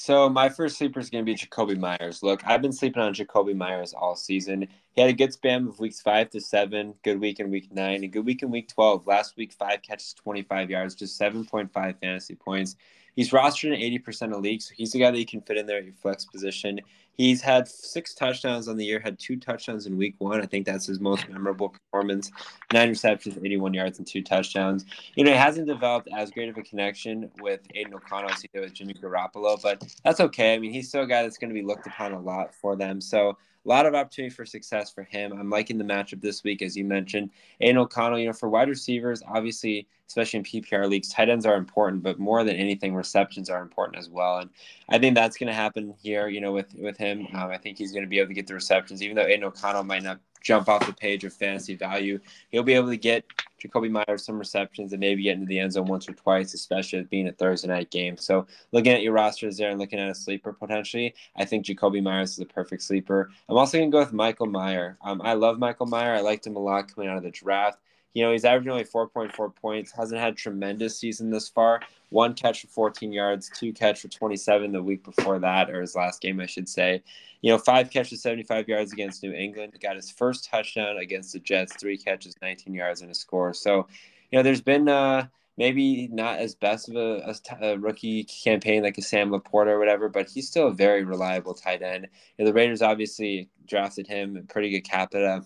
So 0.00 0.28
my 0.28 0.48
first 0.48 0.78
sleeper 0.78 1.00
is 1.00 1.10
going 1.10 1.26
to 1.26 1.28
be 1.28 1.36
Jakobi 1.36 1.76
Meyers. 1.76 2.22
Look, 2.22 2.46
I've 2.46 2.62
been 2.62 2.72
sleeping 2.72 3.02
on 3.02 3.12
Jakobi 3.12 3.52
Meyers 3.52 3.92
all 3.92 4.14
season. 4.14 4.68
He 4.92 5.00
had 5.00 5.10
a 5.10 5.12
good 5.12 5.32
span 5.32 5.66
of 5.66 5.80
weeks 5.80 6.00
five 6.00 6.30
to 6.30 6.40
seven, 6.40 6.94
good 7.02 7.18
week 7.18 7.40
in 7.40 7.50
week 7.50 7.72
nine, 7.72 8.04
and 8.04 8.12
good 8.12 8.24
week 8.24 8.44
in 8.44 8.50
week 8.52 8.68
12. 8.68 9.08
Last 9.08 9.36
week, 9.36 9.52
five 9.52 9.82
catches, 9.82 10.14
25 10.14 10.70
yards, 10.70 10.94
just 10.94 11.20
7.5 11.20 11.72
fantasy 12.00 12.36
points. 12.36 12.76
He's 13.16 13.30
rostered 13.30 13.74
in 13.74 14.00
80% 14.00 14.36
of 14.36 14.40
leagues, 14.40 14.68
so 14.68 14.74
he's 14.76 14.92
the 14.92 15.00
guy 15.00 15.10
that 15.10 15.18
you 15.18 15.26
can 15.26 15.40
fit 15.40 15.56
in 15.56 15.66
there 15.66 15.78
at 15.78 15.84
your 15.84 15.94
flex 15.94 16.24
position. 16.26 16.78
He's 17.18 17.42
had 17.42 17.66
six 17.66 18.14
touchdowns 18.14 18.68
on 18.68 18.76
the 18.76 18.84
year, 18.84 19.00
had 19.00 19.18
two 19.18 19.36
touchdowns 19.36 19.86
in 19.86 19.96
week 19.96 20.14
one. 20.18 20.40
I 20.40 20.46
think 20.46 20.64
that's 20.64 20.86
his 20.86 21.00
most 21.00 21.28
memorable 21.28 21.68
performance. 21.68 22.30
Nine 22.72 22.88
receptions, 22.88 23.36
81 23.36 23.74
yards, 23.74 23.98
and 23.98 24.06
two 24.06 24.22
touchdowns. 24.22 24.84
You 25.16 25.24
know, 25.24 25.32
he 25.32 25.36
hasn't 25.36 25.66
developed 25.66 26.08
as 26.16 26.30
great 26.30 26.48
of 26.48 26.56
a 26.56 26.62
connection 26.62 27.28
with 27.40 27.60
Aidan 27.74 27.94
O'Connell 27.94 28.30
as 28.30 28.40
he 28.40 28.48
did 28.54 28.60
with 28.60 28.72
Jimmy 28.72 28.94
Garoppolo, 28.94 29.60
but 29.60 29.82
that's 30.04 30.20
okay. 30.20 30.54
I 30.54 30.58
mean, 30.58 30.72
he's 30.72 30.88
still 30.88 31.02
a 31.02 31.06
guy 31.08 31.22
that's 31.22 31.38
going 31.38 31.50
to 31.50 31.54
be 31.54 31.66
looked 31.66 31.88
upon 31.88 32.12
a 32.12 32.20
lot 32.20 32.54
for 32.54 32.76
them. 32.76 33.00
So 33.00 33.36
lot 33.68 33.86
of 33.86 33.94
opportunity 33.94 34.34
for 34.34 34.46
success 34.46 34.90
for 34.90 35.02
him. 35.04 35.32
I'm 35.32 35.50
liking 35.50 35.76
the 35.78 35.84
matchup 35.84 36.20
this 36.20 36.42
week, 36.42 36.62
as 36.62 36.76
you 36.76 36.84
mentioned. 36.84 37.30
Aidan 37.60 37.78
O'Connell, 37.78 38.18
you 38.18 38.26
know, 38.26 38.32
for 38.32 38.48
wide 38.48 38.68
receivers, 38.68 39.22
obviously, 39.28 39.86
especially 40.08 40.38
in 40.38 40.44
PPR 40.44 40.88
leagues, 40.88 41.08
tight 41.10 41.28
ends 41.28 41.44
are 41.44 41.56
important, 41.56 42.02
but 42.02 42.18
more 42.18 42.42
than 42.44 42.56
anything, 42.56 42.94
receptions 42.94 43.50
are 43.50 43.60
important 43.60 43.98
as 43.98 44.08
well. 44.08 44.38
And 44.38 44.50
I 44.88 44.98
think 44.98 45.14
that's 45.14 45.36
going 45.36 45.48
to 45.48 45.54
happen 45.54 45.94
here, 46.02 46.28
you 46.28 46.40
know, 46.40 46.52
with 46.52 46.74
with 46.78 46.96
him. 46.96 47.28
Um, 47.34 47.50
I 47.50 47.58
think 47.58 47.76
he's 47.76 47.92
going 47.92 48.04
to 48.04 48.08
be 48.08 48.18
able 48.18 48.28
to 48.28 48.34
get 48.34 48.46
the 48.46 48.54
receptions, 48.54 49.02
even 49.02 49.16
though 49.16 49.26
Aidan 49.26 49.44
O'Connell 49.44 49.84
might 49.84 50.02
not 50.02 50.20
jump 50.40 50.68
off 50.68 50.86
the 50.86 50.92
page 50.92 51.24
of 51.24 51.32
fantasy 51.32 51.74
value. 51.74 52.18
He'll 52.50 52.62
be 52.62 52.74
able 52.74 52.88
to 52.88 52.96
get 52.96 53.24
Jakobi 53.62 53.90
Meyers 53.90 54.24
some 54.24 54.38
receptions 54.38 54.92
and 54.92 55.00
maybe 55.00 55.22
get 55.22 55.34
into 55.34 55.46
the 55.46 55.58
end 55.58 55.72
zone 55.72 55.86
once 55.86 56.08
or 56.08 56.12
twice, 56.12 56.54
especially 56.54 57.02
being 57.04 57.28
a 57.28 57.32
Thursday 57.32 57.68
night 57.68 57.90
game. 57.90 58.16
So 58.16 58.46
looking 58.72 58.92
at 58.92 59.02
your 59.02 59.12
rosters 59.12 59.56
there 59.56 59.70
and 59.70 59.80
looking 59.80 59.98
at 59.98 60.10
a 60.10 60.14
sleeper 60.14 60.52
potentially, 60.52 61.14
I 61.36 61.44
think 61.44 61.66
Jakobi 61.66 62.02
Meyers 62.02 62.32
is 62.32 62.38
a 62.38 62.46
perfect 62.46 62.82
sleeper. 62.82 63.30
I'm 63.48 63.56
also 63.56 63.78
going 63.78 63.90
to 63.90 63.94
go 63.94 64.00
with 64.00 64.12
Michael 64.12 64.46
Mayer. 64.46 64.96
Um, 65.02 65.20
I 65.22 65.34
love 65.34 65.58
Michael 65.58 65.86
Mayer. 65.86 66.14
I 66.14 66.20
liked 66.20 66.46
him 66.46 66.56
a 66.56 66.60
lot 66.60 66.94
coming 66.94 67.10
out 67.10 67.16
of 67.16 67.22
the 67.22 67.30
draft. 67.30 67.78
You 68.14 68.24
know, 68.24 68.32
he's 68.32 68.44
averaging 68.44 68.72
only 68.72 68.84
4.4 68.84 69.54
points, 69.54 69.92
hasn't 69.92 70.20
had 70.20 70.36
tremendous 70.36 70.98
season 70.98 71.30
this 71.30 71.48
far. 71.48 71.80
One 72.08 72.34
catch 72.34 72.62
for 72.62 72.66
14 72.68 73.12
yards, 73.12 73.50
two 73.54 73.72
catch 73.72 74.00
for 74.00 74.08
27 74.08 74.72
the 74.72 74.82
week 74.82 75.04
before 75.04 75.38
that, 75.40 75.70
or 75.70 75.82
his 75.82 75.94
last 75.94 76.20
game, 76.20 76.40
I 76.40 76.46
should 76.46 76.68
say. 76.68 77.02
You 77.40 77.52
know, 77.52 77.58
five 77.58 77.90
catches, 77.90 78.22
75 78.22 78.68
yards 78.68 78.92
against 78.92 79.22
New 79.22 79.32
England. 79.32 79.76
Got 79.80 79.96
his 79.96 80.10
first 80.10 80.48
touchdown 80.48 80.98
against 80.98 81.32
the 81.32 81.38
Jets, 81.38 81.76
three 81.76 81.96
catches, 81.96 82.34
19 82.42 82.74
yards, 82.74 83.02
and 83.02 83.10
a 83.10 83.14
score. 83.14 83.54
So, 83.54 83.86
you 84.30 84.38
know, 84.38 84.42
there's 84.42 84.60
been 84.60 84.88
uh, 84.88 85.28
maybe 85.56 86.08
not 86.08 86.38
as 86.38 86.54
best 86.54 86.88
of 86.88 86.96
a, 86.96 87.34
a, 87.60 87.66
a, 87.66 87.78
rookie 87.78 88.24
campaign 88.24 88.82
like 88.82 88.98
a 88.98 89.02
Sam 89.02 89.30
LaPorta 89.30 89.68
or 89.68 89.78
whatever, 89.78 90.08
but 90.08 90.28
he's 90.28 90.48
still 90.48 90.68
a 90.68 90.72
very 90.72 91.04
reliable 91.04 91.54
tight 91.54 91.82
end. 91.82 92.08
You 92.36 92.44
know, 92.44 92.50
the 92.50 92.54
Raiders 92.54 92.82
obviously 92.82 93.50
drafted 93.66 94.06
him, 94.06 94.46
pretty 94.48 94.70
good 94.70 94.88
capita 94.88 95.44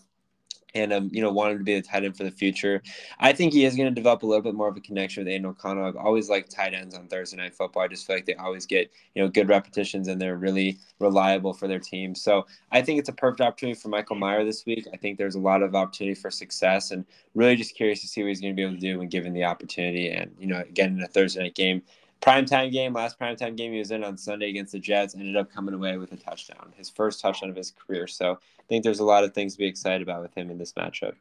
and 0.75 0.93
um, 0.93 1.11
you 1.13 1.21
know, 1.21 1.31
wanted 1.31 1.59
to 1.59 1.65
be 1.65 1.75
a 1.75 1.83
tight 1.83 2.05
end 2.05 2.17
for 2.17 2.25
the 2.25 2.31
future. 2.31 2.83
I 3.19 3.33
think 3.33 3.53
he 3.53 3.65
is 3.65 3.77
going 3.77 3.89
to 3.89 3.95
develop 3.95 4.23
a 4.23 4.27
little 4.27 4.43
bit 4.43 4.55
more 4.55 4.69
of 4.69 4.77
a 4.77 4.81
connection 4.81 5.23
with 5.23 5.33
Aidan 5.33 5.47
O'Connell. 5.47 5.85
I've 5.85 5.97
always 5.97 6.29
liked 6.31 6.51
tight 6.51 6.75
ends 6.75 6.95
on 6.95 7.09
Thursday 7.09 7.37
Night 7.37 7.55
Football. 7.55 7.83
I 7.83 7.89
just 7.89 8.07
feel 8.07 8.17
like 8.17 8.27
they 8.27 8.35
always 8.35 8.67
get 8.67 8.91
you 9.15 9.23
know 9.23 9.29
good 9.29 9.49
repetitions 9.49 10.09
and 10.09 10.21
they're 10.21 10.37
really 10.37 10.79
reliable 10.99 11.53
for 11.53 11.69
their 11.69 11.79
team. 11.79 12.15
So 12.15 12.47
I 12.71 12.83
think 12.83 12.99
it's 12.99 13.09
a 13.09 13.13
perfect 13.13 13.41
opportunity 13.41 13.79
for 13.79 13.89
Michael 13.89 14.17
Mayer 14.17 14.45
this 14.45 14.65
week. 14.67 14.87
I 14.93 14.97
think 14.97 15.19
there's 15.19 15.35
a 15.35 15.41
lot 15.41 15.63
of 15.63 15.75
opportunity 15.75 16.15
for 16.15 16.31
success, 16.31 16.91
and 16.91 17.05
really 17.35 17.57
just 17.57 17.75
curious 17.75 18.01
to 18.01 18.09
see 18.09 18.23
what 18.23 18.29
he's 18.29 18.41
going 18.41 18.55
to 18.55 18.57
be 18.57 18.63
able 18.63 18.75
to 18.75 18.81
do 18.81 18.99
when 18.99 19.09
given 19.09 19.33
the 19.33 19.45
opportunity. 19.45 20.11
And 20.11 20.35
you 20.39 20.47
know, 20.47 20.61
again 20.61 20.97
in 20.97 21.03
a 21.03 21.09
Thursday 21.09 21.43
night 21.43 21.55
game, 21.55 21.83
primetime 22.23 22.73
game, 22.73 22.93
last 22.95 23.19
primetime 23.19 23.57
game 23.57 23.73
he 23.73 23.79
was 23.79 23.91
in 23.91 24.05
on 24.05 24.17
Sunday 24.17 24.49
against 24.49 24.73
the 24.73 24.79
Jets, 24.79 25.15
ended 25.15 25.37
up 25.37 25.53
coming 25.53 25.75
away 25.75 25.99
with 25.99 26.13
a 26.13 26.17
touchdown, 26.17 26.73
his 26.77 26.89
first 26.89 27.21
touchdown 27.21 27.51
of 27.51 27.57
his 27.57 27.73
career. 27.73 28.07
So 28.07 28.33
I 28.33 28.63
think 28.69 28.85
there's 28.85 29.01
a 29.01 29.05
lot 29.05 29.25
of 29.25 29.35
things 29.35 29.55
to 29.55 29.59
be 29.59 29.67
excited 29.67 30.01
about 30.03 30.23
with 30.23 30.35
him 30.35 30.51
in 30.51 30.57
this 30.57 30.73
matchup. 30.73 31.15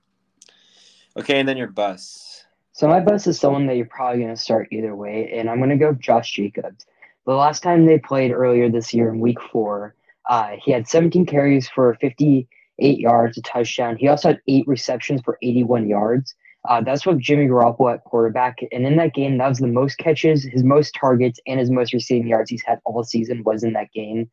Okay, 1.17 1.39
and 1.39 1.49
then 1.49 1.57
your 1.57 1.67
bus. 1.67 2.45
So 2.71 2.87
my 2.87 3.01
bus 3.01 3.27
is 3.27 3.39
someone 3.39 3.67
that 3.67 3.75
you're 3.75 3.85
probably 3.85 4.21
going 4.21 4.33
to 4.33 4.41
start 4.41 4.69
either 4.71 4.95
way, 4.95 5.31
and 5.33 5.49
I'm 5.49 5.57
going 5.57 5.71
to 5.71 5.75
go 5.75 5.93
Josh 5.93 6.31
Jacobs. 6.31 6.85
The 7.25 7.33
last 7.33 7.61
time 7.61 7.85
they 7.85 7.99
played 7.99 8.31
earlier 8.31 8.69
this 8.69 8.93
year 8.93 9.09
in 9.09 9.19
Week 9.19 9.41
Four, 9.51 9.95
uh, 10.29 10.51
he 10.63 10.71
had 10.71 10.87
17 10.87 11.25
carries 11.25 11.67
for 11.67 11.95
58 11.99 12.99
yards, 12.99 13.37
a 13.37 13.41
touchdown. 13.41 13.97
He 13.97 14.07
also 14.07 14.29
had 14.29 14.41
eight 14.47 14.67
receptions 14.67 15.21
for 15.21 15.37
81 15.41 15.87
yards. 15.87 16.33
Uh, 16.69 16.81
that's 16.81 17.05
what 17.05 17.17
Jimmy 17.17 17.47
Garoppolo 17.47 17.93
at 17.93 18.03
quarterback. 18.03 18.59
And 18.71 18.85
in 18.85 18.95
that 18.97 19.13
game, 19.13 19.37
that 19.37 19.49
was 19.49 19.57
the 19.57 19.67
most 19.67 19.97
catches, 19.97 20.43
his 20.43 20.63
most 20.63 20.95
targets, 20.99 21.39
and 21.47 21.59
his 21.59 21.71
most 21.71 21.91
receiving 21.91 22.27
yards 22.27 22.51
he's 22.51 22.63
had 22.63 22.79
all 22.85 23.03
season 23.03 23.43
was 23.43 23.63
in 23.63 23.73
that 23.73 23.91
game. 23.93 24.29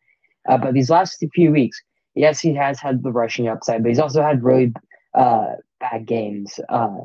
Uh, 0.48 0.58
but 0.58 0.74
these 0.74 0.90
last 0.90 1.24
few 1.34 1.50
weeks, 1.50 1.80
yes, 2.14 2.38
he 2.40 2.54
has 2.54 2.80
had 2.80 3.02
the 3.02 3.12
rushing 3.12 3.48
upside, 3.48 3.82
but 3.82 3.88
he's 3.88 3.98
also 3.98 4.22
had 4.22 4.42
really 4.44 4.72
uh, 5.14 5.52
bad 5.80 6.06
games. 6.06 6.60
Uh, 6.68 6.98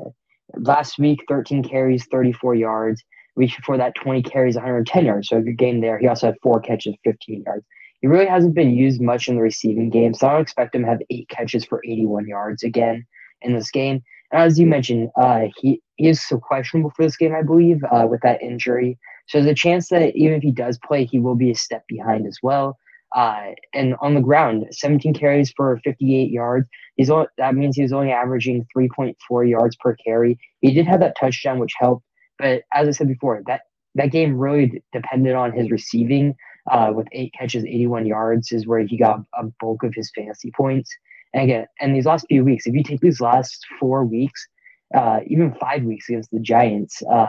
last 0.56 0.98
week, 0.98 1.24
13 1.26 1.62
carries, 1.62 2.04
34 2.06 2.54
yards. 2.54 3.02
Week 3.36 3.54
before 3.56 3.78
that, 3.78 3.94
20 3.96 4.22
carries, 4.22 4.56
110 4.56 5.06
yards. 5.06 5.28
So 5.28 5.38
a 5.38 5.42
good 5.42 5.58
game 5.58 5.80
there. 5.80 5.98
He 5.98 6.06
also 6.06 6.26
had 6.26 6.36
four 6.42 6.60
catches, 6.60 6.94
15 7.02 7.44
yards. 7.46 7.64
He 8.00 8.06
really 8.06 8.26
hasn't 8.26 8.54
been 8.54 8.70
used 8.70 9.00
much 9.00 9.28
in 9.28 9.36
the 9.36 9.42
receiving 9.42 9.88
game, 9.88 10.12
so 10.12 10.28
I 10.28 10.32
don't 10.32 10.42
expect 10.42 10.74
him 10.74 10.82
to 10.82 10.88
have 10.88 11.00
eight 11.08 11.28
catches 11.30 11.64
for 11.64 11.80
81 11.82 12.28
yards 12.28 12.62
again 12.62 13.06
in 13.40 13.54
this 13.54 13.70
game 13.70 14.02
as 14.34 14.58
you 14.58 14.66
mentioned, 14.66 15.10
uh, 15.16 15.42
he, 15.56 15.80
he 15.96 16.08
is 16.08 16.20
so 16.22 16.38
questionable 16.38 16.90
for 16.90 17.04
this 17.04 17.16
game, 17.16 17.34
I 17.34 17.42
believe, 17.42 17.82
uh, 17.84 18.06
with 18.08 18.20
that 18.22 18.42
injury. 18.42 18.98
So 19.28 19.38
there's 19.38 19.50
a 19.50 19.54
chance 19.54 19.88
that 19.88 20.14
even 20.14 20.34
if 20.34 20.42
he 20.42 20.50
does 20.50 20.78
play, 20.86 21.04
he 21.04 21.18
will 21.18 21.36
be 21.36 21.50
a 21.50 21.54
step 21.54 21.84
behind 21.88 22.26
as 22.26 22.38
well. 22.42 22.76
Uh, 23.14 23.52
and 23.72 23.94
on 24.00 24.14
the 24.14 24.20
ground, 24.20 24.66
17 24.72 25.14
carries 25.14 25.52
for 25.56 25.80
58 25.84 26.30
yards. 26.30 26.66
He's 26.96 27.10
only, 27.10 27.28
that 27.38 27.54
means 27.54 27.76
he 27.76 27.82
was 27.82 27.92
only 27.92 28.10
averaging 28.10 28.66
3.4 28.76 29.48
yards 29.48 29.76
per 29.76 29.94
carry. 30.04 30.36
He 30.60 30.74
did 30.74 30.86
have 30.86 31.00
that 31.00 31.16
touchdown, 31.18 31.60
which 31.60 31.74
helped. 31.78 32.04
But 32.38 32.62
as 32.74 32.88
I 32.88 32.90
said 32.90 33.08
before, 33.08 33.40
that 33.46 33.62
that 33.94 34.10
game 34.10 34.36
really 34.36 34.82
depended 34.92 35.34
on 35.34 35.52
his 35.52 35.70
receiving. 35.70 36.34
Uh, 36.70 36.90
with 36.94 37.06
eight 37.12 37.32
catches, 37.38 37.64
81 37.64 38.06
yards 38.06 38.50
is 38.50 38.66
where 38.66 38.80
he 38.80 38.96
got 38.96 39.20
a 39.38 39.44
bulk 39.60 39.84
of 39.84 39.94
his 39.94 40.10
fantasy 40.14 40.50
points. 40.56 40.90
And 41.34 41.42
again, 41.42 41.66
and 41.80 41.94
these 41.94 42.06
last 42.06 42.26
few 42.28 42.44
weeks, 42.44 42.66
if 42.66 42.74
you 42.74 42.82
take 42.82 43.00
these 43.00 43.20
last 43.20 43.66
four 43.80 44.04
weeks, 44.04 44.46
uh, 44.94 45.20
even 45.26 45.54
five 45.54 45.82
weeks 45.82 46.08
against 46.08 46.30
the 46.30 46.38
Giants, 46.38 47.02
uh, 47.02 47.26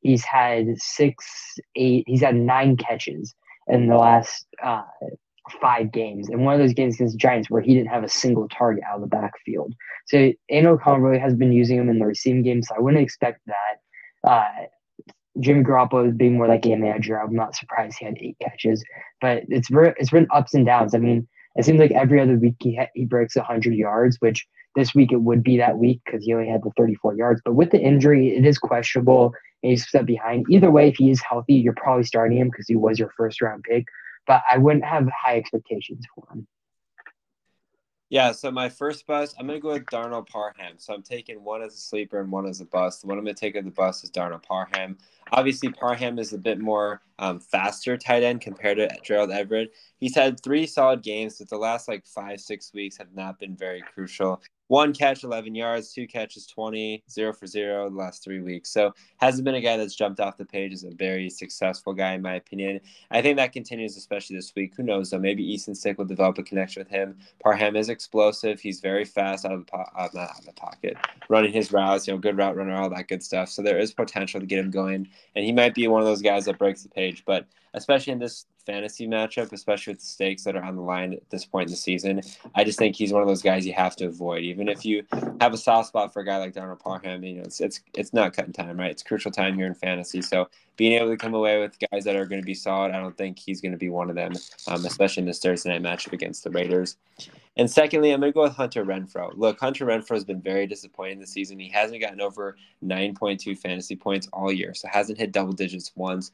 he's 0.00 0.24
had 0.24 0.66
six, 0.78 1.24
eight, 1.76 2.04
he's 2.08 2.22
had 2.22 2.34
nine 2.34 2.76
catches 2.76 3.34
in 3.68 3.86
the 3.86 3.96
last 3.96 4.46
uh, 4.62 4.82
five 5.60 5.92
games. 5.92 6.28
And 6.28 6.44
one 6.44 6.54
of 6.54 6.60
those 6.60 6.74
games 6.74 6.96
against 6.96 7.14
the 7.14 7.18
Giants 7.18 7.48
where 7.48 7.62
he 7.62 7.72
didn't 7.72 7.90
have 7.90 8.02
a 8.02 8.08
single 8.08 8.48
target 8.48 8.82
out 8.84 8.96
of 8.96 9.00
the 9.02 9.06
backfield. 9.06 9.74
So 10.06 10.32
Aidan 10.48 10.66
O'Connell 10.66 11.00
really 11.00 11.20
has 11.20 11.34
been 11.34 11.52
using 11.52 11.78
him 11.78 11.88
in 11.88 12.00
the 12.00 12.06
receiving 12.06 12.42
game, 12.42 12.62
so 12.62 12.74
I 12.76 12.80
wouldn't 12.80 13.02
expect 13.02 13.40
that. 13.46 14.28
Uh, 14.28 14.66
Jimmy 15.38 15.62
Garoppolo 15.62 16.16
being 16.16 16.36
more 16.36 16.48
like 16.48 16.62
game 16.62 16.80
manager, 16.80 17.20
I'm 17.20 17.34
not 17.34 17.54
surprised 17.54 17.98
he 17.98 18.06
had 18.06 18.16
eight 18.20 18.36
catches. 18.42 18.82
But 19.20 19.44
it's 19.48 19.68
it's 19.70 20.10
been 20.10 20.26
ups 20.32 20.54
and 20.54 20.66
downs. 20.66 20.94
I 20.94 20.98
mean, 20.98 21.28
it 21.56 21.64
seems 21.64 21.80
like 21.80 21.92
every 21.92 22.20
other 22.20 22.36
week 22.36 22.56
he 22.60 22.76
ha- 22.76 22.90
he 22.94 23.04
breaks 23.04 23.36
100 23.36 23.74
yards, 23.74 24.16
which 24.20 24.46
this 24.74 24.94
week 24.94 25.12
it 25.12 25.20
would 25.20 25.42
be 25.42 25.56
that 25.56 25.78
week 25.78 26.00
because 26.04 26.24
he 26.24 26.34
only 26.34 26.48
had 26.48 26.62
the 26.62 26.70
34 26.76 27.16
yards. 27.16 27.40
But 27.44 27.54
with 27.54 27.70
the 27.70 27.80
injury, 27.80 28.36
it 28.36 28.44
is 28.44 28.58
questionable. 28.58 29.32
He's 29.62 29.88
set 29.90 30.06
behind. 30.06 30.46
Either 30.50 30.70
way, 30.70 30.88
if 30.88 30.96
he 30.96 31.10
is 31.10 31.22
healthy, 31.22 31.54
you're 31.54 31.74
probably 31.74 32.04
starting 32.04 32.38
him 32.38 32.48
because 32.48 32.68
he 32.68 32.76
was 32.76 32.98
your 32.98 33.10
first 33.16 33.40
round 33.40 33.64
pick. 33.64 33.86
But 34.26 34.42
I 34.50 34.58
wouldn't 34.58 34.84
have 34.84 35.08
high 35.08 35.36
expectations 35.38 36.04
for 36.14 36.26
him. 36.32 36.46
Yeah, 38.08 38.32
so 38.32 38.52
my 38.52 38.68
first 38.68 39.04
bust, 39.06 39.34
I'm 39.38 39.48
going 39.48 39.58
to 39.58 39.62
go 39.62 39.72
with 39.72 39.86
Donald 39.86 40.28
Parham. 40.28 40.74
So 40.76 40.94
I'm 40.94 41.02
taking 41.02 41.42
one 41.42 41.62
as 41.62 41.74
a 41.74 41.78
sleeper 41.78 42.20
and 42.20 42.30
one 42.30 42.46
as 42.46 42.60
a 42.60 42.64
bust. 42.64 43.00
The 43.00 43.08
one 43.08 43.18
I'm 43.18 43.24
going 43.24 43.34
to 43.34 43.40
take 43.40 43.56
as 43.56 43.64
the 43.64 43.70
bust 43.72 44.04
is 44.04 44.10
Donald 44.10 44.44
Parham. 44.44 44.96
Obviously, 45.32 45.70
Parham 45.70 46.18
is 46.18 46.32
a 46.32 46.38
bit 46.38 46.60
more 46.60 47.02
um, 47.18 47.40
faster 47.40 47.96
tight 47.96 48.22
end 48.22 48.40
compared 48.40 48.78
to 48.78 48.88
Gerald 49.02 49.30
Everett. 49.30 49.72
He's 49.98 50.14
had 50.14 50.40
three 50.42 50.66
solid 50.66 51.02
games, 51.02 51.38
but 51.38 51.48
the 51.48 51.56
last 51.56 51.88
like 51.88 52.06
five, 52.06 52.40
six 52.40 52.72
weeks 52.72 52.96
have 52.98 53.14
not 53.14 53.38
been 53.38 53.56
very 53.56 53.82
crucial 53.82 54.40
one 54.68 54.92
catch, 54.92 55.22
11 55.22 55.54
yards, 55.54 55.92
two 55.92 56.06
catches, 56.06 56.46
20, 56.46 57.04
zero 57.08 57.32
for 57.32 57.46
zero 57.46 57.88
the 57.88 57.96
last 57.96 58.24
three 58.24 58.40
weeks. 58.40 58.70
So 58.70 58.92
hasn't 59.18 59.44
been 59.44 59.54
a 59.54 59.60
guy 59.60 59.76
that's 59.76 59.94
jumped 59.94 60.20
off 60.20 60.36
the 60.36 60.44
page 60.44 60.72
as 60.72 60.84
a 60.84 60.90
very 60.90 61.30
successful 61.30 61.92
guy, 61.92 62.14
in 62.14 62.22
my 62.22 62.34
opinion. 62.34 62.80
I 63.10 63.22
think 63.22 63.36
that 63.36 63.52
continues, 63.52 63.96
especially 63.96 64.36
this 64.36 64.52
week. 64.56 64.74
Who 64.76 64.82
knows, 64.82 65.10
though? 65.10 65.18
Maybe 65.18 65.44
Easton 65.44 65.74
Stick 65.74 65.98
will 65.98 66.04
develop 66.04 66.38
a 66.38 66.42
connection 66.42 66.80
with 66.80 66.90
him. 66.90 67.16
Parham 67.42 67.76
is 67.76 67.88
explosive. 67.88 68.60
He's 68.60 68.80
very 68.80 69.04
fast 69.04 69.44
out 69.44 69.52
of 69.52 69.60
the, 69.60 69.70
po- 69.70 69.84
uh, 69.96 70.08
not 70.14 70.30
out 70.30 70.38
of 70.40 70.46
the 70.46 70.52
pocket, 70.52 70.96
running 71.28 71.52
his 71.52 71.72
routes, 71.72 72.06
you 72.06 72.14
know, 72.14 72.18
good 72.18 72.36
route 72.36 72.56
runner, 72.56 72.74
all 72.74 72.90
that 72.90 73.08
good 73.08 73.22
stuff. 73.22 73.48
So 73.48 73.62
there 73.62 73.78
is 73.78 73.92
potential 73.92 74.40
to 74.40 74.46
get 74.46 74.58
him 74.58 74.70
going. 74.70 75.08
And 75.34 75.44
he 75.44 75.52
might 75.52 75.74
be 75.74 75.88
one 75.88 76.00
of 76.00 76.06
those 76.06 76.22
guys 76.22 76.44
that 76.46 76.58
breaks 76.58 76.82
the 76.82 76.88
page. 76.88 77.24
But 77.26 77.46
especially 77.74 78.12
in 78.12 78.18
this 78.18 78.46
fantasy 78.66 79.06
matchup, 79.06 79.52
especially 79.52 79.92
with 79.92 80.00
the 80.00 80.06
stakes 80.06 80.42
that 80.44 80.56
are 80.56 80.62
on 80.62 80.74
the 80.74 80.82
line 80.82 81.14
at 81.14 81.30
this 81.30 81.44
point 81.44 81.68
in 81.68 81.70
the 81.70 81.76
season. 81.76 82.20
I 82.54 82.64
just 82.64 82.78
think 82.78 82.96
he's 82.96 83.12
one 83.12 83.22
of 83.22 83.28
those 83.28 83.42
guys 83.42 83.64
you 83.64 83.72
have 83.74 83.94
to 83.96 84.06
avoid. 84.06 84.42
Even 84.42 84.68
if 84.68 84.84
you 84.84 85.04
have 85.40 85.54
a 85.54 85.56
soft 85.56 85.88
spot 85.88 86.12
for 86.12 86.20
a 86.20 86.24
guy 86.24 86.38
like 86.38 86.52
Donald 86.52 86.80
Parham, 86.80 87.22
you 87.22 87.36
know, 87.36 87.42
it's 87.42 87.60
it's 87.60 87.80
it's 87.94 88.12
not 88.12 88.34
cutting 88.34 88.52
time, 88.52 88.76
right? 88.78 88.90
It's 88.90 89.02
crucial 89.02 89.30
time 89.30 89.54
here 89.54 89.66
in 89.66 89.74
fantasy. 89.74 90.20
So 90.20 90.48
being 90.76 90.92
able 90.92 91.10
to 91.10 91.16
come 91.16 91.34
away 91.34 91.60
with 91.60 91.76
guys 91.90 92.04
that 92.04 92.16
are 92.16 92.26
going 92.26 92.40
to 92.40 92.46
be 92.46 92.54
solid, 92.54 92.92
I 92.92 93.00
don't 93.00 93.16
think 93.16 93.38
he's 93.38 93.60
going 93.60 93.72
to 93.72 93.78
be 93.78 93.88
one 93.88 94.10
of 94.10 94.16
them, 94.16 94.32
um, 94.66 94.84
especially 94.84 95.22
in 95.22 95.26
this 95.26 95.38
Thursday 95.38 95.78
night 95.78 95.82
matchup 95.82 96.12
against 96.12 96.44
the 96.44 96.50
Raiders. 96.50 96.96
And 97.56 97.70
secondly, 97.70 98.10
I'm 98.10 98.20
going 98.20 98.32
to 98.32 98.34
go 98.34 98.42
with 98.42 98.52
Hunter 98.52 98.84
Renfrow. 98.84 99.30
Look, 99.34 99.58
Hunter 99.58 99.86
Renfrow 99.86 100.14
has 100.14 100.24
been 100.24 100.42
very 100.42 100.66
disappointing 100.66 101.18
this 101.18 101.32
season. 101.32 101.58
He 101.58 101.70
hasn't 101.70 102.02
gotten 102.02 102.20
over 102.20 102.56
9.2 102.84 103.56
fantasy 103.58 103.96
points 103.96 104.28
all 104.32 104.52
year, 104.52 104.74
so 104.74 104.88
hasn't 104.88 105.18
hit 105.18 105.32
double 105.32 105.52
digits 105.52 105.92
once. 105.96 106.32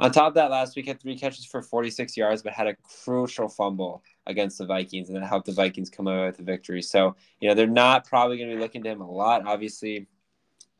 On 0.00 0.10
top 0.10 0.28
of 0.28 0.34
that, 0.34 0.50
last 0.50 0.74
week 0.74 0.88
had 0.88 1.00
three 1.00 1.16
catches 1.16 1.44
for 1.44 1.62
46 1.62 2.16
yards, 2.16 2.42
but 2.42 2.52
had 2.52 2.66
a 2.66 2.74
crucial 3.04 3.48
fumble 3.48 4.02
against 4.26 4.58
the 4.58 4.66
Vikings, 4.66 5.08
and 5.08 5.16
that 5.16 5.26
helped 5.26 5.46
the 5.46 5.52
Vikings 5.52 5.90
come 5.90 6.08
away 6.08 6.26
with 6.26 6.38
the 6.38 6.42
victory. 6.42 6.82
So, 6.82 7.14
you 7.40 7.48
know, 7.48 7.54
they're 7.54 7.66
not 7.68 8.04
probably 8.04 8.36
going 8.36 8.50
to 8.50 8.56
be 8.56 8.60
looking 8.60 8.82
to 8.82 8.90
him 8.90 9.00
a 9.00 9.10
lot. 9.10 9.46
Obviously, 9.46 10.06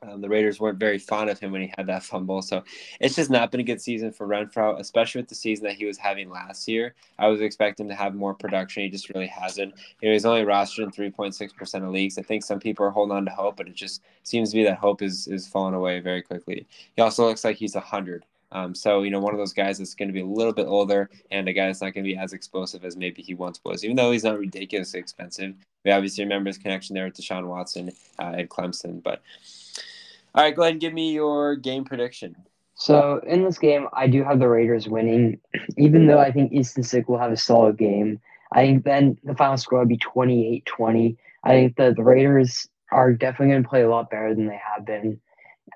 Um, 0.07 0.21
the 0.21 0.29
Raiders 0.29 0.61
weren't 0.61 0.79
very 0.79 0.99
fond 0.99 1.31
of 1.31 1.39
him 1.39 1.53
when 1.53 1.63
he 1.63 1.73
had 1.77 1.87
that 1.87 2.03
fumble. 2.03 2.43
So 2.43 2.63
it's 3.01 3.17
just 3.17 3.31
not 3.31 3.51
been 3.51 3.61
a 3.61 3.65
good 3.65 3.81
season 3.81 4.13
for 4.13 4.27
Renfrow, 4.27 4.79
especially 4.79 5.21
with 5.21 5.29
the 5.29 5.35
season 5.35 5.65
that 5.65 5.77
he 5.77 5.85
was 5.85 5.97
having 5.97 6.31
last 6.31 6.69
year. 6.69 6.95
I 7.19 7.29
was 7.29 7.41
expecting 7.41 7.89
to 7.89 7.95
have 7.95 8.15
more 8.15 8.35
production. 8.35 8.83
He 8.83 8.91
just 8.91 9.09
really 9.11 9.27
hasn't. 9.27 9.75
You 10.01 10.09
know, 10.09 10.13
he's 10.13 10.27
only 10.27 10.43
rostered 10.43 10.85
in 10.85 10.91
3.6% 10.91 11.85
of 11.85 11.91
leagues. 11.91 12.19
I 12.19 12.23
think 12.23 12.45
some 12.45 12.61
people 12.61 12.85
are 12.87 12.91
holding 12.91 13.17
on 13.17 13.25
to 13.25 13.31
hope, 13.31 13.57
but 13.57 13.69
it 13.69 13.75
just 13.75 14.03
seems 14.23 14.51
to 14.51 14.57
be 14.57 14.65
that 14.65 14.79
hope 14.79 15.03
is, 15.03 15.27
is 15.27 15.47
falling 15.47 15.75
away 15.75 16.01
very 16.01 16.23
quickly. 16.23 16.67
He 16.97 17.03
also 17.03 17.27
looks 17.27 17.45
like 17.45 17.57
he's 17.57 17.75
100. 17.75 18.25
Um, 18.53 18.73
so, 18.75 19.03
you 19.03 19.11
know, 19.11 19.19
one 19.19 19.35
of 19.35 19.39
those 19.39 19.53
guys 19.53 19.79
that's 19.79 19.95
going 19.95 20.09
to 20.09 20.13
be 20.13 20.21
a 20.21 20.27
little 20.27 20.53
bit 20.53 20.67
older 20.67 21.11
and 21.33 21.49
a 21.49 21.53
guy 21.53 21.67
that's 21.67 21.81
not 21.81 21.93
going 21.93 22.05
to 22.05 22.09
be 22.11 22.17
as 22.17 22.33
explosive 22.33 22.85
as 22.85 22.97
maybe 22.97 23.21
he 23.21 23.35
once 23.35 23.61
was, 23.65 23.85
even 23.85 23.97
though 23.97 24.13
he's 24.13 24.23
not 24.23 24.39
ridiculously 24.39 25.01
expensive. 25.01 25.55
We 25.85 25.91
obviously 25.91 26.23
remember 26.23 26.49
his 26.49 26.59
connection 26.59 26.95
there 26.95 27.05
with 27.05 27.17
Deshaun 27.17 27.47
Watson 27.49 27.91
uh, 28.21 28.35
and 28.37 28.49
Clemson. 28.49 29.03
But 29.03 29.23
all 30.35 30.43
right, 30.43 30.55
go 30.55 30.63
ahead 30.63 30.73
and 30.73 30.81
give 30.81 30.93
me 30.93 31.13
your 31.13 31.57
game 31.57 31.85
prediction. 31.85 32.35
So 32.77 33.21
in 33.27 33.45
this 33.45 33.59
game, 33.59 33.87
I 33.93 34.09
do 34.09 34.25
have 34.25 34.41
the 34.41 34.49
Raiders 34.49 34.89
winning, 34.89 35.41
even 35.79 36.07
though 36.07 36.19
I 36.19 36.33
think 36.33 36.53
Easton 36.53 36.83
Stick 36.83 37.09
will 37.09 37.19
have 37.19 37.33
a 37.33 37.37
solid 37.37 37.79
game. 37.79 38.21
I 38.53 38.63
think 38.63 38.85
then 38.85 39.19
the 39.25 39.35
final 39.35 39.57
score 39.57 39.81
would 39.81 39.89
be 39.89 39.99
28-20. 39.99 41.17
I 41.45 41.51
think 41.51 41.77
that 41.77 41.97
the 41.97 42.03
Raiders 42.03 42.69
are 42.91 43.13
definitely 43.13 43.53
going 43.53 43.63
to 43.63 43.69
play 43.69 43.83
a 43.83 43.91
lot 43.91 44.11
better 44.11 44.35
than 44.35 44.47
they 44.47 44.61
have 44.75 44.85
been, 44.85 45.21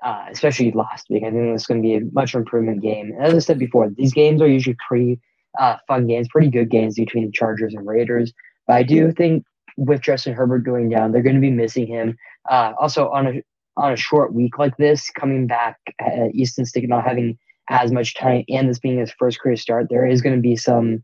uh, 0.03 0.25
especially 0.29 0.71
last 0.71 1.09
week. 1.09 1.23
I 1.23 1.31
think 1.31 1.55
it's 1.55 1.65
going 1.65 1.81
to 1.81 1.87
be 1.87 1.95
a 1.95 2.01
much 2.11 2.35
improvement 2.35 2.81
game. 2.81 3.13
As 3.19 3.33
I 3.33 3.39
said 3.39 3.59
before, 3.59 3.89
these 3.89 4.13
games 4.13 4.41
are 4.41 4.47
usually 4.47 4.77
pretty 4.87 5.19
uh, 5.57 5.77
fun 5.87 6.07
games, 6.07 6.27
pretty 6.29 6.49
good 6.49 6.69
games 6.69 6.95
between 6.95 7.25
the 7.25 7.31
Chargers 7.31 7.73
and 7.73 7.87
Raiders. 7.87 8.33
But 8.67 8.77
I 8.77 8.83
do 8.83 9.11
think 9.11 9.45
with 9.77 10.01
Justin 10.01 10.33
Herbert 10.33 10.59
going 10.59 10.89
down, 10.89 11.11
they're 11.11 11.21
going 11.21 11.35
to 11.35 11.41
be 11.41 11.51
missing 11.51 11.87
him. 11.87 12.17
Uh, 12.49 12.73
also, 12.79 13.09
on 13.09 13.27
a 13.27 13.41
on 13.79 13.93
a 13.93 13.97
short 13.97 14.33
week 14.33 14.59
like 14.59 14.75
this, 14.77 15.09
coming 15.09 15.47
back 15.47 15.77
at 15.99 16.35
Easton 16.35 16.65
Stick 16.65 16.87
not 16.87 17.05
having 17.05 17.37
as 17.69 17.91
much 17.91 18.15
time 18.15 18.43
and 18.49 18.67
this 18.67 18.79
being 18.79 18.99
his 18.99 19.11
first 19.17 19.39
career 19.39 19.55
start, 19.55 19.87
there 19.89 20.05
is 20.05 20.21
going 20.21 20.35
to 20.35 20.41
be 20.41 20.55
some, 20.55 21.03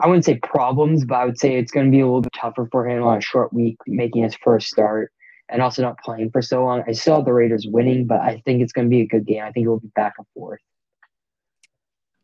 I 0.00 0.06
wouldn't 0.06 0.24
say 0.24 0.38
problems, 0.38 1.04
but 1.04 1.16
I 1.16 1.24
would 1.24 1.38
say 1.38 1.56
it's 1.56 1.72
going 1.72 1.86
to 1.86 1.92
be 1.92 2.00
a 2.00 2.06
little 2.06 2.22
bit 2.22 2.32
tougher 2.34 2.68
for 2.72 2.88
him 2.88 3.02
on 3.02 3.18
a 3.18 3.22
short 3.22 3.52
week 3.52 3.76
making 3.86 4.24
his 4.24 4.34
first 4.34 4.68
start 4.68 5.12
and 5.48 5.62
also 5.62 5.82
not 5.82 5.98
playing 6.02 6.30
for 6.30 6.42
so 6.42 6.64
long. 6.64 6.82
I 6.86 6.92
still 6.92 7.16
have 7.16 7.24
the 7.24 7.32
Raiders 7.32 7.66
winning, 7.68 8.06
but 8.06 8.20
I 8.20 8.42
think 8.44 8.62
it's 8.62 8.72
going 8.72 8.86
to 8.86 8.90
be 8.90 9.02
a 9.02 9.06
good 9.06 9.26
game. 9.26 9.42
I 9.42 9.52
think 9.52 9.66
it 9.66 9.68
will 9.68 9.80
be 9.80 9.92
back 9.94 10.14
and 10.18 10.26
forth. 10.34 10.60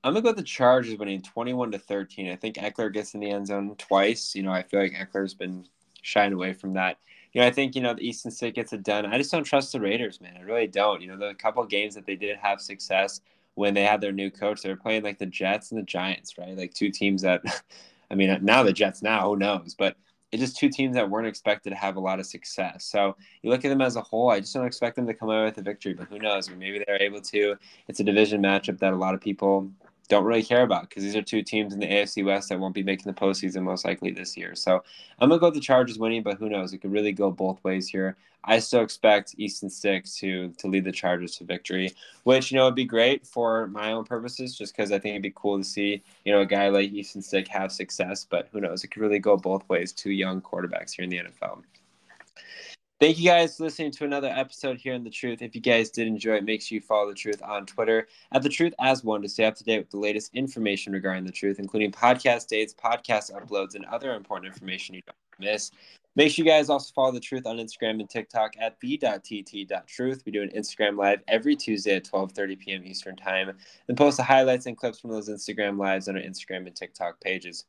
I'm 0.05 0.13
gonna 0.13 0.23
go 0.23 0.29
with 0.29 0.37
the 0.37 0.45
Chargers 0.45 0.97
winning 0.97 1.21
21 1.21 1.73
to 1.73 1.81
13. 1.81 2.31
I 2.31 2.37
think 2.37 2.55
Ekeler 2.55 2.93
gets 2.93 3.15
in 3.15 3.21
the 3.21 3.29
end 3.29 3.49
zone 3.49 3.75
twice. 3.77 4.37
You 4.37 4.45
know, 4.45 4.53
I 4.53 4.63
feel 4.63 4.79
like 4.79 4.93
Ekeler's 4.93 5.35
been 5.35 5.67
shying 6.01 6.33
away 6.33 6.53
from 6.53 6.75
that 6.75 6.99
you 7.37 7.43
know, 7.43 7.49
I 7.49 7.51
think 7.51 7.75
you 7.75 7.83
know 7.83 7.93
the 7.93 8.01
Easton 8.01 8.31
Stick 8.31 8.55
gets 8.55 8.73
it 8.73 8.83
done. 8.83 9.05
I 9.05 9.19
just 9.19 9.31
don't 9.31 9.45
trust 9.45 9.71
the 9.71 9.79
Raiders, 9.79 10.23
man. 10.23 10.39
I 10.39 10.41
really 10.41 10.67
don't. 10.67 11.03
You 11.03 11.09
know, 11.09 11.19
the 11.19 11.35
couple 11.35 11.63
games 11.67 11.95
that 11.95 12.07
they 12.07 12.17
did 12.17 12.39
have 12.39 12.63
success 12.63 13.21
when 13.57 13.75
they 13.75 13.83
had 13.83 14.01
their 14.01 14.11
new 14.11 14.31
coach, 14.31 14.63
they 14.63 14.71
were 14.71 14.77
playing 14.77 15.03
like 15.03 15.19
the 15.19 15.27
Jets 15.27 15.71
and 15.71 15.79
the 15.79 15.85
Giants, 15.85 16.39
right? 16.39 16.57
Like 16.57 16.73
two 16.73 16.91
teams 16.91 17.21
that, 17.21 17.43
I 18.11 18.15
mean, 18.15 18.39
now 18.41 18.63
the 18.63 18.73
Jets 18.73 19.03
now, 19.03 19.29
who 19.29 19.37
knows? 19.37 19.75
But 19.79 19.99
it's 20.33 20.41
just 20.41 20.57
two 20.57 20.71
teams 20.71 20.95
that 20.95 21.11
weren't 21.11 21.27
expected 21.27 21.69
to 21.71 21.77
have 21.77 21.97
a 21.97 22.01
lot 22.01 22.21
of 22.21 22.25
success. 22.25 22.87
So 22.87 23.15
you 23.43 23.51
look 23.51 23.67
at 23.67 23.69
them 23.69 23.83
as 23.83 23.97
a 23.97 24.01
whole, 24.01 24.31
I 24.31 24.41
just 24.41 24.55
don't 24.55 24.67
expect 24.67 24.97
them 24.97 25.07
to 25.07 25.13
come 25.13 25.29
away 25.29 25.45
with 25.45 25.59
a 25.59 25.63
victory, 25.63 25.93
but 25.93 26.09
who 26.09 26.19
knows? 26.19 26.49
Maybe 26.49 26.83
they're 26.87 27.03
able 27.03 27.21
to. 27.21 27.57
It's 27.87 28.01
a 28.01 28.05
division 28.05 28.41
matchup 28.41 28.79
that 28.79 28.95
a 28.95 28.97
lot 28.97 29.15
of 29.15 29.21
people 29.21 29.71
don't 30.07 30.25
really 30.25 30.43
care 30.43 30.63
about 30.63 30.89
because 30.89 31.03
these 31.03 31.17
are 31.17 31.23
two 31.23 31.43
teams 31.43 31.73
in 31.73 31.81
the 31.81 31.87
AFC 31.87 32.25
West 32.25 32.49
that 32.49 32.61
won't 32.61 32.75
be 32.75 32.83
making 32.83 33.13
the 33.13 33.19
postseason 33.19 33.63
most 33.63 33.85
likely 33.85 34.11
this 34.11 34.37
year. 34.37 34.55
So 34.55 34.83
I'm 35.19 35.29
gonna 35.29 35.41
go 35.41 35.47
with 35.47 35.55
the 35.55 35.61
Chargers 35.61 35.99
winning, 35.99 36.23
but 36.23 36.39
who 36.39 36.49
knows? 36.49 36.73
It 36.73 36.79
could 36.79 36.93
really 36.93 37.13
go 37.13 37.31
both 37.31 37.63
ways 37.65 37.89
here. 37.89 38.17
I 38.45 38.61
still 38.61 38.83
expect 38.83 39.35
Easton 39.39 39.69
Stick 39.71 40.05
to 40.19 40.51
to 40.59 40.69
lead 40.69 40.85
the 40.85 40.93
Chargers 40.93 41.37
to 41.37 41.45
victory, 41.45 41.93
which 42.23 42.53
you 42.53 42.57
know 42.57 42.67
would 42.67 42.75
be 42.75 42.85
great 42.85 43.27
for 43.27 43.67
my 43.69 43.93
own 43.93 44.05
purposes, 44.05 44.57
just 44.57 44.77
because 44.77 44.93
I 44.93 44.99
think 44.99 45.13
it'd 45.13 45.23
be 45.23 45.33
cool 45.35 45.59
to 45.59 45.65
see 45.65 46.03
you 46.25 46.33
know 46.33 46.41
a 46.41 46.47
guy 46.47 46.69
like 46.69 46.93
Easton 46.93 47.23
Stick 47.23 47.49
have 47.49 47.73
success. 47.73 48.25
But 48.29 48.49
who 48.53 48.61
knows? 48.61 48.85
It 48.85 48.89
could 48.89 49.03
really 49.03 49.19
go 49.19 49.37
both 49.37 49.69
ways. 49.69 49.93
Two 49.93 50.13
young 50.13 50.41
quarterbacks 50.41 50.93
here 50.93 51.05
in 51.05 51.11
the 51.11 51.19
NFL. 51.19 51.63
Thank 52.99 53.19
you 53.19 53.27
guys 53.27 53.59
for 53.59 53.65
listening 53.65 53.91
to 53.91 54.07
another 54.07 54.33
episode 54.35 54.79
here 54.79 54.95
on 54.95 55.05
The 55.05 55.11
Truth. 55.11 55.43
If 55.43 55.55
you 55.55 55.61
guys 55.61 55.91
did 55.91 56.07
enjoy 56.07 56.37
it, 56.37 56.45
make 56.45 56.63
sure 56.63 56.77
you 56.77 56.81
follow 56.81 57.11
The 57.11 57.15
Truth 57.15 57.43
on 57.43 57.67
Twitter 57.67 58.09
at 58.33 58.43
The 58.43 58.49
Truth 58.49 58.73
as 58.81 59.05
one 59.05 59.21
to 59.21 59.29
stay 59.29 59.45
up 59.45 59.55
to 59.57 59.65
date 59.65 59.81
with 59.81 59.91
the 59.91 59.99
latest 59.99 60.35
information 60.35 60.95
regarding 60.95 61.27
The 61.27 61.31
Truth, 61.31 61.59
including 61.59 61.93
podcast 61.93 62.47
dates, 62.47 62.73
podcast 62.73 63.35
uploads, 63.35 63.75
and 63.75 63.85
other 63.85 64.15
important 64.15 64.51
information 64.51 64.95
you 64.95 65.03
don't 65.03 65.17
miss. 65.39 65.73
Make 66.17 66.33
sure 66.33 66.47
you 66.47 66.51
guys 66.51 66.71
also 66.71 66.95
follow 66.95 67.13
the 67.13 67.21
truth 67.21 67.47
on 67.47 67.59
Instagram 67.59 68.01
and 68.01 68.09
TikTok 68.09 68.55
at 68.59 68.81
the.tt.truth. 68.81 70.23
We 70.25 70.33
do 70.33 70.43
an 70.43 70.51
Instagram 70.57 70.97
live 70.97 71.21
every 71.29 71.55
Tuesday 71.55 71.95
at 71.95 72.07
12:30 72.07 72.59
p.m. 72.59 72.87
Eastern 72.87 73.17
Time, 73.17 73.53
and 73.87 73.99
post 73.99 74.17
the 74.17 74.23
highlights 74.23 74.65
and 74.65 74.79
clips 74.79 74.99
from 74.99 75.11
those 75.11 75.29
Instagram 75.29 75.79
lives 75.79 76.09
on 76.09 76.17
our 76.17 76.23
Instagram 76.23 76.67
and 76.67 76.75
TikTok 76.75 77.21
pages. 77.21 77.67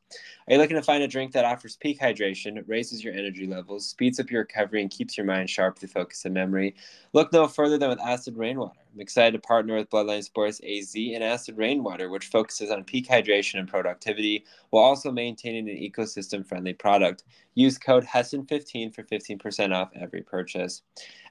Are 0.48 0.54
you 0.54 0.60
looking 0.60 0.78
to 0.78 0.82
find 0.82 1.04
a 1.04 1.10
drink 1.10 1.34
that 1.34 1.44
offers 1.44 1.76
peak 1.76 2.00
hydration, 2.00 2.64
raises 2.68 3.04
your 3.04 3.14
energy 3.14 3.48
levels, 3.48 3.86
speeds 3.86 4.18
up 4.18 4.32
your 4.32 4.44
recovery, 4.44 4.82
and 4.82 4.90
keeps 4.90 5.18
your 5.18 5.26
mind 5.26 5.50
sharp 5.50 5.78
through 5.78 5.90
focus 5.90 6.24
and 6.24 6.34
memory? 6.34 6.74
Look 7.12 7.34
no 7.34 7.50
further 7.50 7.78
than 7.78 7.90
with 7.90 8.00
Acid 8.00 8.38
Rainwater. 8.38 8.80
I'm 8.94 9.02
excited 9.02 9.34
to 9.34 9.46
partner 9.46 9.76
with 9.76 9.90
Bloodline 9.90 10.24
Sports 10.24 10.62
AZ 10.68 10.96
and 10.96 11.24
Acid 11.24 11.58
Rainwater, 11.58 12.10
which 12.10 12.28
focuses 12.28 12.72
on 12.72 12.84
peak 12.84 13.08
hydration 13.08 13.60
and 13.60 13.68
productivity 13.68 14.46
while 14.70 14.86
also 14.86 15.12
maintaining 15.12 15.70
an 15.70 15.76
ecosystem 15.76 16.44
friendly 16.44 16.74
product. 16.74 17.24
Use 17.58 17.80
code 17.80 18.06
HESSON15 18.06 18.94
for 18.94 19.02
15% 19.02 19.74
off 19.74 19.90
every 20.00 20.22
purchase. 20.22 20.84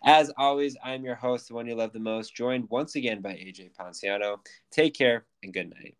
As 0.05 0.33
always, 0.37 0.77
I'm 0.83 1.05
your 1.05 1.14
host, 1.14 1.47
the 1.47 1.55
one 1.55 1.68
you 1.68 1.77
love 1.77 1.93
the 1.93 2.01
most, 2.01 2.35
joined 2.35 2.68
once 2.68 2.97
again 2.97 3.20
by 3.20 3.35
AJ 3.35 3.70
Ponciano. 3.79 4.39
Take 4.72 4.95
care 4.95 5.27
and 5.45 5.55
good 5.55 5.70
night. 5.70 5.95